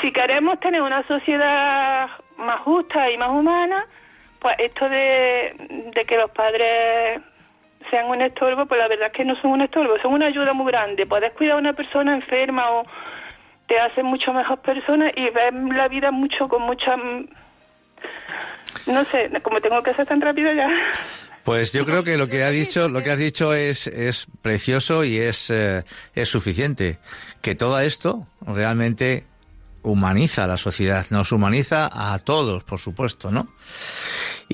Si 0.00 0.10
queremos 0.10 0.58
tener 0.58 0.82
una 0.82 1.06
sociedad 1.06 2.08
más 2.38 2.60
justa 2.62 3.10
y 3.10 3.18
más 3.18 3.28
humana, 3.28 3.86
pues 4.40 4.56
esto 4.58 4.88
de, 4.88 5.54
de 5.94 6.04
que 6.04 6.16
los 6.16 6.30
padres 6.30 7.20
sean 7.92 8.06
un 8.06 8.22
estorbo, 8.22 8.64
pues 8.64 8.80
la 8.80 8.88
verdad 8.88 9.08
es 9.08 9.12
que 9.12 9.24
no 9.24 9.36
son 9.36 9.50
un 9.50 9.60
estorbo, 9.60 9.98
son 10.00 10.14
una 10.14 10.26
ayuda 10.26 10.54
muy 10.54 10.72
grande. 10.72 11.04
Puedes 11.04 11.30
cuidar 11.34 11.56
a 11.56 11.58
una 11.58 11.74
persona 11.74 12.14
enferma 12.14 12.70
o 12.70 12.86
te 13.68 13.78
hace 13.78 14.02
mucho 14.02 14.32
mejor 14.32 14.58
persona 14.60 15.10
y 15.14 15.28
ves 15.28 15.52
la 15.76 15.88
vida 15.88 16.10
mucho 16.10 16.48
con 16.48 16.62
mucha... 16.62 16.96
No 18.86 19.04
sé, 19.04 19.30
como 19.42 19.60
tengo 19.60 19.82
que 19.82 19.92
ser 19.92 20.06
tan 20.06 20.22
rápido 20.22 20.52
ya... 20.54 20.68
Pues 21.44 21.72
yo 21.72 21.84
creo 21.84 22.02
que 22.04 22.16
lo 22.16 22.28
que 22.28 22.44
ha 22.44 22.50
dicho, 22.50 22.88
lo 22.88 23.02
que 23.02 23.10
has 23.10 23.18
dicho 23.18 23.52
es, 23.52 23.88
es 23.88 24.26
precioso 24.40 25.04
y 25.04 25.18
es, 25.18 25.50
eh, 25.50 25.82
es 26.14 26.28
suficiente. 26.28 26.98
Que 27.42 27.56
todo 27.56 27.78
esto 27.80 28.26
realmente 28.46 29.24
humaniza 29.82 30.44
a 30.44 30.46
la 30.46 30.56
sociedad, 30.56 31.04
nos 31.10 31.32
humaniza 31.32 31.90
a 31.92 32.18
todos, 32.20 32.62
por 32.62 32.78
supuesto, 32.78 33.32
¿no? 33.32 33.48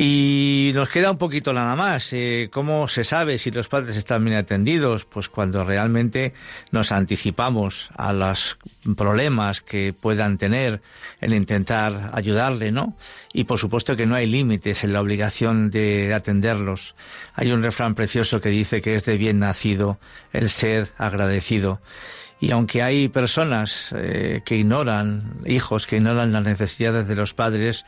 Y 0.00 0.70
nos 0.76 0.90
queda 0.90 1.10
un 1.10 1.18
poquito 1.18 1.52
nada 1.52 1.74
más. 1.74 2.12
Eh, 2.12 2.50
¿Cómo 2.52 2.86
se 2.86 3.02
sabe 3.02 3.36
si 3.36 3.50
los 3.50 3.66
padres 3.66 3.96
están 3.96 4.24
bien 4.24 4.36
atendidos? 4.36 5.04
Pues 5.04 5.28
cuando 5.28 5.64
realmente 5.64 6.34
nos 6.70 6.92
anticipamos 6.92 7.90
a 7.96 8.12
los 8.12 8.58
problemas 8.96 9.60
que 9.60 9.92
puedan 9.92 10.38
tener 10.38 10.82
en 11.20 11.32
intentar 11.32 12.12
ayudarle, 12.14 12.70
¿no? 12.70 12.96
Y 13.32 13.42
por 13.42 13.58
supuesto 13.58 13.96
que 13.96 14.06
no 14.06 14.14
hay 14.14 14.26
límites 14.26 14.84
en 14.84 14.92
la 14.92 15.00
obligación 15.00 15.68
de 15.68 16.14
atenderlos. 16.14 16.94
Hay 17.34 17.50
un 17.50 17.64
refrán 17.64 17.96
precioso 17.96 18.40
que 18.40 18.50
dice 18.50 18.80
que 18.80 18.94
es 18.94 19.04
de 19.04 19.16
bien 19.16 19.40
nacido 19.40 19.98
el 20.32 20.48
ser 20.48 20.92
agradecido. 20.96 21.80
Y 22.40 22.52
aunque 22.52 22.82
hay 22.82 23.08
personas 23.08 23.92
eh, 23.96 24.42
que 24.44 24.56
ignoran, 24.56 25.40
hijos 25.44 25.86
que 25.86 25.96
ignoran 25.96 26.32
las 26.32 26.44
necesidades 26.44 27.08
de 27.08 27.16
los 27.16 27.34
padres 27.34 27.84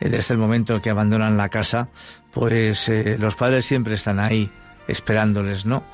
eh, 0.00 0.08
desde 0.08 0.34
el 0.34 0.40
momento 0.40 0.80
que 0.80 0.90
abandonan 0.90 1.36
la 1.36 1.50
casa, 1.50 1.88
pues 2.32 2.88
eh, 2.88 3.18
los 3.20 3.36
padres 3.36 3.66
siempre 3.66 3.94
están 3.94 4.18
ahí 4.18 4.50
esperándoles, 4.88 5.66
¿no? 5.66 5.84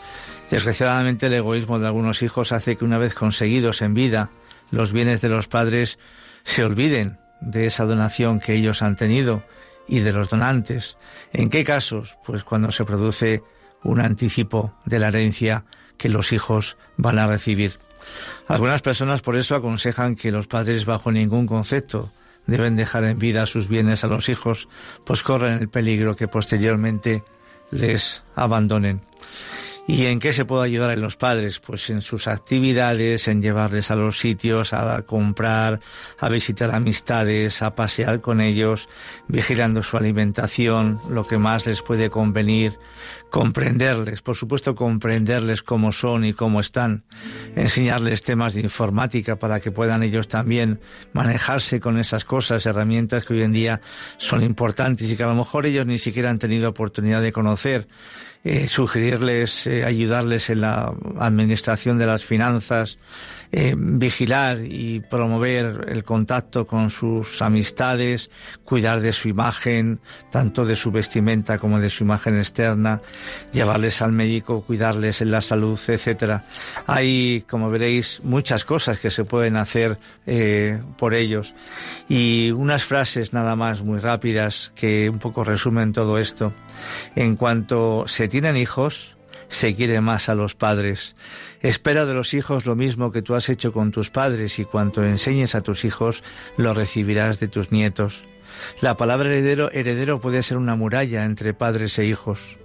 Desgraciadamente 0.50 1.26
el 1.26 1.34
egoísmo 1.34 1.80
de 1.80 1.86
algunos 1.86 2.22
hijos 2.22 2.52
hace 2.52 2.76
que 2.76 2.84
una 2.84 2.98
vez 2.98 3.14
conseguidos 3.14 3.82
en 3.82 3.94
vida 3.94 4.30
los 4.70 4.92
bienes 4.92 5.20
de 5.20 5.28
los 5.28 5.48
padres 5.48 5.98
se 6.44 6.64
olviden 6.64 7.18
de 7.40 7.66
esa 7.66 7.84
donación 7.84 8.40
que 8.40 8.54
ellos 8.54 8.82
han 8.82 8.96
tenido 8.96 9.42
y 9.88 10.00
de 10.00 10.12
los 10.12 10.28
donantes. 10.28 10.96
¿En 11.32 11.50
qué 11.50 11.64
casos? 11.64 12.16
Pues 12.24 12.44
cuando 12.44 12.70
se 12.70 12.84
produce 12.84 13.42
un 13.82 14.00
anticipo 14.00 14.74
de 14.84 14.98
la 14.98 15.08
herencia 15.08 15.64
que 15.96 16.08
los 16.08 16.32
hijos 16.32 16.76
van 16.96 17.18
a 17.18 17.26
recibir. 17.26 17.78
Algunas 18.48 18.82
personas 18.82 19.22
por 19.22 19.36
eso 19.36 19.54
aconsejan 19.54 20.16
que 20.16 20.32
los 20.32 20.46
padres 20.46 20.84
bajo 20.84 21.10
ningún 21.10 21.46
concepto 21.46 22.10
deben 22.46 22.76
dejar 22.76 23.04
en 23.04 23.18
vida 23.18 23.46
sus 23.46 23.68
bienes 23.68 24.04
a 24.04 24.08
los 24.08 24.28
hijos, 24.28 24.68
pues 25.04 25.22
corren 25.22 25.58
el 25.58 25.68
peligro 25.68 26.16
que 26.16 26.28
posteriormente 26.28 27.24
les 27.70 28.22
abandonen. 28.34 29.00
¿Y 29.88 30.06
en 30.06 30.18
qué 30.18 30.32
se 30.32 30.44
puede 30.44 30.64
ayudar 30.64 30.90
a 30.90 30.96
los 30.96 31.16
padres? 31.16 31.60
Pues 31.60 31.90
en 31.90 32.00
sus 32.00 32.26
actividades, 32.26 33.28
en 33.28 33.40
llevarles 33.40 33.92
a 33.92 33.96
los 33.96 34.18
sitios, 34.18 34.72
a 34.72 35.02
comprar, 35.02 35.78
a 36.18 36.28
visitar 36.28 36.74
amistades, 36.74 37.62
a 37.62 37.76
pasear 37.76 38.20
con 38.20 38.40
ellos, 38.40 38.88
vigilando 39.28 39.84
su 39.84 39.96
alimentación, 39.96 40.98
lo 41.08 41.24
que 41.24 41.38
más 41.38 41.66
les 41.66 41.82
puede 41.82 42.10
convenir, 42.10 42.76
comprenderles, 43.30 44.22
por 44.22 44.34
supuesto 44.34 44.74
comprenderles 44.74 45.62
cómo 45.62 45.92
son 45.92 46.24
y 46.24 46.32
cómo 46.32 46.58
están, 46.58 47.04
enseñarles 47.54 48.24
temas 48.24 48.54
de 48.54 48.62
informática 48.62 49.36
para 49.36 49.60
que 49.60 49.70
puedan 49.70 50.02
ellos 50.02 50.26
también 50.26 50.80
manejarse 51.12 51.78
con 51.78 51.98
esas 51.98 52.24
cosas, 52.24 52.66
herramientas 52.66 53.24
que 53.24 53.34
hoy 53.34 53.42
en 53.42 53.52
día 53.52 53.80
son 54.16 54.42
importantes 54.42 55.10
y 55.10 55.16
que 55.16 55.22
a 55.22 55.28
lo 55.28 55.36
mejor 55.36 55.64
ellos 55.66 55.86
ni 55.86 55.98
siquiera 55.98 56.30
han 56.30 56.40
tenido 56.40 56.68
oportunidad 56.68 57.22
de 57.22 57.30
conocer 57.30 57.86
eh, 58.48 58.68
sugerirles, 58.68 59.66
eh, 59.66 59.84
ayudarles 59.84 60.50
en 60.50 60.60
la 60.60 60.92
administración 61.18 61.98
de 61.98 62.06
las 62.06 62.24
finanzas, 62.24 62.98
eh, 63.52 63.74
vigilar 63.76 64.58
y 64.62 65.00
promover 65.00 65.86
el 65.88 66.04
contacto 66.04 66.66
con 66.66 66.90
sus 66.90 67.42
amistades, 67.42 68.30
cuidar 68.64 69.00
de 69.00 69.12
su 69.12 69.28
imagen, 69.28 70.00
tanto 70.30 70.64
de 70.64 70.76
su 70.76 70.90
vestimenta 70.90 71.58
como 71.58 71.80
de 71.80 71.90
su 71.90 72.04
imagen 72.04 72.36
externa, 72.36 73.00
llevarles 73.52 74.02
al 74.02 74.12
médico, 74.12 74.62
cuidarles 74.62 75.22
en 75.22 75.30
la 75.30 75.40
salud, 75.40 75.78
etcétera. 75.86 76.44
Hay, 76.86 77.44
como 77.48 77.70
veréis, 77.70 78.20
muchas 78.24 78.64
cosas 78.64 78.98
que 78.98 79.10
se 79.10 79.24
pueden 79.24 79.56
hacer 79.56 79.98
eh, 80.26 80.80
por 80.98 81.14
ellos. 81.14 81.54
Y 82.08 82.50
unas 82.50 82.84
frases 82.84 83.32
nada 83.32 83.56
más 83.56 83.82
muy 83.82 84.00
rápidas 84.00 84.72
que 84.74 85.08
un 85.08 85.18
poco 85.18 85.44
resumen 85.44 85.92
todo 85.92 86.18
esto. 86.18 86.52
En 87.14 87.36
cuanto 87.36 88.04
se 88.06 88.28
tienen 88.28 88.56
hijos, 88.56 89.15
se 89.48 89.74
quiere 89.74 90.00
más 90.00 90.28
a 90.28 90.34
los 90.34 90.54
padres. 90.54 91.16
Espera 91.60 92.04
de 92.04 92.14
los 92.14 92.34
hijos 92.34 92.66
lo 92.66 92.76
mismo 92.76 93.12
que 93.12 93.22
tú 93.22 93.34
has 93.34 93.48
hecho 93.48 93.72
con 93.72 93.90
tus 93.90 94.10
padres 94.10 94.58
y 94.58 94.64
cuanto 94.64 95.04
enseñes 95.04 95.54
a 95.54 95.60
tus 95.60 95.84
hijos 95.84 96.22
lo 96.56 96.74
recibirás 96.74 97.40
de 97.40 97.48
tus 97.48 97.72
nietos. 97.72 98.24
La 98.80 98.96
palabra 98.96 99.28
heredero, 99.28 99.70
heredero 99.72 100.20
puede 100.20 100.42
ser 100.42 100.56
una 100.56 100.76
muralla 100.76 101.24
entre 101.24 101.54
padres 101.54 101.98
e 101.98 102.06
hijos. 102.06 102.58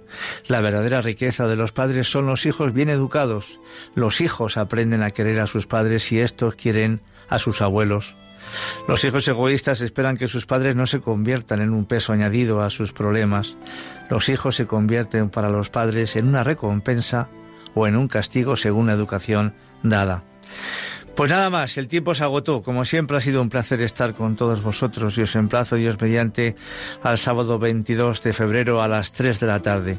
La 0.46 0.60
verdadera 0.60 1.00
riqueza 1.00 1.46
de 1.46 1.56
los 1.56 1.72
padres 1.72 2.10
son 2.10 2.26
los 2.26 2.46
hijos 2.46 2.72
bien 2.72 2.90
educados. 2.90 3.60
Los 3.94 4.20
hijos 4.20 4.56
aprenden 4.56 5.02
a 5.02 5.10
querer 5.10 5.40
a 5.40 5.46
sus 5.46 5.66
padres 5.66 6.10
y 6.12 6.20
estos 6.20 6.54
quieren 6.54 7.00
a 7.28 7.38
sus 7.38 7.62
abuelos. 7.62 8.16
Los 8.88 9.04
hijos 9.04 9.26
egoístas 9.28 9.80
esperan 9.80 10.16
que 10.16 10.28
sus 10.28 10.46
padres 10.46 10.76
no 10.76 10.86
se 10.86 11.00
conviertan 11.00 11.60
en 11.60 11.72
un 11.72 11.84
peso 11.84 12.12
añadido 12.12 12.62
a 12.62 12.70
sus 12.70 12.92
problemas. 12.92 13.56
Los 14.10 14.28
hijos 14.28 14.56
se 14.56 14.66
convierten 14.66 15.30
para 15.30 15.50
los 15.50 15.70
padres 15.70 16.16
en 16.16 16.28
una 16.28 16.44
recompensa 16.44 17.28
o 17.74 17.86
en 17.86 17.96
un 17.96 18.08
castigo 18.08 18.56
según 18.56 18.86
la 18.86 18.92
educación 18.92 19.54
dada. 19.82 20.24
Pues 21.14 21.30
nada 21.30 21.50
más, 21.50 21.76
el 21.76 21.88
tiempo 21.88 22.14
se 22.14 22.24
agotó. 22.24 22.62
Como 22.62 22.86
siempre 22.86 23.18
ha 23.18 23.20
sido 23.20 23.42
un 23.42 23.50
placer 23.50 23.82
estar 23.82 24.14
con 24.14 24.34
todos 24.34 24.62
vosotros 24.62 25.16
y 25.18 25.22
os 25.22 25.36
emplazo 25.36 25.76
Dios 25.76 26.00
mediante 26.00 26.56
al 27.02 27.18
sábado 27.18 27.58
22 27.58 28.22
de 28.22 28.32
febrero 28.32 28.80
a 28.82 28.88
las 28.88 29.12
3 29.12 29.38
de 29.38 29.46
la 29.46 29.60
tarde. 29.60 29.98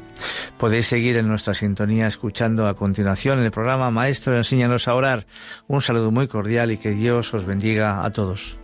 Podéis 0.58 0.88
seguir 0.88 1.16
en 1.16 1.28
nuestra 1.28 1.54
sintonía 1.54 2.08
escuchando 2.08 2.66
a 2.66 2.74
continuación 2.74 3.38
el 3.38 3.52
programa 3.52 3.92
Maestro 3.92 4.36
Enséñanos 4.36 4.88
a 4.88 4.94
orar. 4.94 5.26
Un 5.68 5.80
saludo 5.80 6.10
muy 6.10 6.26
cordial 6.26 6.72
y 6.72 6.78
que 6.78 6.90
Dios 6.90 7.32
os 7.32 7.44
bendiga 7.44 8.04
a 8.04 8.10
todos. 8.10 8.63